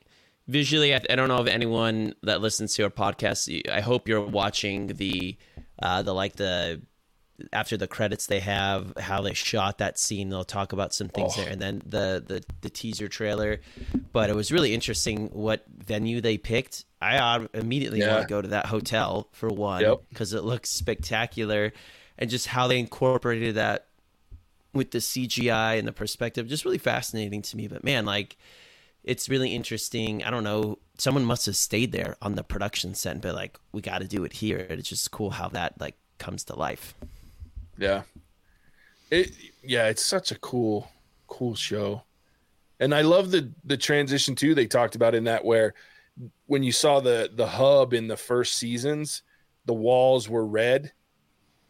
visually, 0.48 0.94
I, 0.94 1.02
I 1.10 1.16
don't 1.16 1.28
know 1.30 1.42
if 1.42 1.48
anyone 1.48 2.14
that 2.24 2.42
listens 2.42 2.74
to 2.76 2.84
our 2.84 2.90
podcast. 2.90 3.70
I 3.72 3.82
hope 3.82 4.08
you're 4.08 4.22
watching 4.26 4.88
the 4.88 5.38
uh, 5.82 6.02
the 6.02 6.14
like 6.14 6.36
the 6.36 6.82
after 7.54 7.78
the 7.78 7.88
credits 7.88 8.28
they 8.28 8.42
have 8.42 8.92
how 9.00 9.22
they 9.22 9.34
shot 9.34 9.78
that 9.78 9.98
scene. 9.98 10.28
They'll 10.30 10.44
talk 10.44 10.74
about 10.74 10.94
some 10.94 11.08
things 11.08 11.34
Oh. 11.38 11.42
there, 11.42 11.50
and 11.52 11.62
then 11.62 11.82
the, 11.86 12.22
the 12.28 12.44
the 12.62 12.70
teaser 12.70 13.08
trailer. 13.08 13.62
But 14.12 14.30
it 14.30 14.36
was 14.36 14.52
really 14.52 14.74
interesting 14.74 15.28
what 15.28 15.64
venue 15.70 16.20
they 16.20 16.38
picked. 16.38 16.84
I 17.02 17.48
immediately 17.54 18.00
Yeah. 18.00 18.16
want 18.16 18.28
to 18.28 18.30
go 18.30 18.42
to 18.42 18.50
that 18.50 18.66
hotel 18.66 19.30
for 19.32 19.48
one 19.48 19.82
Yep. 19.84 20.02
because 20.10 20.34
it 20.34 20.44
looks 20.44 20.70
spectacular, 20.70 21.72
and 22.18 22.30
just 22.30 22.48
how 22.48 22.68
they 22.68 22.78
incorporated 22.78 23.56
that 23.56 23.88
with 24.74 24.92
the 24.92 25.00
CGI 25.00 25.80
and 25.80 25.88
the 25.88 25.92
perspective, 25.92 26.48
just 26.48 26.66
really 26.66 26.78
fascinating 26.78 27.42
to 27.44 27.58
me. 27.58 27.68
But 27.68 27.84
man, 27.84 28.06
like 28.06 28.38
it's 29.04 29.30
really 29.30 29.56
interesting. 29.56 30.24
I 30.24 30.30
don't 30.30 30.44
know. 30.44 30.80
Someone 30.98 31.24
must 31.26 31.46
have 31.46 31.56
stayed 31.56 31.92
there 31.92 32.18
on 32.22 32.36
the 32.36 32.44
production 32.44 32.94
set 32.94 33.14
and 33.14 33.22
be 33.22 33.32
like, 33.32 33.58
"We 33.72 33.82
got 33.82 34.00
to 34.00 34.08
do 34.08 34.24
it 34.24 34.34
here." 34.34 34.60
It's 34.70 34.90
just 34.90 35.10
cool 35.12 35.32
how 35.32 35.48
that 35.50 35.80
like 35.80 35.96
comes 36.18 36.44
to 36.46 36.56
life. 36.56 36.94
yeah, 37.78 38.04
it 39.12 39.32
yeah, 39.64 39.88
it's 39.88 40.04
such 40.04 40.32
a 40.32 40.40
cool, 40.40 40.92
cool 41.28 41.56
show. 41.56 42.04
And 42.80 42.94
I 42.94 43.02
love 43.02 43.32
the 43.32 43.52
the 43.64 43.78
transition 43.78 44.36
too 44.36 44.54
they 44.56 44.68
talked 44.68 44.96
about 44.96 45.16
in 45.16 45.26
that 45.26 45.44
where 45.46 45.74
when 46.48 46.64
you 46.64 46.72
saw 46.72 47.00
the 47.00 47.30
the 47.34 47.48
hub 47.48 47.94
in 47.94 48.08
the 48.08 48.18
first 48.18 48.58
seasons, 48.58 49.24
the 49.66 49.74
walls 49.74 50.28
were 50.30 50.46
red 50.46 50.92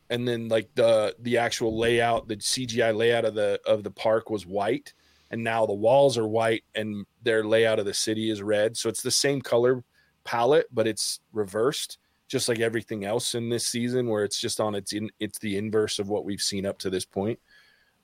and 0.10 0.28
then 0.28 0.48
like 0.48 0.70
the 0.76 1.16
the 1.20 1.38
actual 1.38 1.78
layout, 1.78 2.28
the 2.28 2.38
CGI 2.38 2.96
layout 2.96 3.26
of 3.26 3.36
the 3.36 3.60
of 3.66 3.84
the 3.84 3.92
park 3.92 4.30
was 4.30 4.46
white 4.46 4.94
and 5.32 5.44
now 5.44 5.66
the 5.66 5.74
walls 5.74 6.18
are 6.18 6.28
white 6.28 6.64
and 6.76 7.06
their 7.24 7.44
layout 7.44 7.78
of 7.80 7.86
the 7.86 7.94
city 7.94 8.30
is 8.32 8.42
red. 8.42 8.76
So 8.78 8.90
it's 8.90 9.02
the 9.04 9.12
same 9.12 9.42
color 9.42 9.84
palette 10.26 10.68
but 10.72 10.86
it's 10.88 11.22
reversed 11.34 11.98
just 12.28 12.48
like 12.50 12.60
everything 12.60 13.04
else 13.06 13.34
in 13.34 13.50
this 13.50 13.66
season 13.66 14.08
where 14.08 14.24
it's 14.24 14.40
just 14.40 14.60
on 14.60 14.76
its 14.76 14.94
in 14.94 15.10
it's 15.20 15.40
the 15.40 15.58
inverse 15.58 15.98
of 15.98 16.10
what 16.10 16.26
we've 16.26 16.42
seen 16.42 16.66
up 16.66 16.78
to 16.80 16.90
this 16.90 17.06
point. 17.06 17.40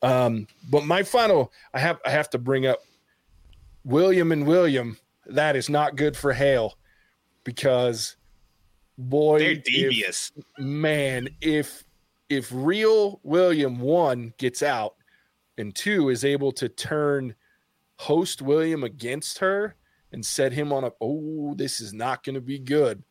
Um, 0.02 0.48
but 0.70 0.86
my 0.86 1.04
final, 1.04 1.52
I 1.74 1.80
have 1.80 2.00
I 2.06 2.10
have 2.12 2.30
to 2.32 2.38
bring 2.40 2.66
up 2.66 2.80
William 3.84 4.32
and 4.32 4.46
William. 4.48 4.98
That 5.28 5.56
is 5.56 5.70
not 5.70 5.96
good 5.96 6.18
for 6.18 6.34
Hale 6.34 6.78
because 7.44 8.16
boy, 8.98 9.40
They're 9.40 9.52
if- 9.52 9.64
devious. 9.64 10.32
man, 10.58 11.30
if 11.42 11.85
if 12.30 12.50
real 12.52 13.20
William 13.24 13.80
one 13.80 14.34
gets 14.38 14.64
out 14.64 14.96
and 15.58 15.76
two 15.76 16.10
is 16.10 16.26
able 16.26 16.52
to 16.54 16.70
turn 16.70 17.36
host 17.98 18.42
William 18.42 18.84
against 18.84 19.40
her 19.40 19.76
and 20.12 20.26
set 20.26 20.54
him 20.54 20.74
on 20.74 20.84
a 20.84 20.92
oh, 21.02 21.54
this 21.56 21.80
is 21.80 21.94
not 21.94 22.24
going 22.24 22.36
to 22.36 22.42
be 22.42 22.60
good 22.60 23.04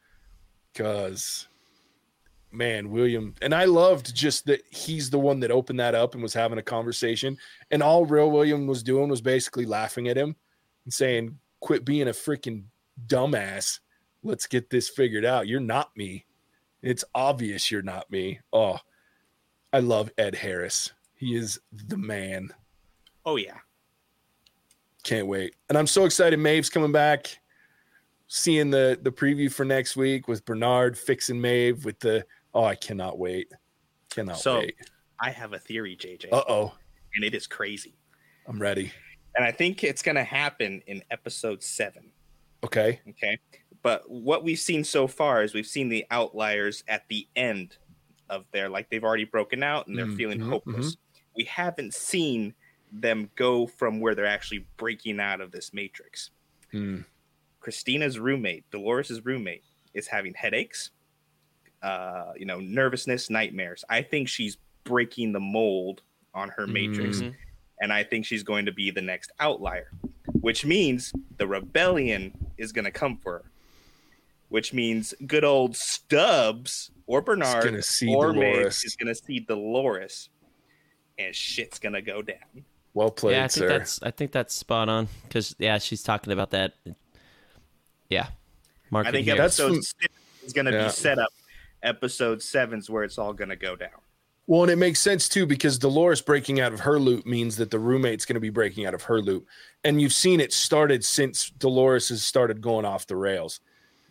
because 0.72 1.48
man, 2.50 2.90
William 2.90 3.34
and 3.42 3.54
I 3.54 3.64
loved 3.64 4.14
just 4.14 4.46
that 4.46 4.62
he's 4.70 5.10
the 5.10 5.18
one 5.18 5.40
that 5.40 5.50
opened 5.50 5.80
that 5.80 5.94
up 5.94 6.14
and 6.14 6.22
was 6.22 6.34
having 6.34 6.58
a 6.58 6.62
conversation, 6.62 7.36
and 7.70 7.82
all 7.82 8.06
real 8.06 8.30
William 8.30 8.66
was 8.66 8.82
doing 8.82 9.08
was 9.08 9.20
basically 9.20 9.66
laughing 9.66 10.08
at 10.08 10.16
him 10.16 10.36
and 10.84 10.92
saying, 10.92 11.38
"Quit 11.60 11.84
being 11.84 12.08
a 12.08 12.12
freaking 12.12 12.64
dumbass. 13.06 13.80
Let's 14.22 14.46
get 14.46 14.70
this 14.70 14.88
figured 14.88 15.24
out. 15.24 15.48
You're 15.48 15.60
not 15.60 15.96
me. 15.96 16.26
It's 16.82 17.04
obvious 17.14 17.70
you're 17.70 17.82
not 17.82 18.10
me." 18.10 18.40
Oh, 18.52 18.78
I 19.74 19.80
love 19.80 20.08
Ed 20.18 20.36
Harris. 20.36 20.92
He 21.16 21.34
is 21.34 21.58
the 21.72 21.96
man. 21.96 22.50
Oh 23.26 23.34
yeah. 23.34 23.56
Can't 25.02 25.26
wait. 25.26 25.56
And 25.68 25.76
I'm 25.76 25.88
so 25.88 26.04
excited 26.04 26.38
Maeve's 26.38 26.70
coming 26.70 26.92
back. 26.92 27.40
Seeing 28.28 28.70
the 28.70 28.96
the 29.02 29.10
preview 29.10 29.52
for 29.52 29.64
next 29.64 29.96
week 29.96 30.28
with 30.28 30.44
Bernard 30.44 30.96
fixing 30.96 31.40
Mave 31.40 31.84
with 31.84 31.98
the 31.98 32.24
oh, 32.54 32.62
I 32.62 32.76
cannot 32.76 33.18
wait. 33.18 33.50
Cannot 34.10 34.38
So- 34.38 34.60
wait. 34.60 34.76
I 35.20 35.30
have 35.30 35.52
a 35.54 35.58
theory, 35.58 35.96
JJ, 35.96 36.28
Uh 36.32 36.42
oh. 36.48 36.74
and 37.16 37.24
it 37.24 37.34
is 37.34 37.46
crazy. 37.48 37.96
I'm 38.46 38.60
ready. 38.60 38.92
And 39.34 39.44
I 39.44 39.50
think 39.50 39.82
it's 39.82 40.02
going 40.02 40.16
to 40.16 40.24
happen 40.24 40.82
in 40.86 41.02
episode 41.10 41.62
seven. 41.62 42.10
Okay. 42.62 43.00
Okay. 43.10 43.38
But 43.82 44.08
what 44.08 44.44
we've 44.44 44.58
seen 44.58 44.84
so 44.84 45.06
far 45.08 45.42
is 45.42 45.52
we've 45.54 45.66
seen 45.66 45.88
the 45.88 46.04
outliers 46.10 46.84
at 46.88 47.08
the 47.08 47.26
end 47.36 47.76
of 48.30 48.44
their, 48.52 48.68
like 48.68 48.88
they've 48.90 49.04
already 49.04 49.24
broken 49.24 49.62
out 49.62 49.86
and 49.86 49.98
they're 49.98 50.06
Mhm, 50.06 50.16
feeling 50.16 50.38
mhm, 50.40 50.48
hopeless. 50.48 50.96
We 51.36 51.44
haven't 51.44 51.94
seen 51.94 52.54
them 52.92 53.30
go 53.36 53.66
from 53.66 54.00
where 54.00 54.14
they're 54.14 54.26
actually 54.26 54.66
breaking 54.76 55.20
out 55.20 55.40
of 55.40 55.50
this 55.50 55.72
matrix. 55.72 56.30
Hmm. 56.70 57.00
Christina's 57.60 58.18
roommate, 58.18 58.70
Dolores's 58.70 59.24
roommate, 59.24 59.64
is 59.94 60.06
having 60.06 60.34
headaches, 60.34 60.90
uh, 61.82 62.32
you 62.36 62.44
know, 62.46 62.60
nervousness, 62.60 63.30
nightmares. 63.30 63.84
I 63.88 64.02
think 64.02 64.28
she's 64.28 64.58
breaking 64.84 65.32
the 65.32 65.40
mold 65.40 66.02
on 66.34 66.50
her 66.50 66.66
matrix, 66.66 67.20
Mhm. 67.22 67.34
and 67.80 67.92
I 67.92 68.04
think 68.04 68.26
she's 68.26 68.42
going 68.42 68.66
to 68.66 68.72
be 68.72 68.90
the 68.90 69.02
next 69.02 69.32
outlier, 69.40 69.90
which 70.40 70.64
means 70.64 71.12
the 71.36 71.46
rebellion 71.46 72.32
is 72.58 72.72
going 72.72 72.84
to 72.84 72.90
come 72.90 73.18
for 73.18 73.32
her. 73.38 73.50
Which 74.54 74.72
means 74.72 75.12
good 75.26 75.42
old 75.42 75.76
Stubbs 75.76 76.92
or 77.08 77.20
Bernard 77.20 77.64
gonna 77.64 77.82
or 78.16 78.32
Meg 78.32 78.52
Dolores. 78.52 78.84
is 78.84 78.94
going 78.94 79.12
to 79.12 79.20
see 79.20 79.40
Dolores, 79.40 80.28
and 81.18 81.34
shit's 81.34 81.80
going 81.80 81.94
to 81.94 82.00
go 82.00 82.22
down. 82.22 82.64
Well 82.92 83.10
played, 83.10 83.32
yeah, 83.32 83.46
I 83.46 83.48
think 83.48 83.50
sir. 83.50 83.66
that's 83.68 84.00
I 84.04 84.12
think 84.12 84.30
that's 84.30 84.54
spot 84.54 84.88
on 84.88 85.08
because 85.24 85.56
yeah, 85.58 85.78
she's 85.78 86.04
talking 86.04 86.32
about 86.32 86.52
that. 86.52 86.74
Yeah, 88.08 88.28
Mark. 88.90 89.08
I 89.08 89.10
think 89.10 89.24
here. 89.24 89.34
Episode 89.34 89.82
six 89.82 90.14
is 90.44 90.52
going 90.52 90.66
to 90.66 90.70
Yeah. 90.70 90.84
be 90.84 90.92
set 90.92 91.18
up. 91.18 91.30
Episode 91.82 92.40
seven's 92.40 92.88
where 92.88 93.02
it's 93.02 93.18
all 93.18 93.32
going 93.32 93.48
to 93.48 93.56
go 93.56 93.74
down. 93.74 93.90
Well, 94.46 94.62
and 94.62 94.70
it 94.70 94.76
makes 94.76 95.00
sense 95.00 95.28
too 95.28 95.46
because 95.46 95.80
Dolores 95.80 96.20
breaking 96.20 96.60
out 96.60 96.72
of 96.72 96.78
her 96.78 97.00
loop 97.00 97.26
means 97.26 97.56
that 97.56 97.72
the 97.72 97.80
roommate's 97.80 98.24
going 98.24 98.34
to 98.34 98.40
be 98.40 98.50
breaking 98.50 98.86
out 98.86 98.94
of 98.94 99.02
her 99.02 99.20
loop. 99.20 99.48
And 99.82 100.00
you've 100.00 100.12
seen 100.12 100.38
it 100.38 100.52
started 100.52 101.04
since 101.04 101.50
Dolores 101.50 102.10
has 102.10 102.22
started 102.22 102.60
going 102.60 102.84
off 102.84 103.08
the 103.08 103.16
rails. 103.16 103.58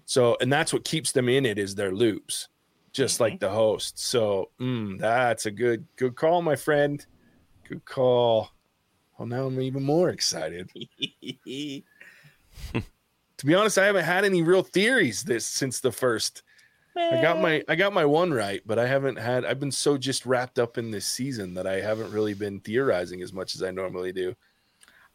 So, 0.06 0.38
and 0.42 0.52
that's 0.52 0.74
what 0.74 0.84
keeps 0.84 1.12
them 1.12 1.30
in 1.30 1.46
it 1.46 1.58
is 1.58 1.76
their 1.76 1.92
loops, 1.92 2.50
just 2.92 3.20
like 3.20 3.40
the 3.40 3.50
host. 3.50 4.00
So, 4.00 4.50
mm, 4.60 5.00
that's 5.00 5.46
a 5.46 5.52
good, 5.52 5.86
good 5.96 6.16
call, 6.16 6.42
my 6.42 6.56
friend. 6.56 7.06
Good 7.68 7.86
call. 7.86 8.52
Well, 9.18 9.28
now 9.28 9.46
I'm 9.46 9.62
even 9.62 9.84
more 9.84 10.10
excited. 10.10 10.70
To 13.44 13.48
be 13.48 13.56
honest, 13.56 13.78
I 13.78 13.86
haven't 13.86 14.06
had 14.06 14.24
any 14.24 14.42
real 14.42 14.64
theories 14.64 15.22
this 15.22 15.46
since 15.46 15.82
the 15.82 15.92
first. 15.92 16.44
I 16.96 17.22
got 17.22 17.42
my 17.42 17.62
I 17.68 17.76
got 17.76 17.92
my 17.92 18.06
one 18.06 18.32
right, 18.32 18.62
but 18.66 18.80
I 18.80 18.88
haven't 18.88 19.18
had 19.18 19.44
I've 19.44 19.60
been 19.60 19.70
so 19.70 19.98
just 19.98 20.26
wrapped 20.26 20.60
up 20.60 20.78
in 20.78 20.92
this 20.92 21.06
season 21.06 21.54
that 21.56 21.68
I 21.68 21.82
haven't 21.82 22.14
really 22.14 22.36
been 22.36 22.62
theorizing 22.62 23.22
as 23.22 23.34
much 23.34 23.54
as 23.54 23.62
I 23.62 23.72
normally 23.72 24.14
do. 24.14 24.34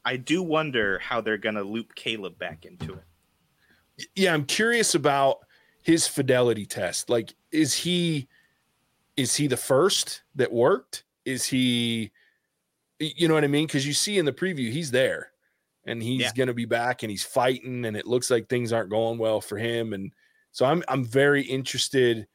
I 0.05 0.19
do 0.19 0.43
wonder 0.43 0.99
how 0.99 1.23
they're 1.23 1.39
going 1.39 1.55
to 1.55 1.63
loop 1.63 1.95
Caleb 1.95 2.39
back 2.39 2.67
into 2.67 2.93
it. 2.93 3.05
Yeah, 4.15 4.35
I'm 4.35 4.45
curious 4.45 4.95
about 4.95 5.39
his 5.83 6.07
fidelity 6.07 6.67
test. 6.67 7.09
Like 7.11 7.35
is 7.53 7.75
he 7.75 8.29
is 9.17 9.35
he 9.35 9.47
the 9.47 9.57
first 9.57 10.23
that 10.37 10.53
worked? 10.53 11.05
Is 11.25 11.45
he 11.45 12.11
you 13.01 13.29
know 13.29 13.35
what 13.35 13.45
I 13.45 13.49
mean? 13.49 13.69
Cuz 13.69 13.87
you 13.87 13.93
see 13.93 14.19
in 14.19 14.25
the 14.25 14.33
preview 14.33 14.71
he's 14.73 14.91
there 14.91 15.33
and 15.85 16.03
he's 16.03 16.21
Yeah. 16.23 16.33
going 16.37 16.49
to 16.49 16.55
be 16.55 16.65
back 16.67 17.03
and 17.03 17.11
he's 17.11 17.25
fighting 17.25 17.85
and 17.85 17.97
it 17.97 18.07
looks 18.07 18.31
like 18.31 18.49
things 18.49 18.73
aren't 18.73 18.91
going 18.91 19.19
well 19.19 19.41
for 19.41 19.57
him 19.57 19.93
and 19.93 20.13
so 20.53 20.67
I'm 20.67 20.83
I'm 20.89 21.05
very 21.05 21.43
interested 21.43 22.27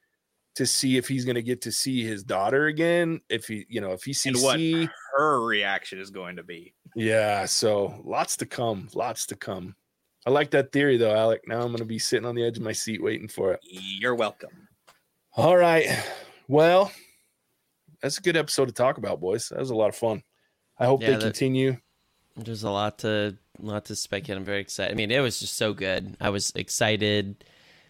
to 0.56 0.65
see 0.65 0.97
if 0.97 1.08
he's 1.08 1.26
going 1.26 1.36
to 1.36 1.41
get 1.43 1.62
to 1.63 1.71
see 1.71 2.04
his 2.04 2.23
daughter 2.23 2.67
again 2.67 3.19
if 3.30 3.47
he 3.47 3.65
you 3.69 3.82
know 3.82 3.91
if 3.91 4.04
he 4.04 4.12
And 4.12 4.15
sees 4.38 4.43
what 4.43 4.58
C. 4.58 4.88
her 5.15 5.41
reaction 5.43 5.99
is 5.99 6.10
going 6.12 6.36
to 6.38 6.43
be. 6.43 6.73
yeah 6.95 7.45
so 7.45 8.02
lots 8.06 8.38
to 8.38 8.45
come 8.45 8.88
lots 8.93 9.26
to 9.28 9.36
come 9.36 9.76
I 10.25 10.29
like 10.29 10.51
that 10.51 10.71
theory 10.71 10.97
though 10.97 11.15
Alec 11.15 11.41
now 11.47 11.57
I'm 11.62 11.67
going 11.67 11.77
to 11.77 11.86
be 11.86 11.99
sitting 11.99 12.25
on 12.25 12.36
the 12.36 12.45
edge 12.45 12.57
of 12.57 12.63
my 12.63 12.71
seat 12.71 13.01
waiting 13.03 13.27
for 13.27 13.53
it 13.53 13.59
You're 13.63 14.15
welcome. 14.15 14.67
all 15.36 15.55
right 15.57 15.88
well 16.47 16.91
that's 18.01 18.17
a 18.17 18.21
good 18.21 18.38
episode 18.38 18.65
to 18.65 18.71
talk 18.73 18.97
about 18.97 19.19
boys 19.19 19.49
that 19.49 19.59
was 19.59 19.69
a 19.69 19.75
lot 19.75 19.89
of 19.89 19.95
fun 19.95 20.23
I 20.77 20.86
hope 20.86 21.01
Yeah, 21.01 21.12
they 21.12 21.13
that- 21.15 21.23
continue 21.23 21.77
There's 22.38 22.63
a 22.63 22.69
lot 22.69 22.99
to 22.99 23.38
lot 23.59 23.86
to 23.86 23.95
speculate. 23.95 24.39
I'm 24.39 24.45
very 24.45 24.59
excited. 24.62 24.91
I 24.91 24.95
mean, 24.95 25.12
it 25.12 25.19
was 25.19 25.39
just 25.39 25.55
so 25.55 25.73
good. 25.73 26.17
I 26.19 26.31
was 26.31 26.51
excited. 26.55 27.43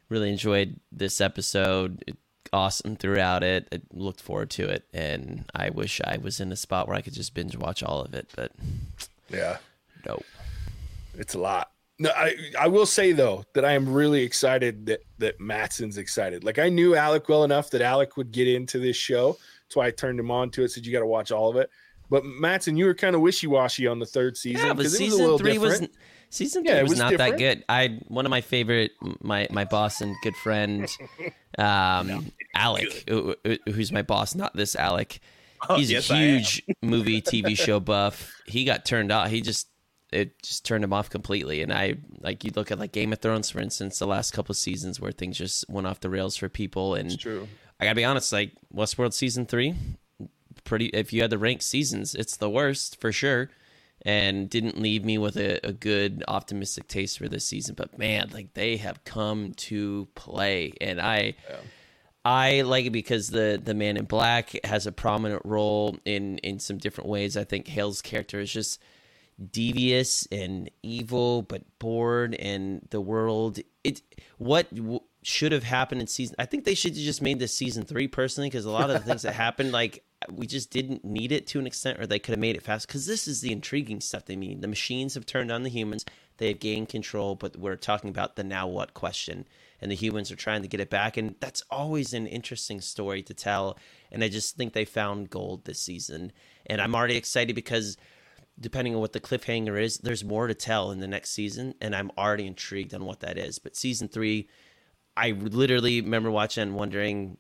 Really 0.10 0.30
enjoyed 0.30 0.82
this 0.92 1.22
episode. 1.22 2.04
It- 2.06 2.18
awesome 2.52 2.98
throughout 2.98 3.42
it. 3.42 3.68
I 3.72 3.80
looked 3.94 4.20
forward 4.20 4.50
to 4.52 4.68
it, 4.68 4.86
and 4.94 5.46
I 5.56 5.70
wish 5.70 6.02
I 6.04 6.18
was 6.18 6.42
in 6.42 6.52
a 6.52 6.58
spot 6.58 6.88
where 6.90 6.98
I 6.98 7.02
could 7.02 7.14
just 7.14 7.34
binge 7.34 7.56
watch 7.56 7.82
all 7.82 8.02
of 8.02 8.14
it. 8.14 8.30
But 8.36 8.52
yeah 9.30 9.58
no, 10.06 10.20
It's 11.18 11.34
a 11.36 11.40
lot. 11.40 11.72
No, 12.04 12.10
I 12.16 12.36
I 12.60 12.68
will 12.68 12.86
say 12.86 13.12
though 13.14 13.44
that 13.54 13.64
I 13.64 13.72
am 13.74 13.92
really 13.92 14.24
excited 14.24 14.86
that 14.88 15.00
that 15.20 15.40
Matson's 15.40 15.98
excited. 15.98 16.44
Like 16.44 16.60
I 16.60 16.68
knew 16.70 16.96
Alec 16.96 17.30
well 17.30 17.44
enough 17.46 17.70
that 17.72 17.82
Alec 17.82 18.18
would 18.18 18.32
get 18.32 18.48
into 18.48 18.78
this 18.80 18.98
show. 18.98 19.38
That's 19.64 19.76
why 19.78 19.88
I 19.88 19.92
turned 19.92 20.20
him 20.20 20.30
on 20.30 20.50
to 20.52 20.64
it. 20.64 20.72
Said 20.72 20.86
you 20.86 20.92
got 20.92 21.00
to 21.00 21.06
watch 21.06 21.32
all 21.32 21.50
of 21.50 21.56
it. 21.56 21.70
But 22.10 22.26
Matson, 22.26 22.76
you 22.78 22.86
were 22.86 22.94
kind 22.94 23.16
of 23.16 23.22
wishy 23.22 23.48
washy 23.48 23.88
on 23.88 23.98
the 24.00 24.06
third 24.06 24.36
season. 24.38 24.68
yeah, 24.68 24.74
but 24.74 24.84
'cause 24.84 24.94
it 24.96 25.02
was 25.02 25.02
a 25.02 25.12
season 25.12 25.20
little 25.22 25.38
three 25.40 25.58
was 25.58 25.72
different. 25.80 25.94
season 26.30 26.64
three 26.64 26.74
it 26.74 26.84
was, 26.84 26.90
was 26.92 27.00
not 27.00 27.10
different. 27.12 27.32
that 27.32 27.40
good. 27.40 27.64
I 27.70 28.00
one 28.10 28.26
of 28.26 28.30
my 28.30 28.42
favorite 28.42 28.92
my 29.22 29.48
my 29.50 29.64
boss 29.64 30.02
and 30.02 30.14
good 30.24 30.36
friend, 30.36 30.88
um, 31.58 32.32
Alec, 32.54 33.04
who- 33.10 33.36
who- 33.46 33.58
who's 33.72 33.92
my 33.92 34.02
boss, 34.02 34.36
not 34.36 34.56
this 34.56 34.76
Alec. 34.76 35.20
Oh, 35.70 35.76
he's 35.78 35.90
yes, 35.90 36.10
a 36.10 36.16
huge 36.16 36.62
movie 36.82 37.22
TV 37.22 37.58
show 37.58 37.80
buff. 37.80 38.34
He 38.46 38.66
got 38.66 38.84
turned 38.84 39.12
off. 39.12 39.30
He 39.30 39.40
just 39.42 39.68
it 40.14 40.42
just 40.44 40.66
turned 40.66 40.84
him 40.84 40.94
off 40.94 41.10
completely. 41.10 41.62
And 41.62 41.74
I 41.74 41.96
like 42.22 42.44
you 42.44 42.52
look 42.56 42.72
at 42.72 42.80
like 42.80 42.92
Game 42.92 43.14
of 43.14 43.20
Thrones, 43.20 43.50
for 43.50 43.60
instance, 43.60 44.00
the 44.00 44.08
last 44.08 44.32
couple 44.32 44.54
of 44.54 44.58
seasons 44.58 45.00
where 45.00 45.12
things 45.12 45.38
just 45.38 45.70
went 45.70 45.88
off 45.88 46.00
the 46.00 46.10
rails 46.10 46.38
for 46.38 46.50
people. 46.50 46.96
And 46.96 47.12
It's 47.12 47.22
true. 47.22 47.48
I 47.80 47.86
gotta 47.86 47.96
be 47.96 48.06
honest, 48.06 48.32
like 48.32 48.52
Westworld 48.74 49.14
season 49.14 49.46
three, 49.46 49.76
pretty. 50.64 50.88
If 50.88 51.12
you 51.12 51.22
had 51.22 51.32
to 51.32 51.38
rank 51.38 51.62
seasons, 51.62 52.16
it's 52.16 52.38
the 52.38 52.50
worst 52.50 53.02
for 53.02 53.12
sure, 53.12 53.50
and 54.04 54.50
didn't 54.50 54.80
leave 54.80 55.04
me 55.04 55.18
with 55.18 55.36
a, 55.36 55.66
a 55.66 55.74
good 55.74 56.24
optimistic 56.28 56.88
taste 56.88 57.18
for 57.18 57.28
this 57.28 57.46
season. 57.46 57.76
But 57.76 57.98
man, 57.98 58.30
like 58.34 58.54
they 58.54 58.78
have 58.78 59.04
come 59.04 59.54
to 59.54 60.08
play, 60.16 60.74
and 60.80 61.02
I. 61.02 61.36
I 62.26 62.62
like 62.62 62.86
it 62.86 62.92
because 62.92 63.32
the 63.32 63.60
the 63.62 63.74
man 63.74 63.98
in 63.98 64.06
black 64.06 64.54
has 64.64 64.88
a 64.88 64.94
prominent 64.94 65.42
role 65.44 65.98
in 66.06 66.38
in 66.38 66.58
some 66.60 66.78
different 66.78 67.10
ways. 67.10 67.36
I 67.36 67.44
think 67.44 67.68
Hale's 67.68 68.02
character 68.02 68.40
is 68.40 68.50
just 68.50 68.82
devious 69.52 70.28
and 70.32 70.70
evil 70.82 71.42
but 71.42 71.64
bored 71.80 72.36
and 72.36 72.88
the 72.92 73.02
world. 73.02 73.60
It 73.84 74.02
what 74.38 74.74
w- 74.74 75.00
should 75.24 75.52
have 75.54 75.64
happened 75.64 76.02
in 76.02 76.08
season 76.08 76.36
i 76.38 76.46
think 76.46 76.66
they 76.66 76.76
should 76.76 76.92
have 76.92 77.02
just 77.02 77.22
made 77.22 77.40
this 77.40 77.56
season 77.56 77.86
three 77.86 78.10
personally 78.10 78.50
because 78.50 78.66
a 78.66 78.70
lot 78.70 78.90
of 78.90 79.00
the 79.00 79.08
things 79.08 79.22
that 79.22 79.34
happened 79.34 79.72
like 79.72 80.04
we 80.32 80.48
just 80.48 80.70
didn't 80.70 81.04
need 81.04 81.32
it 81.32 81.48
to 81.48 81.60
an 81.60 81.68
extent 81.68 82.00
or 82.00 82.08
they 82.08 82.20
could 82.20 82.34
have 82.34 82.40
made 82.40 82.56
it 82.56 82.64
fast. 82.64 82.88
Because 82.88 83.06
this 83.06 83.28
is 83.28 83.42
the 83.42 83.52
intriguing 83.52 84.02
stuff 84.02 84.26
they 84.26 84.36
mean. 84.36 84.62
The 84.62 84.68
machines 84.68 85.14
have 85.16 85.26
turned 85.26 85.52
on 85.52 85.64
the 85.64 85.70
humans. 85.70 86.06
They 86.38 86.50
have 86.50 86.60
gained 86.60 86.90
control 86.90 87.36
but 87.36 87.58
we're 87.58 87.76
talking 87.76 88.10
about 88.10 88.36
the 88.36 88.44
now 88.44 88.68
what 88.68 88.94
question. 88.94 89.46
And 89.82 89.92
the 89.92 89.96
humans 89.96 90.32
are 90.32 90.38
trying 90.38 90.62
to 90.62 90.68
get 90.68 90.80
it 90.80 90.90
back 90.90 91.18
and 91.18 91.36
that's 91.40 91.64
always 91.70 92.14
an 92.14 92.28
interesting 92.28 92.82
story 92.82 93.22
to 93.24 93.34
tell. 93.34 93.78
And 94.12 94.24
i 94.24 94.30
just 94.30 94.56
think 94.56 94.74
they 94.74 94.86
found 94.86 95.30
gold 95.30 95.66
this 95.66 95.80
season. 95.80 96.32
And 96.66 96.82
i'm 96.82 96.96
already 96.96 97.18
excited 97.18 97.56
because 97.56 97.98
depending 98.60 98.96
on 98.96 99.02
what 99.02 99.14
the 99.14 99.20
cliffhanger 99.20 99.82
is, 99.82 99.98
there's 99.98 100.24
more 100.24 100.48
to 100.48 100.54
tell 100.54 100.92
in 100.92 101.00
the 101.00 101.08
next 101.08 101.32
season, 101.32 101.76
and 101.82 101.96
I'm 101.96 102.12
already 102.18 102.46
intrigued 102.46 102.94
on 102.94 103.06
what 103.06 103.22
that 103.22 103.38
is. 103.38 103.60
But 103.60 103.76
season 103.76 104.08
three, 104.08 104.48
I 105.18 105.32
literally 105.32 106.02
remember 106.02 106.32
watching 106.32 106.64
and 106.64 106.76
wondering 106.76 107.38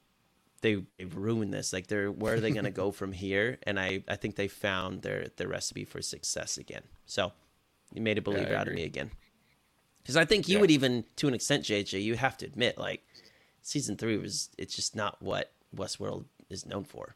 they 0.61 0.83
they've 0.97 1.15
ruined 1.15 1.53
this. 1.53 1.73
Like 1.73 1.87
they're 1.87 2.11
where 2.11 2.35
are 2.35 2.39
they 2.39 2.51
going 2.51 2.63
to 2.65 2.71
go 2.71 2.91
from 2.91 3.11
here? 3.11 3.59
And 3.63 3.79
I 3.79 4.03
I 4.07 4.15
think 4.15 4.35
they 4.35 4.47
found 4.47 5.01
their 5.01 5.27
their 5.37 5.47
recipe 5.47 5.85
for 5.85 6.01
success 6.01 6.57
again. 6.57 6.83
So 7.05 7.31
you 7.93 8.01
made 8.01 8.17
a 8.17 8.21
believer 8.21 8.51
yeah, 8.51 8.61
out 8.61 8.67
of 8.67 8.73
me 8.73 8.83
again. 8.83 9.11
Because 10.01 10.17
I 10.17 10.25
think 10.25 10.49
you 10.49 10.55
yeah. 10.55 10.61
would 10.61 10.71
even, 10.71 11.05
to 11.15 11.29
an 11.29 11.33
extent, 11.33 11.63
JJ, 11.63 12.03
you 12.03 12.15
have 12.15 12.37
to 12.37 12.45
admit, 12.45 12.77
like 12.77 13.01
season 13.61 13.95
three 13.95 14.17
was 14.17 14.49
it's 14.57 14.75
just 14.75 14.95
not 14.95 15.21
what 15.21 15.53
Westworld 15.75 16.25
is 16.49 16.65
known 16.65 16.83
for. 16.83 17.15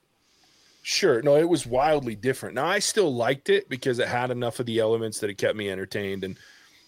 Sure. 0.89 1.21
No, 1.21 1.35
it 1.35 1.49
was 1.49 1.67
wildly 1.67 2.15
different. 2.15 2.55
Now 2.55 2.67
I 2.67 2.79
still 2.79 3.13
liked 3.13 3.49
it 3.49 3.67
because 3.67 3.99
it 3.99 4.07
had 4.07 4.31
enough 4.31 4.61
of 4.61 4.65
the 4.65 4.79
elements 4.79 5.19
that 5.19 5.29
it 5.29 5.37
kept 5.37 5.57
me 5.57 5.69
entertained. 5.69 6.23
And 6.23 6.37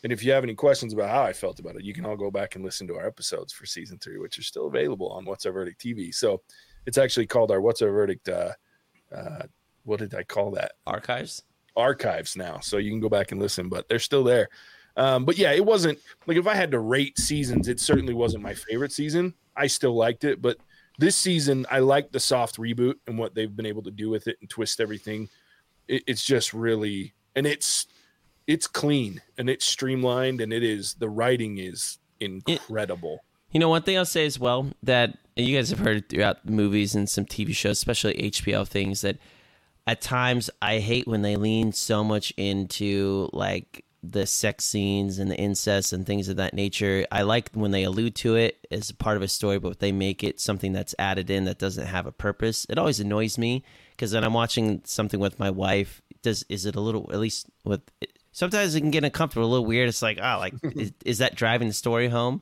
and 0.06 0.14
if 0.14 0.24
you 0.24 0.32
have 0.32 0.46
any 0.46 0.56
questions 0.56 0.94
about 0.94 1.10
how 1.10 1.24
I 1.24 1.34
felt 1.34 1.60
about 1.60 1.76
it, 1.76 1.84
you 1.84 1.94
can 1.94 2.06
all 2.06 2.16
go 2.16 2.32
back 2.32 2.56
and 2.56 2.64
listen 2.64 2.88
to 2.88 2.96
our 2.96 3.06
episodes 3.06 3.52
for 3.52 3.66
season 3.66 3.98
three, 3.98 4.18
which 4.18 4.40
are 4.40 4.44
still 4.44 4.68
available 4.68 5.10
on 5.10 5.26
What's 5.26 5.46
Our 5.46 5.52
Verdict 5.52 5.84
TV. 5.84 6.16
So 6.16 6.42
it's 6.86 6.98
actually 6.98 7.28
called 7.28 7.52
our 7.52 7.60
What's 7.60 7.82
Our 7.82 7.92
Verdict. 7.92 8.30
Uh, 8.30 8.54
uh, 9.14 9.42
what 9.84 10.00
did 10.00 10.16
I 10.16 10.24
call 10.24 10.52
that? 10.52 10.76
Archives. 10.88 11.44
Archives 11.76 12.38
now, 12.38 12.60
so 12.62 12.78
you 12.78 12.92
can 12.92 13.02
go 13.02 13.10
back 13.10 13.34
and 13.34 13.42
listen, 13.42 13.68
but 13.68 13.90
they're 13.90 14.00
still 14.00 14.24
there. 14.24 14.48
Um, 14.96 15.26
but 15.26 15.38
yeah, 15.38 15.52
it 15.52 15.66
wasn't 15.66 16.00
like 16.26 16.38
if 16.38 16.48
I 16.48 16.56
had 16.56 16.72
to 16.72 16.80
rate 16.80 17.20
seasons, 17.20 17.68
it 17.68 17.82
certainly 17.82 18.14
wasn't 18.14 18.44
my 18.44 18.54
favorite 18.54 18.94
season. 18.94 19.34
I 19.58 19.68
still 19.68 19.94
liked 19.94 20.24
it, 20.24 20.42
but 20.42 20.56
this 21.00 21.16
season 21.16 21.66
I 21.72 21.80
like 21.80 22.12
the 22.12 22.20
soft 22.20 22.58
reboot 22.58 22.96
and 23.08 23.18
what 23.18 23.34
they've 23.34 23.56
been 23.56 23.66
able 23.66 23.84
to 23.84 23.92
do 23.92 24.10
with 24.10 24.28
it 24.28 24.38
and 24.42 24.50
twist 24.50 24.82
everything. 24.82 25.30
It, 25.88 26.04
it's 26.06 26.24
just 26.24 26.54
really 26.54 27.14
and 27.36 27.48
it's 27.48 27.88
it's 28.48 28.68
clean 28.68 29.22
and 29.38 29.50
it's 29.50 29.66
streamlined 29.66 30.42
and 30.42 30.52
it 30.52 30.64
is 30.64 30.96
the 30.96 31.10
writing 31.10 31.58
is 31.58 32.00
incredible. 32.20 33.14
It, 33.14 33.54
you 33.54 33.60
know, 33.60 33.70
one 33.70 33.82
thing 33.82 33.98
I'll 33.98 34.06
say 34.06 34.26
as 34.26 34.38
well 34.38 34.68
that 34.84 35.18
you 35.36 35.56
guys 35.56 35.70
have 35.70 35.80
heard 35.80 36.10
throughout 36.10 36.48
movies 36.48 36.96
and 36.96 37.10
some 37.10 37.26
TV 37.26 37.56
shows, 37.56 37.78
especially 37.78 38.16
HBO 38.16 38.68
things, 38.68 39.02
that 39.02 39.18
at 39.88 40.02
times 40.02 40.50
I 40.62 40.80
hate 40.80 41.08
when 41.08 41.22
they 41.22 41.38
lean 41.38 41.72
so 41.72 42.04
much 42.04 42.32
into 42.38 43.30
like 43.32 43.86
the 44.02 44.26
sex 44.26 44.66
scenes 44.66 45.20
and 45.20 45.30
the 45.30 45.38
incest 45.38 45.92
and 45.94 46.06
things 46.06 46.30
of 46.30 46.38
that 46.38 46.54
nature. 46.54 47.06
I 47.12 47.24
like 47.24 47.52
when 47.54 47.72
they 47.72 47.84
allude 47.84 48.16
to 48.18 48.36
it 48.36 48.66
as 48.72 48.92
part 48.92 49.18
of 49.18 49.24
a 49.24 49.28
story, 49.28 49.60
but 49.60 49.80
they 49.80 49.92
make 49.92 50.24
it 50.24 50.40
something 50.40 50.72
that's 50.72 50.96
added 50.98 51.30
in 51.30 51.46
that 51.46 51.60
doesn't 51.60 51.88
have 51.88 52.06
a 52.06 52.12
purpose. 52.12 52.66
It 52.70 52.78
always 52.78 53.00
annoys 53.00 53.38
me 53.38 53.64
because 53.92 54.12
then 54.12 54.24
I'm 54.24 54.34
watching 54.34 54.82
something 54.86 55.20
with 55.20 55.40
my 55.40 55.50
wife, 55.50 56.02
does 56.22 56.44
is 56.50 56.66
it 56.66 56.76
a 56.76 56.82
little 56.82 57.10
at 57.12 57.20
least 57.20 57.48
with 57.64 57.82
sometimes 58.32 58.76
it 58.76 58.82
can 58.82 58.92
get 58.92 59.04
uncomfortable, 59.04 59.48
a 59.48 59.52
little 59.52 59.66
weird. 59.66 59.90
It's 59.90 60.02
like, 60.02 60.18
oh, 60.22 60.38
like 60.40 60.54
is, 60.64 60.94
is 61.06 61.18
that 61.20 61.36
driving 61.36 61.68
the 61.68 61.74
story 61.74 62.08
home? 62.08 62.42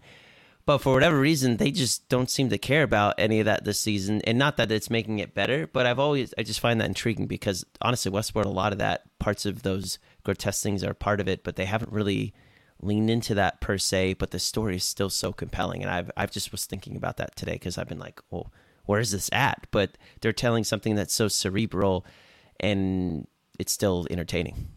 But 0.67 0.79
for 0.79 0.93
whatever 0.93 1.17
reason, 1.17 1.57
they 1.57 1.71
just 1.71 2.09
don't 2.09 2.29
seem 2.29 2.49
to 2.49 2.57
care 2.57 2.83
about 2.83 3.15
any 3.17 3.39
of 3.39 3.45
that 3.45 3.63
this 3.63 3.79
season. 3.79 4.21
And 4.25 4.37
not 4.37 4.57
that 4.57 4.69
it's 4.69 4.89
making 4.89 5.19
it 5.19 5.33
better, 5.33 5.65
but 5.65 5.85
I've 5.85 5.97
always 5.97 6.33
I 6.37 6.43
just 6.43 6.59
find 6.59 6.81
that 6.81 6.89
intriguing 6.89 7.25
because 7.25 7.65
honestly, 7.81 8.11
Westworld, 8.11 8.45
a 8.45 8.49
lot 8.49 8.73
of 8.73 8.79
that 8.79 9.03
parts 9.17 9.45
of 9.45 9.63
those 9.63 9.97
grotesque 10.27 10.63
things 10.63 10.83
are 10.83 10.93
part 10.93 11.19
of 11.19 11.27
it, 11.27 11.43
but 11.43 11.55
they 11.55 11.65
haven't 11.65 11.91
really 11.91 12.33
leaned 12.81 13.09
into 13.09 13.33
that 13.35 13.59
per 13.61 13.77
se. 13.77 14.13
But 14.13 14.31
the 14.31 14.39
story 14.39 14.75
is 14.75 14.83
still 14.83 15.09
so 15.09 15.31
compelling, 15.31 15.81
and 15.81 15.91
I've 15.91 16.11
I've 16.15 16.31
just 16.31 16.51
was 16.51 16.65
thinking 16.65 16.95
about 16.95 17.17
that 17.17 17.35
today 17.35 17.53
because 17.53 17.77
I've 17.77 17.89
been 17.89 17.99
like, 17.99 18.21
well, 18.29 18.51
where 18.85 18.99
is 18.99 19.11
this 19.11 19.29
at? 19.33 19.67
But 19.71 19.97
they're 20.21 20.33
telling 20.33 20.63
something 20.63 20.95
that's 20.95 21.13
so 21.13 21.27
cerebral, 21.27 22.05
and 22.59 23.27
it's 23.57 23.71
still 23.71 24.05
entertaining. 24.11 24.67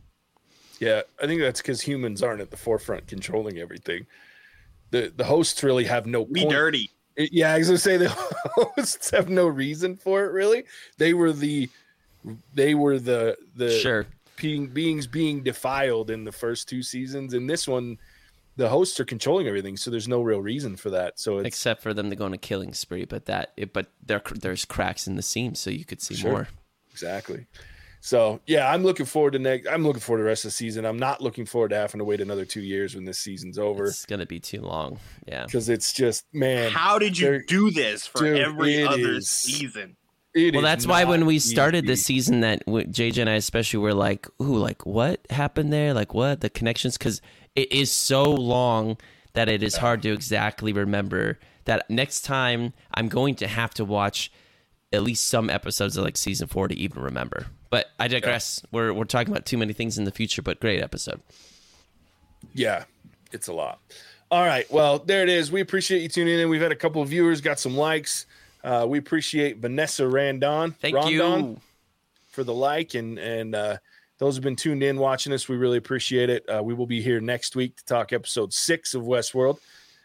Yeah, 0.79 1.03
I 1.23 1.27
think 1.27 1.43
that's 1.43 1.61
because 1.61 1.83
humans 1.83 2.23
aren't 2.23 2.41
at 2.41 2.51
the 2.51 2.57
forefront 2.57 3.07
controlling 3.07 3.59
everything 3.59 4.07
the 4.91 5.13
the 5.17 5.25
hosts 5.25 5.63
really 5.63 5.85
have 5.85 6.07
no 6.07 6.25
be 6.25 6.41
point. 6.43 6.51
dirty. 6.53 6.91
Yeah, 7.17 7.53
I 7.53 7.59
was 7.59 7.69
gonna 7.69 7.79
say 7.79 7.97
the 7.97 8.09
hosts 8.55 9.11
have 9.11 9.29
no 9.29 9.47
reason 9.47 9.97
for 9.97 10.25
it. 10.25 10.33
Really, 10.33 10.65
they 10.99 11.15
were 11.15 11.33
the 11.33 11.69
they 12.55 12.75
were 12.75 12.99
the 12.99 13.37
the 13.57 13.71
sure 13.79 14.07
being, 14.41 14.66
beings 14.68 15.07
being 15.07 15.43
defiled 15.43 16.11
in 16.11 16.24
the 16.24 16.32
first 16.32 16.68
two 16.68 16.82
seasons. 16.82 17.34
In 17.34 17.47
this 17.47 17.68
one, 17.68 17.99
the 18.57 18.68
hosts 18.68 19.01
are 19.01 19.05
controlling 19.05 19.47
everything, 19.47 19.76
so 19.76 19.91
there's 19.91 20.09
no 20.09 20.22
real 20.22 20.43
reason 20.43 20.76
for 20.76 20.91
that. 20.91 21.18
So 21.18 21.38
except 21.38 21.82
for 21.82 21.95
them 21.95 22.11
to 22.11 22.16
go 22.16 22.24
on 22.26 22.34
a 22.34 22.38
killing 22.38 22.74
spree, 22.74 23.05
but 23.05 23.26
that 23.26 23.53
it, 23.57 23.72
but 23.72 23.91
there 24.05 24.22
there's 24.34 24.64
cracks 24.64 25.07
in 25.07 25.16
the 25.16 25.22
seams, 25.22 25.59
so 25.59 25.70
you 25.70 25.84
could 25.84 26.03
see 26.03 26.14
sure. 26.14 26.30
more. 26.30 26.49
Exactly. 26.91 27.47
So 28.01 28.41
yeah, 28.47 28.70
I'm 28.70 28.82
looking 28.82 29.07
forward 29.07 29.32
to 29.32 29.38
next. 29.38 29.68
I'm 29.68 29.84
looking 29.84 30.01
forward 30.01 30.18
to 30.18 30.24
the 30.24 30.28
rest 30.28 30.45
of 30.45 30.49
the 30.49 30.57
season. 30.57 30.84
I'm 30.84 30.99
not 30.99 31.20
looking 31.20 31.45
forward 31.47 31.68
to 31.70 31.76
having 31.76 31.99
to 31.99 32.05
wait 32.05 32.20
another 32.20 32.45
two 32.45 32.62
years 32.62 32.95
when 32.95 33.05
this 33.05 33.18
season's 33.18 33.59
over. 33.59 33.86
It's 33.86 34.07
gonna 34.07 34.26
be 34.26 34.41
too 34.41 34.62
long. 34.62 34.99
Yeah, 35.26 35.45
because 35.45 35.68
it's 35.68 35.93
just 35.93 36.24
man. 36.32 36.72
How 36.72 36.99
did 36.99 37.18
you 37.18 37.43
do 37.47 37.70
this 37.70 38.07
for 38.07 38.20
dude, 38.24 38.41
every 38.41 38.86
other 38.86 39.14
is, 39.14 39.30
season? 39.30 39.97
Well, 40.35 40.62
that's 40.62 40.87
why 40.87 41.05
when 41.05 41.26
we 41.26 41.39
started 41.39 41.87
the 41.87 41.97
season, 41.97 42.41
that 42.41 42.66
JJ 42.66 43.18
and 43.18 43.31
I 43.31 43.35
especially 43.35 43.81
were 43.81 43.95
like, 43.95 44.28
"Ooh, 44.41 44.57
like 44.57 44.87
what 44.87 45.20
happened 45.31 45.72
there? 45.72 45.93
Like 45.93 46.14
what 46.14 46.41
the 46.41 46.51
connections?" 46.51 46.97
Because 46.97 47.20
it 47.57 47.72
is 47.72 47.91
so 47.91 48.24
long 48.24 48.97
that 49.33 49.49
it 49.49 49.62
is 49.62 49.76
hard 49.76 50.03
to 50.03 50.12
exactly 50.12 50.72
remember. 50.72 51.39
That 51.64 51.89
next 51.91 52.22
time 52.22 52.72
I'm 52.95 53.09
going 53.09 53.35
to 53.37 53.47
have 53.47 53.74
to 53.74 53.85
watch 53.85 54.33
at 54.93 55.03
least 55.03 55.28
some 55.28 55.51
episodes 55.51 55.97
of 55.97 56.05
like 56.05 56.16
season 56.16 56.49
four 56.49 56.68
to 56.68 56.74
even 56.74 57.03
remember. 57.03 57.47
But 57.70 57.87
I 57.99 58.09
digress. 58.09 58.61
Yeah. 58.62 58.68
We're 58.72 58.93
we're 58.93 59.05
talking 59.05 59.33
about 59.33 59.47
too 59.47 59.59
many 59.59 59.72
things 59.72 59.99
in 59.99 60.05
the 60.05 60.11
future, 60.11 60.43
but 60.43 60.61
great 60.61 60.83
episode. 60.83 61.20
Yeah, 62.55 62.85
it's 63.33 63.49
a 63.49 63.53
lot. 63.53 63.81
All 64.31 64.45
right. 64.45 64.70
Well, 64.70 65.01
there 65.01 65.22
it 65.22 65.28
is. 65.28 65.51
We 65.51 65.61
appreciate 65.61 66.03
you 66.03 66.09
tuning 66.09 66.39
in. 66.39 66.49
We've 66.49 66.61
had 66.61 66.72
a 66.72 66.76
couple 66.76 67.03
of 67.03 67.09
viewers, 67.09 67.41
got 67.41 67.59
some 67.59 67.76
likes. 67.76 68.26
Uh, 68.63 68.87
we 68.89 68.99
appreciate 68.99 69.59
Vanessa 69.59 70.07
Randon. 70.07 70.73
Thank 70.73 70.97
Rondon 70.97 71.51
you 71.51 71.61
for 72.29 72.45
the 72.45 72.55
like 72.55 72.95
and 72.95 73.19
and 73.19 73.55
uh, 73.55 73.79
those 74.19 74.37
have 74.37 74.45
been 74.45 74.57
tuned 74.57 74.83
in 74.83 74.99
watching 74.99 75.33
us. 75.33 75.49
We 75.49 75.57
really 75.57 75.79
appreciate 75.79 76.31
it. 76.31 76.49
Uh, 76.49 76.63
we 76.63 76.75
will 76.75 76.87
be 76.87 77.01
here 77.01 77.21
next 77.21 77.57
week 77.57 77.77
to 77.77 77.85
talk 77.85 78.13
episode 78.13 78.53
six 78.53 78.95
of 78.95 79.03
Westworld. 79.03 79.59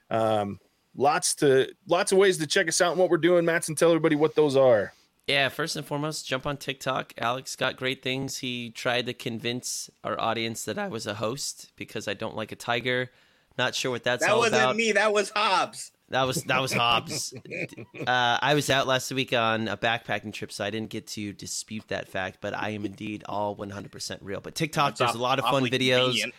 Um, 0.09 0.59
lots 0.95 1.35
to 1.35 1.69
lots 1.87 2.11
of 2.11 2.17
ways 2.17 2.37
to 2.37 2.47
check 2.47 2.67
us 2.67 2.81
out 2.81 2.91
and 2.91 2.99
what 2.99 3.09
we're 3.09 3.17
doing, 3.17 3.45
Matt's, 3.45 3.67
and 3.67 3.77
tell 3.77 3.89
everybody 3.89 4.15
what 4.15 4.35
those 4.35 4.55
are. 4.55 4.93
Yeah, 5.27 5.49
first 5.49 5.75
and 5.75 5.85
foremost, 5.85 6.27
jump 6.27 6.45
on 6.45 6.57
TikTok. 6.57 7.13
Alex 7.17 7.55
got 7.55 7.77
great 7.77 8.03
things. 8.03 8.37
He 8.37 8.69
tried 8.69 9.07
to 9.07 9.13
convince 9.13 9.89
our 10.03 10.19
audience 10.19 10.65
that 10.65 10.77
I 10.77 10.87
was 10.87 11.07
a 11.07 11.15
host 11.15 11.71
because 11.75 12.07
I 12.07 12.13
don't 12.13 12.35
like 12.35 12.51
a 12.51 12.55
tiger. 12.55 13.09
Not 13.57 13.73
sure 13.73 13.91
what 13.91 14.03
that's 14.03 14.23
that 14.23 14.31
all 14.31 14.43
about. 14.43 14.51
That 14.51 14.65
wasn't 14.67 14.77
me. 14.77 14.91
That 14.91 15.13
was 15.13 15.31
Hobbs. 15.35 15.91
That 16.09 16.23
was 16.23 16.43
that 16.43 16.61
was 16.61 16.71
Hobbs. 16.71 17.33
uh, 18.07 18.37
I 18.41 18.53
was 18.53 18.69
out 18.69 18.85
last 18.85 19.11
week 19.11 19.33
on 19.33 19.67
a 19.67 19.75
backpacking 19.75 20.33
trip, 20.33 20.51
so 20.51 20.63
I 20.63 20.69
didn't 20.69 20.89
get 20.89 21.07
to 21.07 21.33
dispute 21.33 21.87
that 21.87 22.07
fact. 22.07 22.37
But 22.41 22.55
I 22.55 22.69
am 22.69 22.85
indeed 22.85 23.23
all 23.27 23.55
100% 23.55 24.19
real. 24.21 24.39
But 24.39 24.53
TikTok, 24.53 24.97
that's 24.97 24.99
there's 24.99 25.15
a 25.15 25.21
lot 25.21 25.39
of 25.39 25.45
fun 25.45 25.63
videos. 25.65 26.05
Convenient 26.05 26.33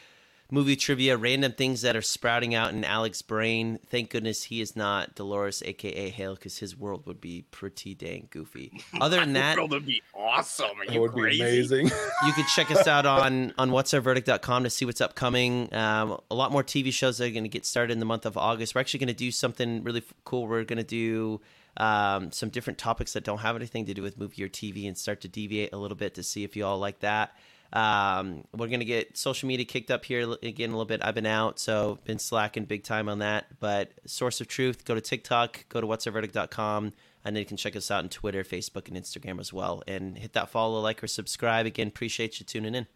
movie 0.50 0.76
trivia, 0.76 1.16
random 1.16 1.52
things 1.52 1.82
that 1.82 1.96
are 1.96 2.02
sprouting 2.02 2.54
out 2.54 2.72
in 2.72 2.84
Alex's 2.84 3.22
brain. 3.22 3.78
Thank 3.88 4.10
goodness 4.10 4.44
he 4.44 4.60
is 4.60 4.76
not 4.76 5.14
Dolores, 5.14 5.62
aka 5.64 6.08
Hale, 6.10 6.34
because 6.34 6.58
his 6.58 6.76
world 6.76 7.06
would 7.06 7.20
be 7.20 7.42
pretty 7.50 7.94
dang 7.94 8.28
goofy. 8.30 8.80
Other 9.00 9.20
than 9.20 9.32
that, 9.34 9.56
world 9.56 9.72
would 9.72 9.86
be 9.86 10.02
awesome. 10.14 10.80
Are 10.80 10.92
it 10.92 11.00
would 11.00 11.12
crazy? 11.12 11.38
be 11.38 11.42
amazing. 11.42 11.86
you 12.26 12.32
can 12.32 12.44
check 12.54 12.70
us 12.70 12.86
out 12.86 13.06
on 13.06 13.52
on 13.58 13.70
whatsourverdict.com 13.70 14.64
to 14.64 14.70
see 14.70 14.84
what's 14.84 15.00
upcoming. 15.00 15.72
Um, 15.74 16.20
a 16.30 16.34
lot 16.34 16.52
more 16.52 16.62
TV 16.62 16.92
shows 16.92 17.18
that 17.18 17.26
are 17.26 17.30
going 17.30 17.44
to 17.44 17.48
get 17.48 17.66
started 17.66 17.92
in 17.92 17.98
the 17.98 18.06
month 18.06 18.26
of 18.26 18.36
August. 18.36 18.74
We're 18.74 18.80
actually 18.80 19.00
going 19.00 19.08
to 19.08 19.14
do 19.14 19.30
something 19.30 19.82
really 19.82 20.02
cool. 20.24 20.46
We're 20.46 20.64
going 20.64 20.78
to 20.78 20.84
do 20.84 21.40
um, 21.76 22.32
some 22.32 22.48
different 22.48 22.78
topics 22.78 23.12
that 23.12 23.24
don't 23.24 23.38
have 23.38 23.56
anything 23.56 23.86
to 23.86 23.94
do 23.94 24.02
with 24.02 24.18
movie 24.18 24.42
or 24.42 24.48
TV 24.48 24.86
and 24.86 24.96
start 24.96 25.20
to 25.22 25.28
deviate 25.28 25.72
a 25.72 25.76
little 25.76 25.96
bit 25.96 26.14
to 26.14 26.22
see 26.22 26.44
if 26.44 26.56
you 26.56 26.64
all 26.64 26.78
like 26.78 27.00
that. 27.00 27.34
Um, 27.72 28.44
we're 28.54 28.68
gonna 28.68 28.84
get 28.84 29.16
social 29.16 29.48
media 29.48 29.66
kicked 29.66 29.90
up 29.90 30.04
here 30.04 30.36
again 30.42 30.70
a 30.70 30.72
little 30.72 30.84
bit. 30.84 31.00
I've 31.02 31.14
been 31.14 31.26
out, 31.26 31.58
so 31.58 31.98
been 32.04 32.18
slacking 32.18 32.64
big 32.64 32.84
time 32.84 33.08
on 33.08 33.18
that. 33.20 33.46
But 33.60 33.92
source 34.06 34.40
of 34.40 34.48
truth, 34.48 34.84
go 34.84 34.94
to 34.94 35.00
TikTok, 35.00 35.66
go 35.68 35.80
to 35.80 35.86
whatsourverdict.com, 35.86 36.92
and 37.24 37.36
then 37.36 37.40
you 37.40 37.46
can 37.46 37.56
check 37.56 37.74
us 37.76 37.90
out 37.90 38.04
on 38.04 38.08
Twitter, 38.08 38.44
Facebook, 38.44 38.88
and 38.88 38.96
Instagram 38.96 39.40
as 39.40 39.52
well. 39.52 39.82
And 39.86 40.16
hit 40.16 40.32
that 40.34 40.48
follow, 40.48 40.80
like, 40.80 41.02
or 41.02 41.06
subscribe. 41.06 41.66
Again, 41.66 41.88
appreciate 41.88 42.38
you 42.38 42.46
tuning 42.46 42.74
in. 42.74 42.86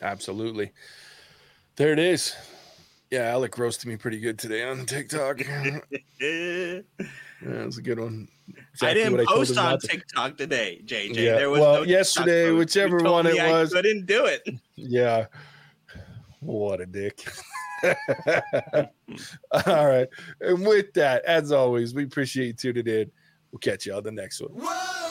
Absolutely. 0.00 0.72
There 1.76 1.92
it 1.92 1.98
is. 1.98 2.34
Yeah, 3.10 3.22
Alec 3.30 3.56
roasted 3.58 3.88
me 3.88 3.96
pretty 3.96 4.18
good 4.18 4.38
today 4.38 4.64
on 4.64 4.84
TikTok. 4.84 5.40
yeah, 5.46 5.80
that 6.20 6.82
was 7.42 7.78
a 7.78 7.82
good 7.82 8.00
one. 8.00 8.26
I 8.48 8.60
Exactly 8.72 8.86
what 8.88 8.94
didn't 8.94 9.16
told 9.26 9.28
post 9.38 9.50
him 9.52 9.58
on 9.58 9.64
not 9.70 9.80
to- 9.80 9.86
TikTok 9.88 10.36
today, 10.36 10.80
JJ. 10.84 11.14
Yeah, 11.14 11.36
There 11.36 11.50
was 11.50 11.60
well, 11.60 11.74
no 11.76 11.82
yesterday, 11.82 12.48
post. 12.48 12.58
whichever 12.58 12.96
You 12.98 13.04
told 13.04 13.12
one 13.12 13.26
it 13.26 13.34
was. 13.34 13.40
I 13.40 13.60
was. 13.60 13.72
couldn't 13.72 14.06
do 14.06 14.24
it. 14.26 14.48
Yeah. 14.74 15.26
What 16.40 16.80
a 16.80 16.86
dick. 16.86 17.24
All 19.66 19.86
right. 19.86 20.08
And 20.40 20.66
with 20.66 20.92
that, 20.94 21.24
as 21.24 21.52
always, 21.52 21.94
we 21.94 22.04
appreciate 22.04 22.46
you 22.46 22.52
tuning 22.72 22.86
in. 22.86 23.10
We'll 23.52 23.58
catch 23.60 23.86
you 23.86 23.94
on 23.94 24.02
the 24.02 24.12
next 24.12 24.40
one. 24.40 24.50
Whoa! 24.52 25.05